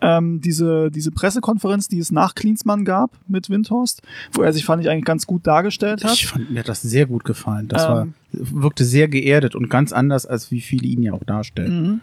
[0.02, 4.82] ähm, diese, diese Pressekonferenz, die es nach Klinsmann gab mit Windhorst, wo er sich, fand
[4.82, 6.14] ich, eigentlich ganz gut dargestellt hat.
[6.14, 7.68] Ich fand, mir hat das sehr gut gefallen.
[7.68, 11.24] Das ähm, war, wirkte sehr geerdet und ganz anders, als wie viele ihn ja auch
[11.24, 11.82] darstellen.
[11.82, 12.00] Mhm.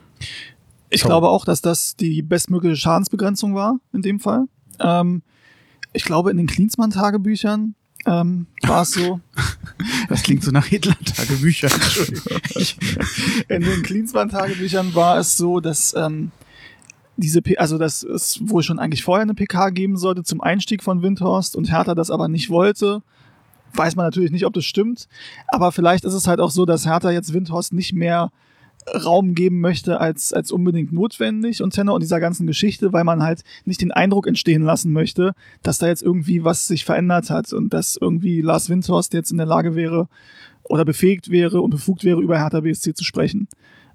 [0.91, 4.45] Ich glaube auch, dass das die bestmögliche Schadensbegrenzung war, in dem Fall.
[4.79, 5.23] Ähm,
[5.93, 9.19] ich glaube, in den Klinsmann-Tagebüchern ähm, war es so.
[10.09, 11.71] Das klingt so nach Hitler-Tagebüchern.
[13.47, 16.31] in den Klinsmann-Tagebüchern war es so, dass ähm,
[17.15, 20.83] diese, P also dass es wohl schon eigentlich vorher eine PK geben sollte zum Einstieg
[20.83, 23.01] von Windhorst und Hertha das aber nicht wollte.
[23.73, 25.07] Weiß man natürlich nicht, ob das stimmt.
[25.47, 28.31] Aber vielleicht ist es halt auch so, dass Hertha jetzt Windhorst nicht mehr
[28.87, 33.23] Raum geben möchte als, als unbedingt notwendig und Tenor und dieser ganzen Geschichte, weil man
[33.23, 35.33] halt nicht den Eindruck entstehen lassen möchte,
[35.63, 39.37] dass da jetzt irgendwie was sich verändert hat und dass irgendwie Lars Windhorst jetzt in
[39.37, 40.07] der Lage wäre
[40.63, 43.47] oder befähigt wäre und befugt wäre, über Hertha BSC zu sprechen.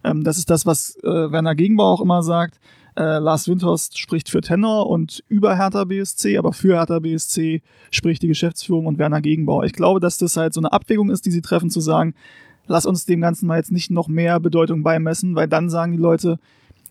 [0.04, 2.60] Ähm, das ist das, was äh, Werner Gegenbauer auch immer sagt.
[2.96, 8.22] Äh, Lars Windhorst spricht für Tenor und über Hertha BSC, aber für Hertha BSC spricht
[8.22, 9.64] die Geschäftsführung und Werner Gegenbauer.
[9.64, 12.14] Ich glaube, dass das halt so eine Abwägung ist, die sie treffen, zu sagen,
[12.66, 15.98] lass uns dem Ganzen mal jetzt nicht noch mehr Bedeutung beimessen, weil dann sagen die
[15.98, 16.38] Leute,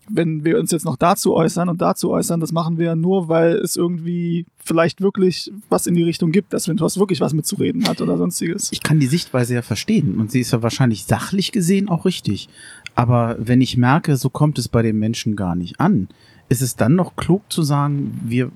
[0.08, 3.56] wenn wir uns jetzt noch dazu äußern und dazu äußern, das machen wir nur, weil
[3.56, 8.00] es irgendwie vielleicht wirklich was in die Richtung gibt, dass Windhorst wirklich was mitzureden hat
[8.00, 8.70] oder sonstiges.
[8.72, 12.48] Ich kann die Sichtweise ja verstehen und sie ist ja wahrscheinlich sachlich gesehen auch richtig.
[12.94, 16.08] Aber wenn ich merke, so kommt es bei den Menschen gar nicht an,
[16.48, 18.52] ist es dann noch klug zu sagen, wir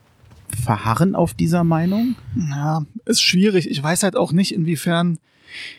[0.64, 2.14] verharren auf dieser Meinung?
[2.36, 3.68] Ja, ist schwierig.
[3.68, 5.18] Ich weiß halt auch nicht, inwiefern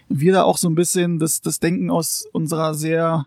[0.10, 3.26] wir da auch so ein bisschen das, das Denken aus unserer sehr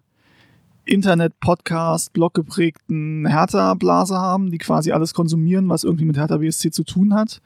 [0.87, 6.85] Internet-Podcast, Blog geprägten Hertha-Blase haben, die quasi alles konsumieren, was irgendwie mit Hertha BSC zu
[6.85, 7.41] tun hat.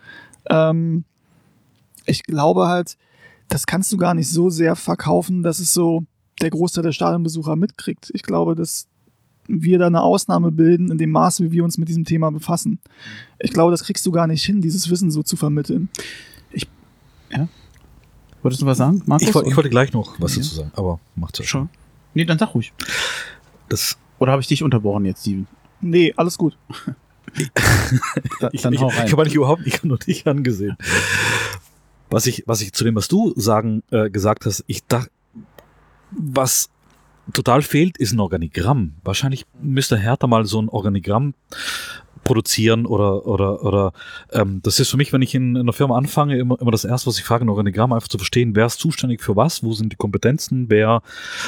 [0.50, 1.04] Ähm,
[2.06, 2.96] ich glaube halt,
[3.48, 6.04] das kannst du gar nicht so sehr verkaufen, dass es so,
[6.40, 8.10] der Großteil der Stadionbesucher mitkriegt.
[8.14, 8.86] Ich glaube, dass
[9.48, 12.80] wir da eine Ausnahme bilden in dem Maße, wie wir uns mit diesem Thema befassen.
[13.38, 15.88] Ich glaube, das kriegst du gar nicht hin, dieses Wissen so zu vermitteln.
[16.52, 16.68] Ich,
[17.30, 17.48] ja.
[18.42, 19.28] Wolltest du was sagen, Markus?
[19.28, 20.42] Ich, ich wollte gleich noch was ja.
[20.42, 21.68] dazu sagen, aber macht's ja schon.
[22.14, 22.72] Nee, dann sag ruhig.
[23.68, 25.46] Das Oder habe ich dich unterbrochen jetzt, Steven?
[25.80, 26.56] Nee, alles gut.
[28.40, 30.76] da, ich, ich, ich habe eigentlich überhaupt nicht nur dich angesehen.
[32.10, 35.10] Was ich, was ich zu dem, was du sagen, äh, gesagt hast, ich dachte,
[36.10, 36.70] was
[37.32, 38.94] total fehlt, ist ein Organigramm.
[39.04, 41.34] Wahrscheinlich müsste Hertha mal so ein Organigramm
[42.24, 43.92] produzieren oder oder oder
[44.32, 46.84] ähm, das ist für mich, wenn ich in, in einer Firma anfange, immer, immer das
[46.84, 49.72] erste, was ich frage, ein Organigramm einfach zu verstehen, wer ist zuständig für was, wo
[49.72, 51.02] sind die Kompetenzen, wer,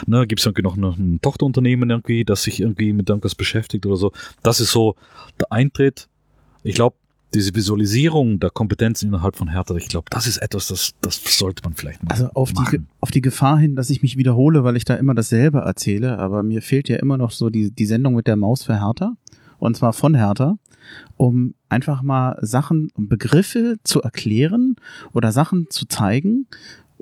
[0.07, 3.87] ne, gibt es irgendwie noch ein, ein Tochterunternehmen irgendwie, das sich irgendwie mit irgendwas beschäftigt
[3.87, 4.13] oder so.
[4.43, 4.97] Das ist so
[5.39, 6.09] der Eintritt.
[6.63, 6.97] Ich glaube,
[7.35, 11.63] diese Visualisierung der Kompetenzen innerhalb von Hertha, ich glaube, das ist etwas, das, das sollte
[11.63, 12.89] man vielleicht mal Also auf machen.
[12.89, 16.19] die, auf die Gefahr hin, dass ich mich wiederhole, weil ich da immer dasselbe erzähle,
[16.19, 19.15] aber mir fehlt ja immer noch so die, die Sendung mit der Maus für Hertha.
[19.61, 20.59] Und zwar von Hertha,
[21.17, 24.77] um einfach mal Sachen und Begriffe zu erklären
[25.13, 26.47] oder Sachen zu zeigen,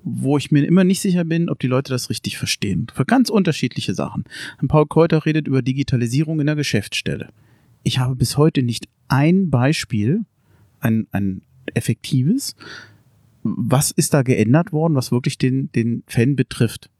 [0.02, 2.88] wo ich mir immer nicht sicher bin, ob die Leute das richtig verstehen.
[2.92, 4.24] Für ganz unterschiedliche Sachen.
[4.66, 7.28] Paul Kräuter redet über Digitalisierung in der Geschäftsstelle.
[7.82, 10.24] Ich habe bis heute nicht ein Beispiel,
[10.80, 11.42] ein, ein
[11.74, 12.56] effektives.
[13.42, 16.90] Was ist da geändert worden, was wirklich den, den Fan betrifft?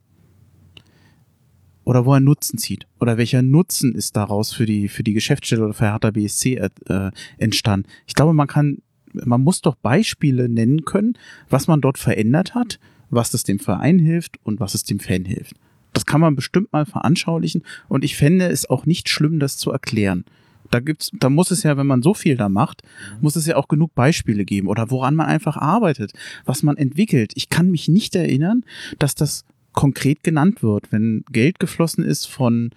[1.88, 2.86] Oder wo er Nutzen zieht?
[3.00, 7.10] Oder welcher Nutzen ist daraus für die, für die Geschäftsstelle oder für Hertha BSC äh,
[7.38, 7.88] entstanden?
[8.06, 8.82] Ich glaube, man kann,
[9.14, 11.16] man muss doch Beispiele nennen können,
[11.48, 12.78] was man dort verändert hat,
[13.08, 15.54] was es dem Verein hilft und was es dem Fan hilft.
[15.94, 19.72] Das kann man bestimmt mal veranschaulichen und ich fände es auch nicht schlimm, das zu
[19.72, 20.26] erklären.
[20.70, 22.82] Da gibt's, da muss es ja, wenn man so viel da macht,
[23.22, 26.12] muss es ja auch genug Beispiele geben oder woran man einfach arbeitet,
[26.44, 27.32] was man entwickelt.
[27.34, 28.62] Ich kann mich nicht erinnern,
[28.98, 29.46] dass das
[29.78, 30.90] konkret genannt wird.
[30.90, 32.70] Wenn Geld geflossen ist von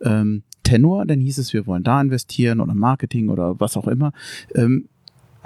[0.00, 4.12] ähm, Tenor, dann hieß es, wir wollen da investieren oder Marketing oder was auch immer.
[4.54, 4.88] Ähm,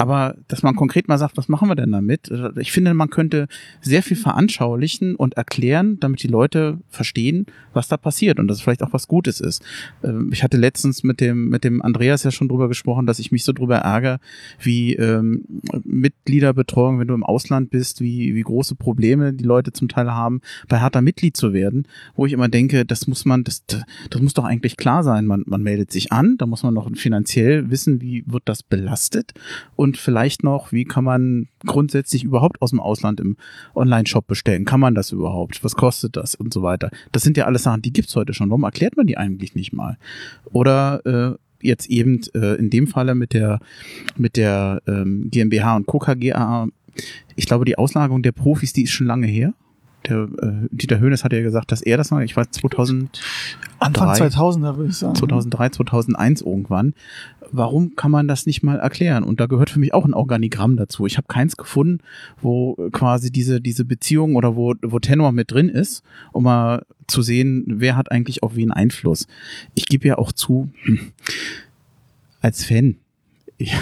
[0.01, 2.33] aber dass man konkret mal sagt, was machen wir denn damit?
[2.57, 3.49] Ich finde, man könnte
[3.83, 7.45] sehr viel veranschaulichen und erklären, damit die Leute verstehen,
[7.75, 9.63] was da passiert und dass es vielleicht auch was Gutes ist.
[10.03, 13.31] Ähm, ich hatte letztens mit dem, mit dem Andreas ja schon drüber gesprochen, dass ich
[13.31, 14.21] mich so drüber ärgere,
[14.59, 15.45] wie ähm,
[15.85, 20.41] Mitgliederbetreuung, wenn du im Ausland bist, wie, wie große Probleme die Leute zum Teil haben,
[20.67, 24.33] bei harter Mitglied zu werden, wo ich immer denke, das muss man, das, das muss
[24.33, 25.27] doch eigentlich klar sein.
[25.27, 29.35] Man, man meldet sich an, da muss man noch finanziell wissen, wie wird das belastet
[29.77, 33.37] und und vielleicht noch, wie kann man grundsätzlich überhaupt aus dem Ausland im
[33.75, 34.65] Online-Shop bestellen?
[34.65, 35.65] Kann man das überhaupt?
[35.65, 36.91] Was kostet das und so weiter?
[37.11, 38.51] Das sind ja alles Sachen, die gibt's heute schon.
[38.51, 39.99] Warum erklärt man die eigentlich nicht mal?
[40.53, 43.59] Oder äh, jetzt eben äh, in dem Falle mit der
[44.17, 45.99] mit der ähm, GmbH und Co.
[45.99, 46.69] KGA.
[47.35, 49.55] Ich glaube, die Auslagerung der Profis, die ist schon lange her
[50.09, 53.21] der äh, Dieter Höhnes hat ja gesagt, dass er das mal, ich weiß 2000
[53.79, 55.15] Anfang 2000er würde ich sagen.
[55.15, 56.95] 2003, 2001 irgendwann.
[57.53, 59.25] Warum kann man das nicht mal erklären?
[59.25, 61.07] Und da gehört für mich auch ein Organigramm dazu.
[61.07, 61.99] Ich habe keins gefunden,
[62.41, 66.03] wo quasi diese diese Beziehung oder wo wo Tenor mit drin ist,
[66.33, 69.27] um mal zu sehen, wer hat eigentlich auf wen Einfluss.
[69.75, 71.13] Ich gebe ja auch zu, hm,
[72.41, 72.97] als Fan
[73.59, 73.77] ich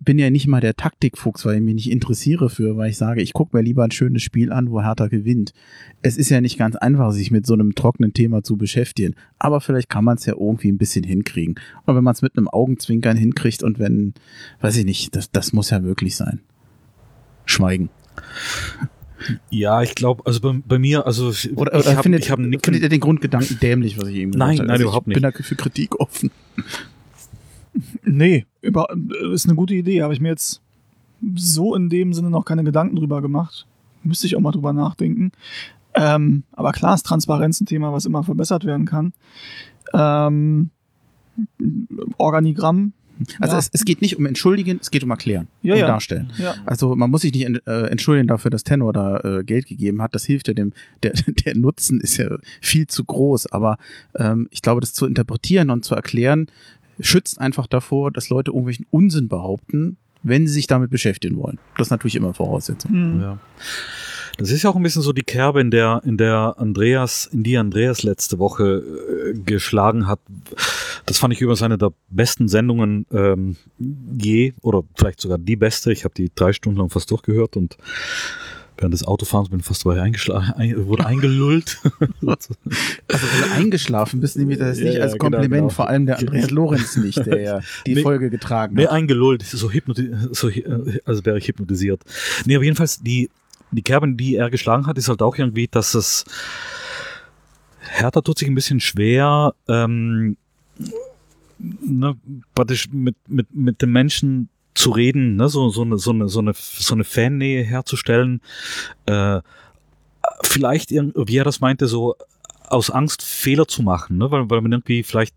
[0.00, 3.22] bin ja nicht mal der Taktikfuchs, weil ich mich nicht interessiere für, weil ich sage,
[3.22, 5.52] ich gucke mir lieber ein schönes Spiel an, wo Hertha gewinnt.
[6.02, 9.14] Es ist ja nicht ganz einfach, sich mit so einem trockenen Thema zu beschäftigen.
[9.38, 11.54] Aber vielleicht kann man es ja irgendwie ein bisschen hinkriegen.
[11.86, 14.14] Und wenn man es mit einem Augenzwinkern hinkriegt und wenn,
[14.60, 16.40] weiß ich nicht, das, das muss ja wirklich sein.
[17.44, 17.88] Schweigen.
[19.50, 22.38] Ja, ich glaube, also bei, bei, mir, also oder, oder ich hab, findet, ich hab
[22.38, 24.58] findet ihr den Grundgedanken dämlich, was ich eben gesagt habe?
[24.58, 25.16] Nein, also überhaupt nicht.
[25.16, 26.30] Ich bin da für Kritik offen.
[28.04, 28.88] Nee, über,
[29.32, 30.02] ist eine gute Idee.
[30.02, 30.60] Habe ich mir jetzt
[31.34, 33.66] so in dem Sinne noch keine Gedanken drüber gemacht.
[34.02, 35.32] Müsste ich auch mal drüber nachdenken.
[35.94, 39.12] Ähm, aber klar ist Transparenz ein Thema, was immer verbessert werden kann.
[39.92, 40.70] Ähm,
[42.18, 42.92] Organigramm.
[43.40, 43.58] Also ja.
[43.58, 45.86] es, es, geht nicht um entschuldigen, es geht um erklären, ja, um ja.
[45.88, 46.32] darstellen.
[46.66, 50.14] Also man muss sich nicht äh, entschuldigen dafür, dass Tenor da äh, Geld gegeben hat.
[50.14, 50.72] Das hilft ja dem,
[51.02, 51.12] der,
[51.44, 53.50] der Nutzen ist ja viel zu groß.
[53.50, 53.78] Aber
[54.16, 56.46] ähm, ich glaube, das zu interpretieren und zu erklären,
[57.00, 61.58] schützt einfach davor, dass Leute irgendwelchen Unsinn behaupten, wenn sie sich damit beschäftigen wollen.
[61.76, 62.92] Das ist natürlich immer Voraussetzung.
[62.92, 63.20] Mhm.
[63.20, 63.38] Ja.
[64.38, 67.42] Das ist ja auch ein bisschen so die Kerbe, in der, in der Andreas, in
[67.42, 68.84] die Andreas letzte Woche
[69.34, 70.20] äh, geschlagen hat.
[71.06, 73.56] Das fand ich übrigens eine der besten Sendungen ähm,
[74.16, 75.90] je, oder vielleicht sogar die beste.
[75.90, 77.78] Ich habe die drei Stunden lang fast durchgehört und
[78.78, 81.78] während des Autofahrens bin fast dabei eingeschlafen, ein, wurde eingelullt.
[82.26, 82.54] also
[83.06, 85.74] wenn du eingeschlafen bist, nehme ich das nicht ja, als genau, Kompliment, genau, genau.
[85.74, 88.82] vor allem der Andreas Lorenz nicht, der ja die nee, Folge getragen hat.
[88.82, 90.50] Nee, eingelullt, so, hypnoti so
[91.04, 92.02] also wäre ich hypnotisiert.
[92.46, 93.30] Nee, aber jedenfalls die,
[93.72, 96.24] die Kerbe, die er geschlagen hat, ist halt auch irgendwie, dass es
[97.80, 100.36] Hertha tut sich ein bisschen schwer, ähm,
[101.58, 102.16] ne,
[102.54, 104.48] praktisch mit, mit, mit den Menschen
[104.78, 105.48] zu reden, ne?
[105.48, 108.40] so, so, eine, so, eine, so, eine, so eine Fannähe herzustellen.
[109.06, 109.40] Äh,
[110.42, 112.14] vielleicht, wie er das meinte, so
[112.68, 114.30] aus Angst, Fehler zu machen, ne?
[114.30, 115.34] weil, weil man irgendwie vielleicht,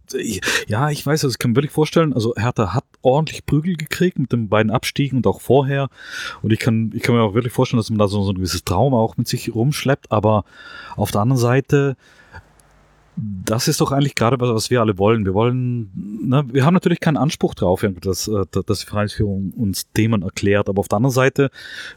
[0.68, 4.20] ja, ich weiß, also ich kann mir wirklich vorstellen, also Hertha hat ordentlich Prügel gekriegt
[4.20, 5.88] mit den beiden Abstiegen und auch vorher.
[6.42, 8.36] Und ich kann, ich kann mir auch wirklich vorstellen, dass man da so, so ein
[8.36, 10.44] gewisses Trauma auch mit sich rumschleppt, aber
[10.98, 11.96] auf der anderen Seite,
[13.18, 15.26] das ist doch eigentlich gerade was, was wir alle wollen.
[15.26, 15.92] Wir wollen,
[16.24, 20.70] ne, wir haben natürlich keinen Anspruch drauf, dass, äh, dass die Vereinsführung uns Themen erklärt,
[20.70, 21.50] aber auf der anderen Seite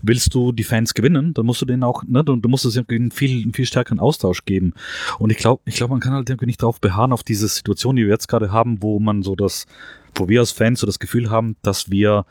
[0.02, 2.96] willst du die Fans gewinnen, dann musst du denen auch, ne, du, musst es irgendwie
[2.96, 4.74] einen viel, viel stärkeren Austausch geben.
[5.18, 7.96] Und ich glaube, ich glaube, man kann halt irgendwie nicht darauf beharren, auf diese Situation,
[7.96, 9.66] die wir jetzt gerade haben, wo man so das,
[10.16, 12.26] wo wir als Fans so das Gefühl haben, dass wir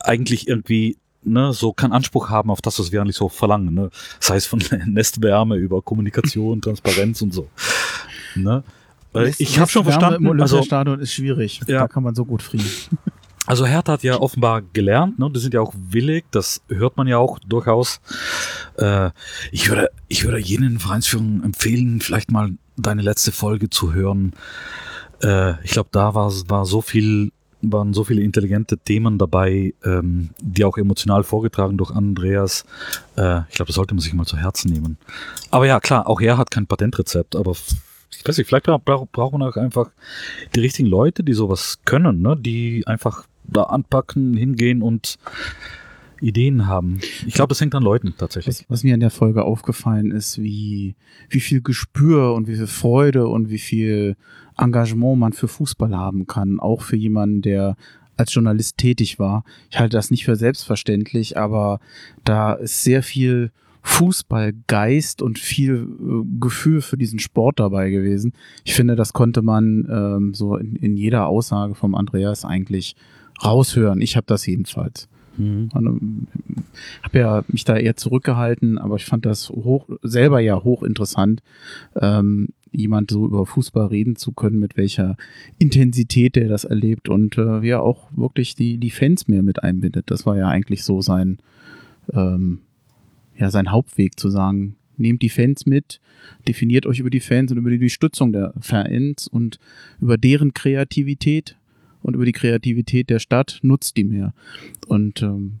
[0.00, 3.74] eigentlich irgendwie ne, so keinen Anspruch haben auf das, was wir eigentlich so verlangen.
[3.74, 3.90] Ne?
[4.20, 7.48] Sei es von Nestwärme über Kommunikation, Transparenz und so.
[8.34, 8.62] Ne?
[9.14, 11.60] Nest, ich habe schon verstanden, im also Stadion ist schwierig.
[11.66, 11.80] Ja.
[11.80, 12.66] Da kann man so gut frieren.
[13.44, 15.28] Also Hertha hat ja offenbar gelernt, ne?
[15.28, 18.00] die sind ja auch willig, das hört man ja auch durchaus.
[18.78, 19.10] Äh,
[19.50, 24.34] ich würde, ich würde jenen Vereinsführungen empfehlen, vielleicht mal deine letzte Folge zu hören.
[25.24, 27.32] Äh, ich glaube, da war, war so viel
[27.62, 32.64] waren so viele intelligente Themen dabei, ähm, die auch emotional vorgetragen durch Andreas.
[33.16, 34.98] Äh, ich glaube, das sollte man sich mal zu Herzen nehmen.
[35.50, 39.32] Aber ja, klar, auch er hat kein Patentrezept, aber ich weiß nicht, vielleicht braucht braucht
[39.32, 39.90] man auch einfach
[40.54, 42.36] die richtigen Leute, die sowas können, ne?
[42.36, 45.18] die einfach da anpacken, hingehen und
[46.22, 47.00] Ideen haben.
[47.26, 48.60] Ich glaube, das hängt an Leuten tatsächlich.
[48.60, 50.94] Was, was, mir in der Folge aufgefallen ist, wie,
[51.28, 54.16] wie viel Gespür und wie viel Freude und wie viel
[54.58, 57.76] Engagement man für Fußball haben kann, auch für jemanden, der
[58.16, 59.44] als Journalist tätig war.
[59.70, 61.80] Ich halte das nicht für selbstverständlich, aber
[62.24, 63.50] da ist sehr viel
[63.82, 68.32] Fußballgeist und viel äh, Gefühl für diesen Sport dabei gewesen.
[68.64, 72.94] Ich finde, das konnte man ähm, so in, in jeder Aussage vom Andreas eigentlich
[73.44, 74.00] raushören.
[74.00, 75.08] Ich habe das jedenfalls.
[75.36, 75.70] Mhm.
[75.74, 76.26] Ähm,
[77.02, 81.42] habe ja mich da eher zurückgehalten, aber ich fand das hoch, selber ja hochinteressant,
[81.96, 85.16] ähm, jemand so über Fußball reden zu können, mit welcher
[85.58, 89.62] Intensität der das erlebt und äh, wie er auch wirklich die, die Fans mehr mit
[89.62, 90.10] einbindet.
[90.10, 91.38] Das war ja eigentlich so sein,
[92.12, 92.60] ähm,
[93.36, 96.00] ja, sein Hauptweg zu sagen, nehmt die Fans mit,
[96.48, 99.58] definiert euch über die Fans und über die Stützung der Fans und
[100.00, 101.56] über deren Kreativität
[102.02, 104.34] und über die Kreativität der Stadt nutzt die mehr.
[104.86, 105.60] Und ähm,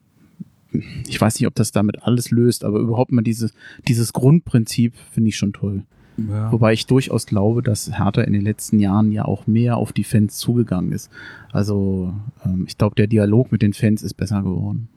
[1.06, 3.52] ich weiß nicht, ob das damit alles löst, aber überhaupt mal dieses,
[3.86, 5.84] dieses Grundprinzip finde ich schon toll.
[6.16, 6.52] Ja.
[6.52, 10.04] Wobei ich durchaus glaube, dass Hertha in den letzten Jahren ja auch mehr auf die
[10.04, 11.10] Fans zugegangen ist.
[11.52, 12.12] Also
[12.44, 14.88] ähm, ich glaube, der Dialog mit den Fans ist besser geworden.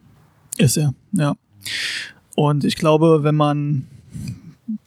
[0.57, 1.35] Ist er, ja.
[2.35, 3.87] Und ich glaube, wenn man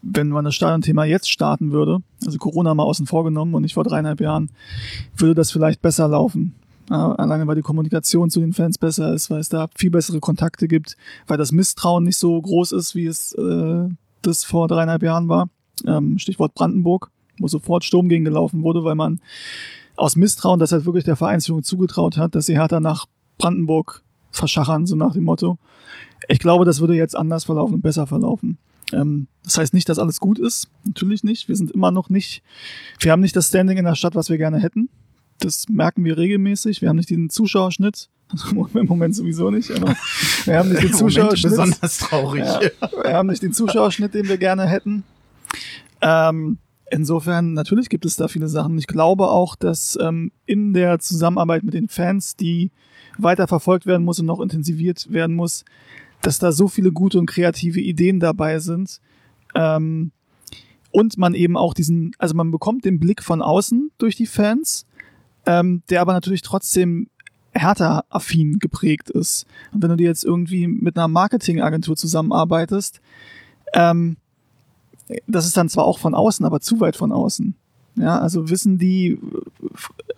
[0.02, 3.74] wenn man das Stadionthema jetzt starten würde, also Corona mal außen vor genommen und nicht
[3.74, 4.50] vor dreieinhalb Jahren,
[5.16, 6.54] würde das vielleicht besser laufen.
[6.88, 10.68] Alleine weil die Kommunikation zu den Fans besser ist, weil es da viel bessere Kontakte
[10.68, 10.96] gibt,
[11.26, 13.88] weil das Misstrauen nicht so groß ist, wie es äh,
[14.22, 15.50] das vor dreieinhalb Jahren war.
[15.86, 19.20] Ähm, Stichwort Brandenburg, wo sofort Sturm gegen gelaufen wurde, weil man
[19.96, 23.06] aus Misstrauen das halt wirklich der Vereinsführung zugetraut hat, dass sie härter nach
[23.36, 25.58] Brandenburg verschachern, so nach dem Motto.
[26.28, 28.58] Ich glaube, das würde jetzt anders verlaufen und besser verlaufen.
[28.92, 30.68] Ähm, das heißt nicht, dass alles gut ist.
[30.84, 31.48] Natürlich nicht.
[31.48, 32.42] Wir sind immer noch nicht,
[33.00, 34.88] wir haben nicht das Standing in der Stadt, was wir gerne hätten.
[35.40, 36.82] Das merken wir regelmäßig.
[36.82, 38.08] Wir haben nicht den Zuschauerschnitt.
[38.74, 39.96] Im Moment sowieso nicht, aber
[40.44, 41.50] wir haben nicht den Zuschauerschnitt.
[41.50, 42.44] besonders traurig.
[42.44, 42.60] Ja,
[43.02, 45.04] wir haben nicht den Zuschauerschnitt, den wir gerne hätten.
[46.00, 46.58] Ähm,
[46.90, 48.78] insofern, natürlich gibt es da viele Sachen.
[48.78, 52.70] Ich glaube auch, dass ähm, in der Zusammenarbeit mit den Fans, die
[53.18, 55.64] weiter verfolgt werden muss und noch intensiviert werden muss,
[56.22, 59.00] dass da so viele gute und kreative Ideen dabei sind.
[59.54, 60.12] Ähm,
[60.90, 64.86] und man eben auch diesen, also man bekommt den Blick von außen durch die Fans,
[65.46, 67.08] ähm, der aber natürlich trotzdem
[67.52, 69.46] härter affin geprägt ist.
[69.72, 73.00] Und wenn du dir jetzt irgendwie mit einer Marketingagentur zusammenarbeitest,
[73.74, 74.16] ähm,
[75.26, 77.54] das ist dann zwar auch von außen, aber zu weit von außen.
[77.96, 79.18] Ja, also wissen die,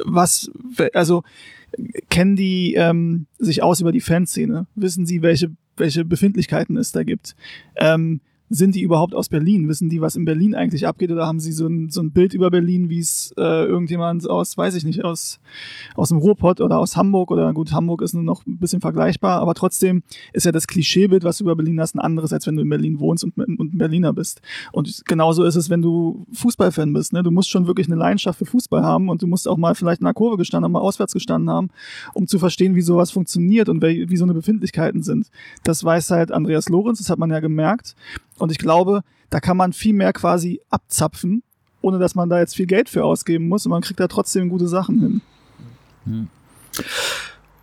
[0.05, 0.51] was,
[0.93, 1.23] also
[2.11, 4.67] kennen die ähm, sich aus über die Fanszene?
[4.75, 5.51] Wissen sie, welche
[5.81, 7.35] welche Befindlichkeiten es da gibt.
[7.77, 8.21] Ähm,
[8.53, 9.69] sind die überhaupt aus Berlin?
[9.69, 11.13] Wissen die, was in Berlin eigentlich abgeht?
[11.13, 14.59] Oder haben sie so ein, so ein Bild über Berlin, wie es äh, irgendjemand aus,
[14.59, 15.39] weiß ich nicht, aus,
[15.95, 19.41] aus dem Ruhrpott oder aus Hamburg oder gut, Hamburg ist nur noch ein bisschen vergleichbar,
[19.41, 20.03] aber trotzdem
[20.33, 22.69] ist ja das Klischeebild, was du über Berlin hast, ein anderes, als wenn du in
[22.69, 24.43] Berlin wohnst und, und Berliner bist.
[24.73, 27.13] Und genauso ist es, wenn du Fußballfan bist.
[27.13, 27.23] Ne?
[27.23, 30.01] Du musst schon wirklich eine Leidenschaft für Fußball haben und du musst auch mal vielleicht
[30.01, 31.69] in der Kurve gestanden haben, mal auswärts gestanden haben,
[32.15, 35.31] um zu verstehen, wie sowas funktioniert und wie so eine Befindlichkeiten sind.
[35.63, 37.95] Das weiß halt Andreas Lorenz, das hat man ja gemerkt.
[38.41, 41.43] Und ich glaube, da kann man viel mehr quasi abzapfen,
[41.83, 44.49] ohne dass man da jetzt viel Geld für ausgeben muss und man kriegt da trotzdem
[44.49, 45.21] gute Sachen hin.
[46.05, 46.29] Hm.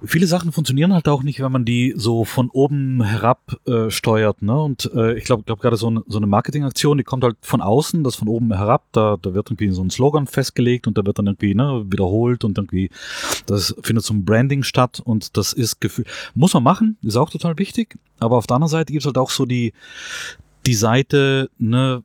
[0.04, 4.44] viele Sachen funktionieren halt auch nicht, wenn man die so von oben herab äh, steuert.
[4.44, 4.62] Ne?
[4.62, 7.62] Und äh, ich glaube, glaub, gerade so, eine so eine Marketingaktion, die kommt halt von
[7.62, 8.86] außen, das von oben herab.
[8.92, 12.44] Da, da wird irgendwie so ein Slogan festgelegt und da wird dann irgendwie ne, wiederholt
[12.44, 12.92] und irgendwie,
[13.48, 16.06] das findet so ein Branding statt und das ist Gefühl,
[16.36, 17.98] muss man machen, ist auch total wichtig.
[18.20, 19.74] Aber auf der anderen Seite gibt es halt auch so die,
[20.68, 22.04] die Seite, ne,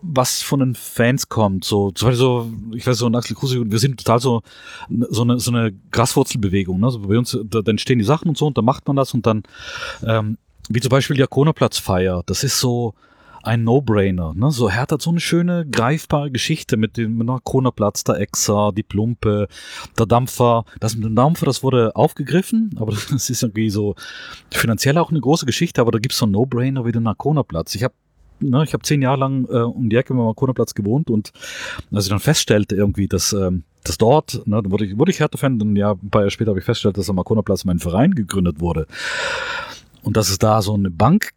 [0.00, 1.64] was von den Fans kommt.
[1.64, 4.42] So, zum Beispiel so, ich weiß so, ein Axel Kruse, wir sind total so,
[4.88, 6.80] so eine, so eine Graswurzelbewegung.
[6.80, 6.90] Ne?
[6.90, 9.14] So bei uns, da, da entstehen die Sachen und so und dann macht man das
[9.14, 9.42] und dann,
[10.06, 10.38] ähm,
[10.68, 12.94] wie zum Beispiel die Akonaplatzfeier, das ist so
[13.42, 14.34] ein No-Brainer.
[14.34, 14.50] Ne?
[14.50, 18.72] So Hertha hat so eine schöne, greifbare Geschichte mit dem mit dem Akonaplatz, der Exa,
[18.72, 19.48] die Plumpe,
[19.98, 20.64] der Dampfer.
[20.80, 23.94] Das mit dem Dampfer, das wurde aufgegriffen, aber das ist irgendwie so
[24.50, 27.74] finanziell auch eine große Geschichte, aber da gibt es so einen No-Brainer wie den Akonaplatz.
[27.74, 27.94] Ich habe
[28.40, 31.32] ne, ich habe zehn Jahre lang äh, um die Ecke am Kronaplatz gewohnt und
[31.92, 35.20] als ich dann feststellte irgendwie, dass ähm, dass dort, ne, dann wurde ich, wurde ich
[35.20, 38.14] Hertha-Fan, dann ja, ein paar Jahre später habe ich festgestellt, dass am Markona-Platz mein Verein
[38.14, 38.86] gegründet wurde.
[40.02, 41.30] Und dass es da so eine Bank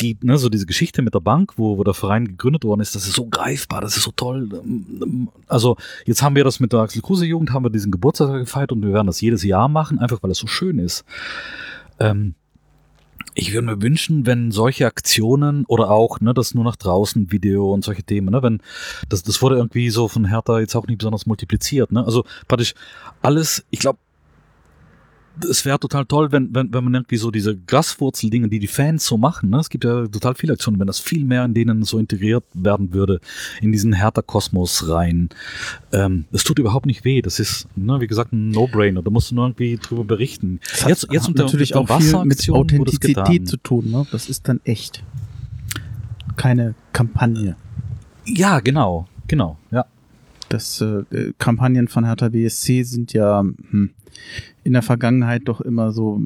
[0.00, 2.94] gibt, ne, so diese Geschichte mit der Bank, wo, wo der Verein gegründet worden ist,
[2.94, 4.48] das ist so greifbar, das ist so toll.
[5.46, 8.72] Also jetzt haben wir das mit der Axel Kruse Jugend, haben wir diesen Geburtstag gefeiert
[8.72, 11.04] und wir werden das jedes Jahr machen, einfach weil es so schön ist.
[11.98, 12.34] Ähm,
[13.34, 17.72] ich würde mir wünschen, wenn solche Aktionen oder auch, ne, das nur nach draußen Video
[17.72, 18.60] und solche Themen, ne, wenn
[19.10, 22.04] das, das wurde irgendwie so von Hertha jetzt auch nicht besonders multipliziert, ne?
[22.04, 22.74] Also praktisch
[23.20, 23.98] alles, ich glaube,
[25.48, 29.06] es wäre total toll, wenn, wenn, wenn man irgendwie so diese Graswurzeldinge, die die Fans
[29.06, 29.58] so machen, ne?
[29.58, 32.92] es gibt ja total viele Aktionen, wenn das viel mehr in denen so integriert werden
[32.92, 33.20] würde,
[33.60, 35.28] in diesen härter Kosmos rein.
[35.92, 37.22] Ähm, das tut überhaupt nicht weh.
[37.22, 39.02] Das ist, ne, wie gesagt, ein No-Brainer.
[39.02, 40.60] Da musst du nur irgendwie drüber berichten.
[40.70, 43.90] Das jetzt, jetzt unter, natürlich auch viel mit Authentizität zu tun.
[43.90, 44.06] Ne?
[44.12, 45.02] Das ist dann echt.
[46.36, 47.56] Keine Kampagne.
[48.24, 49.84] Ja, genau, genau, ja.
[50.48, 53.90] Das äh, Kampagnen von Hertha BSC sind ja hm,
[54.64, 56.20] in der Vergangenheit doch immer so,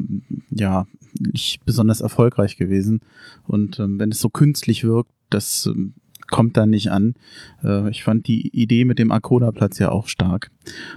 [0.51, 0.87] ja,
[1.19, 3.01] nicht besonders erfolgreich gewesen.
[3.47, 5.95] Und ähm, wenn es so künstlich wirkt, das ähm,
[6.27, 7.15] kommt dann nicht an.
[7.63, 10.51] Äh, ich fand die Idee mit dem Arcona-Platz ja auch stark.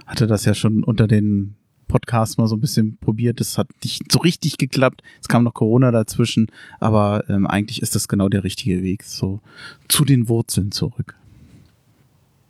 [0.06, 1.56] Hatte das ja schon unter den
[1.88, 3.40] Podcasts mal so ein bisschen probiert.
[3.40, 5.02] Das hat nicht so richtig geklappt.
[5.22, 6.48] Es kam noch Corona dazwischen,
[6.80, 9.04] aber ähm, eigentlich ist das genau der richtige Weg.
[9.04, 9.42] So
[9.88, 11.16] zu den Wurzeln zurück.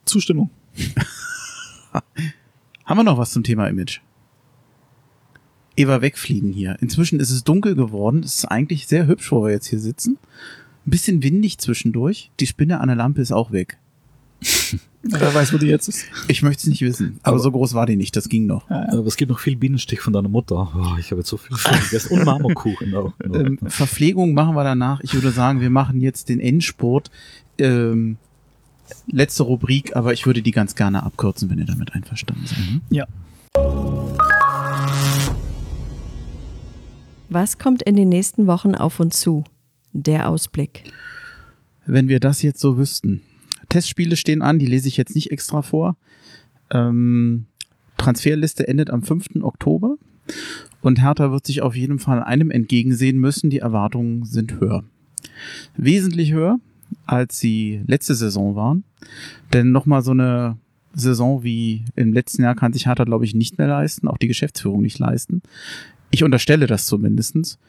[0.05, 0.49] Zustimmung.
[2.85, 3.99] Haben wir noch was zum Thema Image?
[5.77, 6.77] Eva wegfliegen hier.
[6.81, 8.21] Inzwischen ist es dunkel geworden.
[8.23, 10.17] Es ist eigentlich sehr hübsch, wo wir jetzt hier sitzen.
[10.85, 12.31] Ein bisschen windig zwischendurch.
[12.39, 13.77] Die Spinne an der Lampe ist auch weg.
[15.03, 16.05] Wer weiß, wo die jetzt ist.
[16.27, 17.19] Ich möchte es nicht wissen.
[17.23, 18.15] Aber, aber, so groß war die nicht.
[18.15, 18.69] Das ging noch.
[18.69, 18.93] Ja, ja.
[18.93, 20.71] Aber es gibt noch viel Bienenstich von deiner Mutter.
[20.75, 22.19] Oh, ich habe jetzt so viel gegessen.
[22.19, 23.13] Und Marmorkuchen auch.
[23.23, 24.99] Ähm, Verpflegung machen wir danach.
[25.01, 27.09] Ich würde sagen, wir machen jetzt den Endspurt.
[27.57, 28.17] Ähm,
[29.07, 32.59] letzte Rubrik, aber ich würde die ganz gerne abkürzen, wenn ihr damit einverstanden seid.
[32.59, 32.81] Mhm.
[32.89, 33.05] Ja.
[37.29, 39.43] Was kommt in den nächsten Wochen auf uns zu?
[39.91, 40.83] Der Ausblick.
[41.85, 43.21] Wenn wir das jetzt so wüssten.
[43.69, 45.97] Testspiele stehen an, die lese ich jetzt nicht extra vor.
[46.71, 47.45] Ähm,
[47.97, 49.41] Transferliste endet am 5.
[49.41, 49.97] Oktober
[50.81, 53.49] und Hertha wird sich auf jeden Fall einem entgegensehen müssen.
[53.49, 54.83] Die Erwartungen sind höher.
[55.75, 56.59] Wesentlich höher,
[57.05, 58.83] als sie letzte Saison waren.
[59.51, 60.57] Denn nochmal so eine
[60.93, 64.27] Saison wie im letzten Jahr kann sich Hertha, glaube ich, nicht mehr leisten, auch die
[64.27, 65.41] Geschäftsführung nicht leisten.
[66.11, 67.59] Ich unterstelle das zumindestens.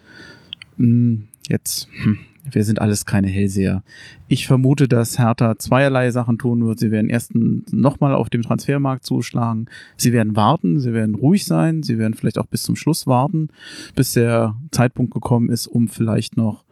[0.77, 2.19] Hm, jetzt, hm,
[2.51, 3.83] wir sind alles keine Hellseher.
[4.29, 6.79] Ich vermute, dass Hertha zweierlei Sachen tun wird.
[6.79, 9.67] Sie werden erstens nochmal auf dem Transfermarkt zuschlagen.
[9.97, 13.49] Sie werden warten, sie werden ruhig sein, sie werden vielleicht auch bis zum Schluss warten,
[13.95, 16.65] bis der Zeitpunkt gekommen ist, um vielleicht noch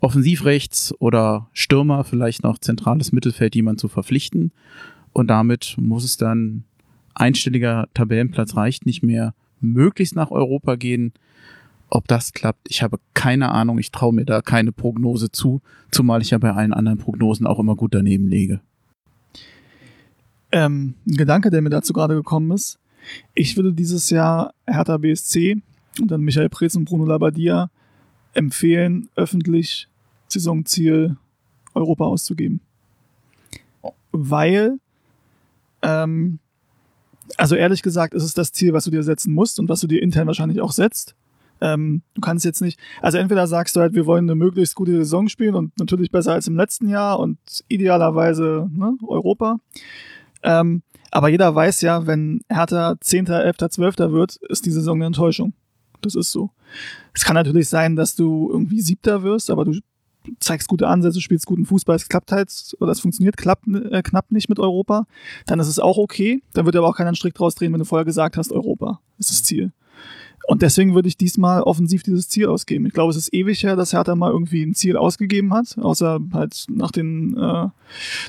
[0.00, 4.52] Offensivrechts oder Stürmer, vielleicht noch zentrales Mittelfeld jemand zu verpflichten.
[5.12, 6.64] Und damit muss es dann
[7.14, 11.12] einstelliger Tabellenplatz reicht nicht mehr möglichst nach Europa gehen.
[11.88, 13.78] Ob das klappt, ich habe keine Ahnung.
[13.78, 15.60] Ich traue mir da keine Prognose zu,
[15.90, 18.60] zumal ich ja bei allen anderen Prognosen auch immer gut daneben lege.
[20.52, 22.78] Ähm, ein Gedanke, der mir dazu gerade gekommen ist.
[23.34, 25.62] Ich würde dieses Jahr Hertha BSC
[26.00, 27.70] und dann Michael Preetz und Bruno Labbadia
[28.34, 29.88] empfehlen, öffentlich
[30.28, 31.16] Saisonziel
[31.74, 32.60] Europa auszugeben.
[34.12, 34.78] Weil
[35.82, 36.38] ähm,
[37.36, 39.86] also ehrlich gesagt ist es das Ziel, was du dir setzen musst und was du
[39.86, 41.14] dir intern wahrscheinlich auch setzt.
[41.60, 44.92] Ähm, du kannst jetzt nicht, also entweder sagst du halt, wir wollen eine möglichst gute
[44.92, 47.38] Saison spielen und natürlich besser als im letzten Jahr und
[47.68, 49.58] idealerweise ne, Europa.
[50.42, 53.98] Ähm, aber jeder weiß ja, wenn Hertha 10., 11., 12.
[53.98, 55.52] wird, ist die Saison eine Enttäuschung.
[56.00, 56.50] Das ist so.
[57.12, 59.78] Es kann natürlich sein, dass du irgendwie Siebter wirst, aber du
[60.38, 64.30] zeigst gute Ansätze, spielst guten Fußball, es klappt halt oder es funktioniert klappt, äh, knapp
[64.30, 65.06] nicht mit Europa,
[65.46, 66.42] dann ist es auch okay.
[66.52, 69.00] Dann wird aber auch keiner einen Strick draus drehen, wenn du vorher gesagt hast, Europa
[69.18, 69.72] ist das Ziel.
[70.46, 72.86] Und deswegen würde ich diesmal offensiv dieses Ziel ausgeben.
[72.86, 76.18] Ich glaube, es ist ewig her, dass Hertha mal irgendwie ein Ziel ausgegeben hat, außer
[76.32, 77.68] halt nach den, äh,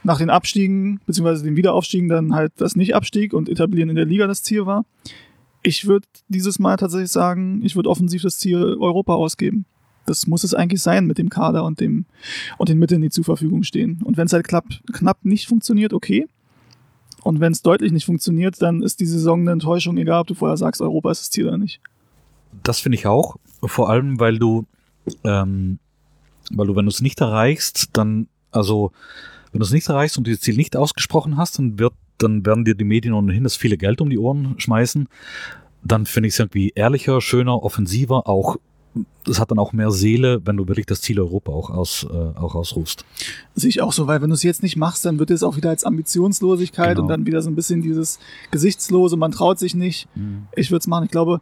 [0.03, 4.27] nach den Abstiegen, beziehungsweise den Wiederaufstiegen dann halt das Nicht-Abstieg und etablieren in der Liga
[4.27, 4.85] das Ziel war.
[5.63, 9.65] Ich würde dieses Mal tatsächlich sagen, ich würde offensiv das Ziel Europa ausgeben.
[10.05, 12.05] Das muss es eigentlich sein mit dem Kader und dem
[12.57, 14.01] und den Mitteln, die zur Verfügung stehen.
[14.03, 16.27] Und wenn es halt knapp, knapp nicht funktioniert, okay.
[17.23, 20.33] Und wenn es deutlich nicht funktioniert, dann ist die Saison eine Enttäuschung, egal ob du
[20.33, 21.79] vorher sagst, Europa ist das Ziel oder nicht.
[22.63, 23.37] Das finde ich auch.
[23.63, 24.65] Vor allem, weil du,
[25.23, 25.79] ähm,
[26.51, 28.91] weil du, wenn du es nicht erreichst, dann, also,
[29.51, 32.65] wenn du es nicht erreichst und dieses Ziel nicht ausgesprochen hast, dann wird, dann werden
[32.65, 35.07] dir die Medien ohnehin das viele Geld um die Ohren schmeißen.
[35.83, 38.57] Dann finde ich es irgendwie ehrlicher, schöner, offensiver, auch
[39.27, 42.13] es hat dann auch mehr Seele, wenn du wirklich das Ziel Europa auch, aus, äh,
[42.13, 43.05] auch ausrufst.
[43.55, 45.55] Sehe ich auch so, weil wenn du es jetzt nicht machst, dann wird es auch
[45.55, 47.03] wieder als Ambitionslosigkeit Genau.
[47.03, 48.19] und dann wieder so ein bisschen dieses
[48.51, 50.07] Gesichtslose, man traut sich nicht.
[50.15, 50.47] Mhm.
[50.55, 51.05] Ich würde es machen.
[51.05, 51.41] Ich glaube,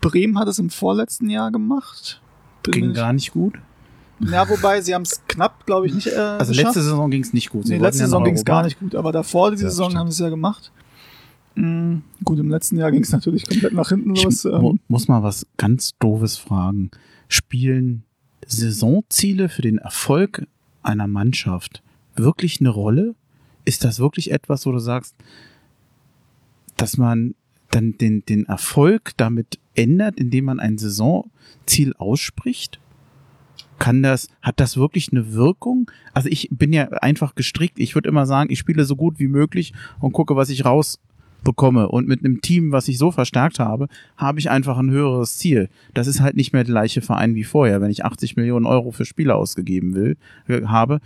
[0.00, 2.20] Bremen hat es im vorletzten Jahr gemacht.
[2.62, 3.54] Bin Ging gar nicht gut.
[4.20, 6.66] Ja, wobei, sie haben es knapp, glaube ich, nicht äh, Also geschafft.
[6.74, 7.66] letzte Saison ging es nicht gut.
[7.66, 9.90] Sie Nee, letzte ja Saison ging es gar nicht gut, aber davor die Ja, Saison
[9.90, 10.00] stimmt.
[10.00, 10.72] haben sie es ja gemacht.
[11.58, 14.44] Mm, gut, im letzten Jahr ging es natürlich komplett nach hinten Ich los.
[14.44, 16.90] mu Ähm, muss mal was ganz Doofes fragen.
[17.26, 18.04] Spielen
[18.46, 20.46] Saisonziele für den Erfolg
[20.82, 21.82] einer Mannschaft
[22.14, 23.16] wirklich eine Rolle?
[23.64, 25.16] Ist das wirklich etwas, wo du sagst,
[26.76, 27.34] dass man
[27.70, 32.78] dann den, den Erfolg damit ändert, indem man ein Saisonziel ausspricht?
[33.80, 35.90] Kann das, hat das wirklich eine Wirkung?
[36.12, 37.78] Also ich bin ja einfach gestrickt.
[37.80, 40.64] Ich würde immer sagen, ich spiele so gut wie möglich und gucke, was ich
[41.48, 41.88] rausbekomme.
[41.88, 45.68] Und mit einem Team, was ich so verstärkt habe, habe ich einfach ein höheres Ziel.
[45.94, 47.80] Das ist halt nicht mehr der gleiche Verein wie vorher.
[47.80, 50.16] Wenn ich 80 Millionen Euro für Spieler ausgegeben will,
[50.48, 51.00] äh, habe,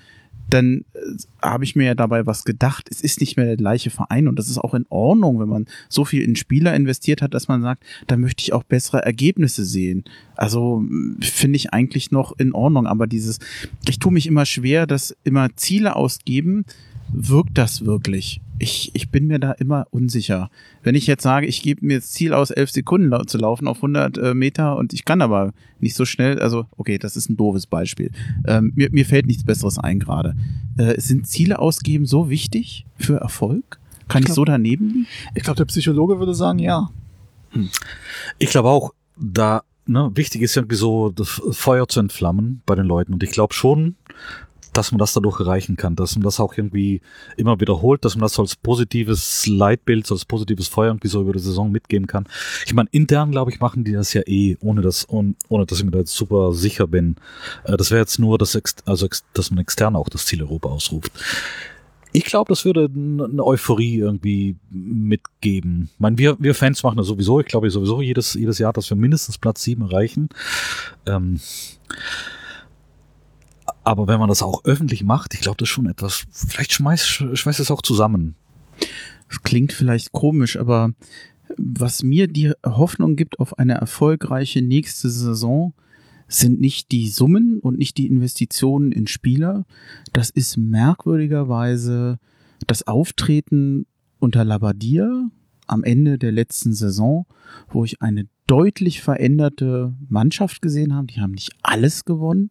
[0.50, 0.98] dann äh,
[1.40, 2.88] habe ich mir ja dabei was gedacht.
[2.90, 5.66] Es ist nicht mehr der gleiche Verein und das ist auch in Ordnung, wenn man
[5.88, 9.64] so viel in Spieler investiert hat, dass man sagt, da möchte ich auch bessere Ergebnisse
[9.64, 10.04] sehen.
[10.36, 13.38] Also mh, finde ich eigentlich noch in Ordnung, aber dieses,
[13.88, 16.64] ich tue mich immer schwer, dass immer Ziele ausgeben,
[17.12, 18.40] wirkt das wirklich?
[18.59, 20.51] Ich, ich bin mir da immer unsicher.
[20.82, 23.66] Wenn ich jetzt sage, ich gebe mir das Ziel aus, elf Sekunden lau zu laufen
[23.66, 27.28] auf 100 äh, Meter und ich kann aber nicht so schnell, also okay, das ist
[27.28, 28.10] ein doofes Beispiel.
[28.47, 30.34] Ähm, mir, mir fällt nichts Besseres ein gerade.
[30.76, 33.80] Äh, sind Ziele ausgeben so wichtig für Erfolg?
[34.09, 35.06] Kann ich, glaub- so daneben liegen?
[35.34, 36.90] ich glaube, der Psychologe würde sagen, ja.
[38.39, 42.86] Ich glaube auch, da ne, wichtig ist irgendwie so, das Feuer zu entflammen bei den
[42.86, 43.12] Leuten.
[43.12, 43.97] Und ich glaube schon,
[44.73, 47.01] dass man das dadurch erreichen kann, dass man das auch irgendwie
[47.36, 51.39] immer wiederholt, dass man das als positives Leitbild, als positives Feuer irgendwie so über die
[51.39, 52.27] Saison mitgeben kann.
[52.66, 55.35] Ich meine, intern, glaube ich, machen die das ja eh, ohne dass, ohne,
[55.66, 57.16] dass ich mir da jetzt super sicher bin.
[57.65, 60.69] Äh, das wäre jetzt nur, das ex also dass man extern auch das Ziel Europa
[60.69, 61.12] ausruft.
[62.15, 65.89] Ich glaube, das würde eine Euphorie irgendwie mitgeben.
[65.94, 67.40] Ich meine, wir, wir Fans machen das sowieso.
[67.40, 70.28] Ich glaube sowieso jedes, jedes Jahr, dass wir mindestens Platz sieben erreichen.
[71.07, 71.40] Ähm,
[73.84, 77.06] aber wenn man das auch öffentlich macht, ich glaube, das ist schon etwas, vielleicht schmeißt,
[77.34, 78.36] schmeißt es auch zusammen.
[79.28, 80.90] Das klingt vielleicht komisch, aber
[81.56, 85.74] was mir die Hoffnung gibt auf eine erfolgreiche nächste Saison,
[86.28, 89.66] sind nicht die Summen und nicht die Investitionen in Spieler.
[90.12, 92.18] Das ist merkwürdigerweise
[92.66, 93.86] das Auftreten
[94.18, 95.28] unter Labadia
[95.66, 97.26] am Ende der letzten Saison,
[97.68, 101.07] wo ich eine deutlich veränderte Mannschaft gesehen habe.
[101.07, 102.51] Die haben nicht alles gewonnen,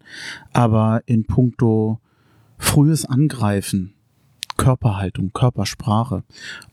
[0.51, 1.99] aber in puncto
[2.57, 3.93] frühes Angreifen,
[4.57, 6.23] Körperhaltung, Körpersprache,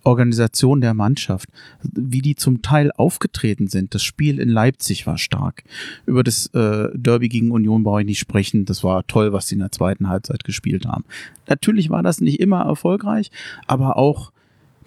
[0.03, 1.51] Organisation der Mannschaft,
[1.83, 3.95] wie die zum Teil aufgetreten sind.
[3.95, 5.63] Das Spiel in Leipzig war stark.
[6.07, 8.65] Über das äh, Derby gegen Union brauche ich nicht sprechen.
[8.65, 11.05] Das war toll, was sie in der zweiten Halbzeit gespielt haben.
[11.47, 13.31] Natürlich war das nicht immer erfolgreich,
[13.67, 14.33] aber auch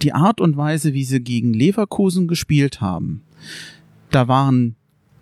[0.01, 3.21] die Art und Weise, wie sie gegen Leverkusen gespielt haben,
[4.11, 4.75] da waren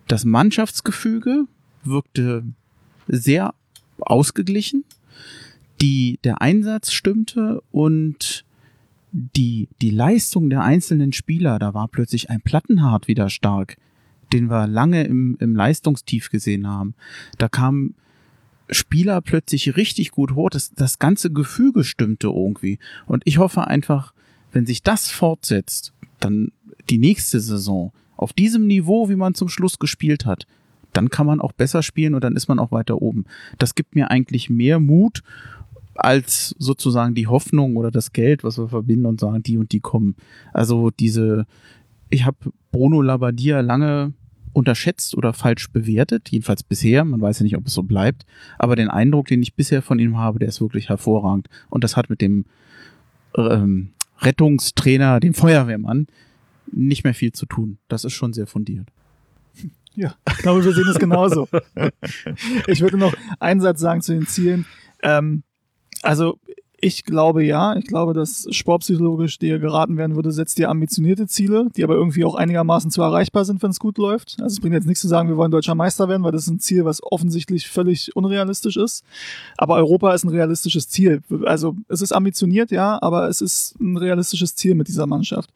[0.07, 1.45] das Mannschaftsgefüge
[1.83, 2.43] wirkte
[3.07, 3.53] sehr
[3.99, 4.83] ausgeglichen
[5.81, 8.45] die, der Einsatz stimmte und
[9.11, 13.77] die, die Leistung der einzelnen Spieler, da war plötzlich ein Plattenhart wieder stark,
[14.33, 16.93] den wir lange im, im Leistungstief gesehen haben.
[17.37, 17.95] Da kamen
[18.69, 22.77] Spieler plötzlich richtig gut hoch, das, das ganze Gefüge stimmte irgendwie.
[23.07, 24.13] Und ich hoffe einfach,
[24.51, 26.51] wenn sich das fortsetzt, dann
[26.89, 30.45] die nächste Saison auf diesem Niveau, wie man zum Schluss gespielt hat,
[30.91, 33.25] dann kann man auch besser spielen und dann ist man auch weiter oben.
[33.57, 35.23] Das gibt mir eigentlich mehr Mut
[35.95, 39.79] als sozusagen die Hoffnung oder das Geld, was wir verbinden und sagen, die und die
[39.79, 40.15] kommen.
[40.53, 41.45] Also diese,
[42.09, 42.37] ich habe
[42.71, 44.13] Bruno Labbadia lange
[44.51, 48.25] unterschätzt oder falsch bewertet, jedenfalls bisher, man weiß ja nicht, ob es so bleibt,
[48.57, 51.95] aber den Eindruck, den ich bisher von ihm habe, der ist wirklich hervorragend und das
[51.95, 52.45] hat mit dem
[53.37, 56.07] ähm, Rettungstrainer, dem Feuerwehrmann,
[56.71, 57.77] nicht mehr viel zu tun.
[57.87, 58.87] Das ist schon sehr fundiert.
[59.95, 61.47] Ja, ich glaube, wir sehen es genauso.
[62.67, 64.65] ich würde noch einen Satz sagen zu den Zielen.
[65.03, 65.43] Ähm,
[66.01, 66.39] also
[66.81, 71.67] ich glaube ja, ich glaube, dass sportpsychologisch dir geraten werden würde, setzt dir ambitionierte Ziele,
[71.75, 74.37] die aber irgendwie auch einigermaßen zu erreichbar sind, wenn es gut läuft.
[74.39, 76.49] Also es bringt jetzt nichts zu sagen, wir wollen deutscher Meister werden, weil das ist
[76.49, 79.03] ein Ziel, was offensichtlich völlig unrealistisch ist.
[79.57, 81.21] Aber Europa ist ein realistisches Ziel.
[81.45, 85.51] Also es ist ambitioniert, ja, aber es ist ein realistisches Ziel mit dieser Mannschaft.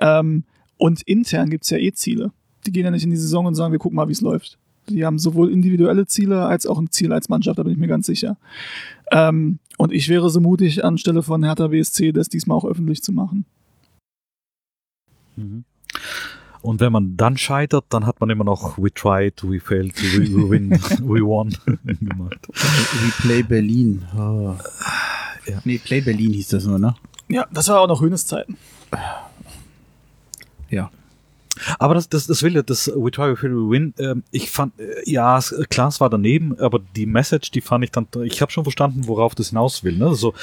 [0.00, 0.44] Ähm,
[0.78, 2.32] und intern gibt's ja eh Ziele.
[2.66, 4.58] Die gehen ja nicht in die Saison und sagen, wir gucken mal, wie es läuft.
[4.88, 7.86] Die haben sowohl individuelle Ziele als auch ein Ziel als Mannschaft, da bin ich mir
[7.86, 8.36] ganz sicher.
[9.12, 13.12] Ähm, und ich wäre so mutig, anstelle von Hertha BSC das diesmal auch öffentlich zu
[13.12, 13.44] machen.
[15.36, 15.64] Mhm.
[16.62, 20.28] Und wenn man dann scheitert, dann hat man immer noch We tried, we failed, we,
[20.32, 20.70] we win,
[21.00, 21.52] we won
[21.84, 22.48] gemacht.
[23.04, 24.04] Replay Berlin.
[24.16, 24.56] Oh.
[25.46, 25.60] Ja.
[25.64, 26.94] Nee, Play Berlin hieß das nur, ne?
[27.28, 28.56] Ja, das war auch noch Hönes Zeiten.
[30.70, 30.90] Ja.
[31.78, 34.50] Aber das, das, das will ja, das We Try, We Fail, We Win, ähm, ich
[34.50, 35.38] fand, äh, ja,
[35.68, 39.06] klar, es war daneben, aber die Message, die fand ich dann, ich habe schon verstanden,
[39.06, 39.96] worauf das hinaus will.
[39.96, 40.06] Ne?
[40.06, 40.34] Also,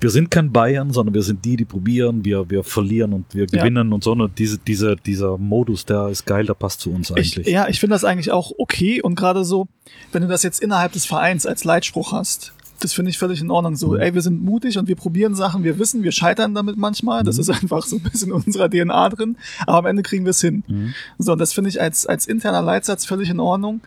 [0.00, 3.46] wir sind kein Bayern, sondern wir sind die, die probieren, wir, wir verlieren und wir
[3.46, 3.94] gewinnen ja.
[3.94, 4.12] und so.
[4.12, 7.38] Und diese, diese, dieser Modus, der ist geil, der passt zu uns eigentlich.
[7.38, 9.68] Ich, ja, ich finde das eigentlich auch okay und gerade so,
[10.12, 13.50] wenn du das jetzt innerhalb des Vereins als Leitspruch hast, das finde ich völlig in
[13.50, 13.76] Ordnung.
[13.76, 14.00] So, mhm.
[14.00, 17.24] ey, wir sind mutig und wir probieren Sachen, wir wissen, wir scheitern damit manchmal.
[17.24, 17.40] Das mhm.
[17.42, 19.36] ist einfach so ein bisschen in unserer DNA drin.
[19.66, 20.62] Aber am Ende kriegen wir es hin.
[20.66, 20.94] Mhm.
[21.18, 23.80] So, und das finde ich als, als interner Leitsatz völlig in Ordnung.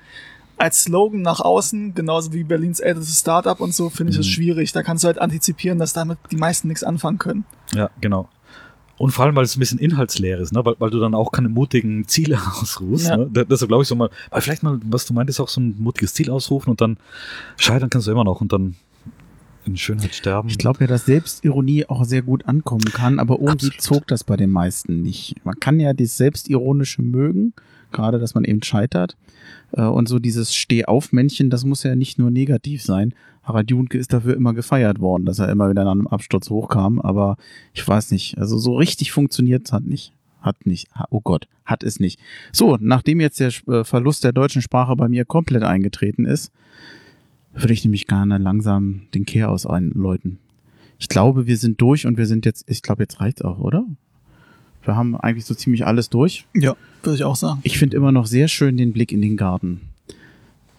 [0.57, 4.31] Als Slogan nach außen, genauso wie Berlins ältestes Startup und so, finde ich es mhm.
[4.31, 4.71] schwierig.
[4.73, 7.45] Da kannst du halt antizipieren, dass damit die meisten nichts anfangen können.
[7.73, 8.29] Ja, genau.
[9.01, 10.63] Und vor allem, weil es ein bisschen inhaltsleer ist, ne?
[10.63, 13.07] weil, weil du dann auch keine mutigen Ziele ausrufst.
[13.07, 13.17] Ja.
[13.17, 13.29] Ne?
[13.49, 16.13] Deshalb glaube ich so mal, weil vielleicht mal, was du meintest, auch so ein mutiges
[16.13, 16.97] Ziel ausrufen und dann
[17.57, 18.75] scheitern kannst du immer noch und dann
[19.65, 20.49] in Schönheit sterben.
[20.49, 23.81] Ich glaube ja, dass Selbstironie auch sehr gut ankommen kann, aber irgendwie Absolut.
[23.81, 25.35] zog das bei den meisten nicht.
[25.43, 27.53] Man kann ja das Selbstironische mögen,
[27.91, 29.17] gerade dass man eben scheitert.
[29.71, 33.15] Äh, und so dieses Stehaufmännchen, das muss ja nicht nur negativ sein.
[33.43, 36.99] Harald Junke ist dafür immer gefeiert worden, dass er immer wieder nach einem Absturz hochkam,
[36.99, 37.37] aber
[37.73, 40.13] ich weiß nicht, also so richtig funktioniert hat nicht.
[40.41, 40.87] Hat nicht.
[41.09, 42.19] Oh Gott, hat es nicht.
[42.51, 46.51] So, nachdem jetzt der äh, Verlust der deutschen Sprache bei mir komplett eingetreten ist,
[47.53, 50.39] würde ich nämlich gerne langsam den Kehr einläuten.
[50.97, 53.85] Ich glaube, wir sind durch und wir sind jetzt, ich glaube, jetzt reicht's auch, oder?
[54.83, 56.45] Wir haben eigentlich so ziemlich alles durch.
[56.55, 57.59] Ja, würde ich auch sagen.
[57.63, 59.81] Ich finde immer noch sehr schön den Blick in den Garten.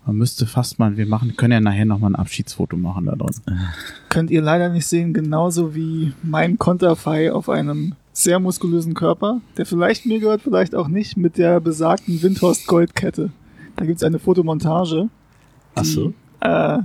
[0.04, 3.14] Man müsste fast mal, wir machen, können ja nachher noch mal ein Abschiedsfoto machen da
[3.14, 3.30] drin.
[4.08, 9.64] Könnt ihr leider nicht sehen, genauso wie mein Konterfei auf einem sehr muskulösen Körper, der
[9.64, 13.30] vielleicht mir gehört, vielleicht auch nicht, mit der besagten Windhorst Goldkette.
[13.76, 15.08] Da gibt's eine Fotomontage.
[15.74, 16.12] Ach so.
[16.40, 16.78] Äh,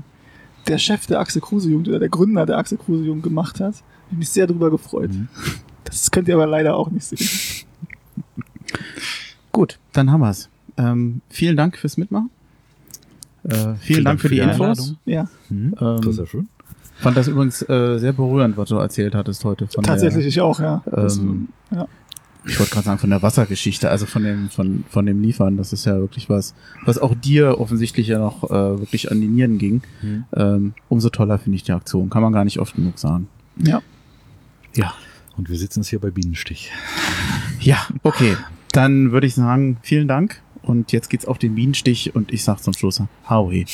[0.68, 3.76] der Chef der Axel Kruse Jugend oder der Gründer der Axel Kruse Jugend gemacht hat.
[3.76, 5.12] Ich habe mich sehr darüber gefreut.
[5.12, 5.28] Mhm.
[5.84, 7.66] Das könnt ihr aber leider auch nicht sehen.
[9.52, 10.50] Gut, dann haben wir's.
[10.78, 12.30] Ähm, vielen Dank fürs Mitmachen.
[13.48, 14.96] Äh, vielen, vielen, Dank für die, die Infos.
[15.06, 15.28] Ja.
[15.50, 16.50] Mhm, ähm, das ist ja schön.
[16.98, 19.68] Fand das übrigens äh, sehr berührend, was du erzählt hattest heute.
[19.68, 20.84] Tatsächlich, der, ich auch, ja.
[20.92, 21.88] Ähm, ja
[22.48, 25.74] ich wollte gerade sagen, von der Wassergeschichte, also von dem, von, von dem Liefern, das
[25.74, 26.56] ist ja wirklich was,
[26.86, 29.82] was auch dir offensichtlich ja noch äh, wirklich an die Nieren ging.
[30.02, 30.26] Mhm.
[30.36, 32.10] Ähm, umso toller finde ich die Aktion.
[32.10, 33.28] Kann man gar nicht oft genug sagen.
[33.58, 33.82] Ja.
[34.76, 34.94] Ja.
[35.38, 36.72] Und wir sitzen jetzt hier bei Bienenstich.
[37.60, 38.38] Ja, okay.
[38.72, 40.42] Dann würde ich sagen, vielen Dank.
[40.68, 43.66] Und jetzt geht's auf den Bienenstich und ich sag zum Schluss, hau he.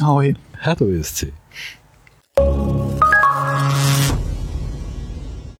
[0.00, 0.34] Hau he.
[0.58, 1.32] Hertha BSC.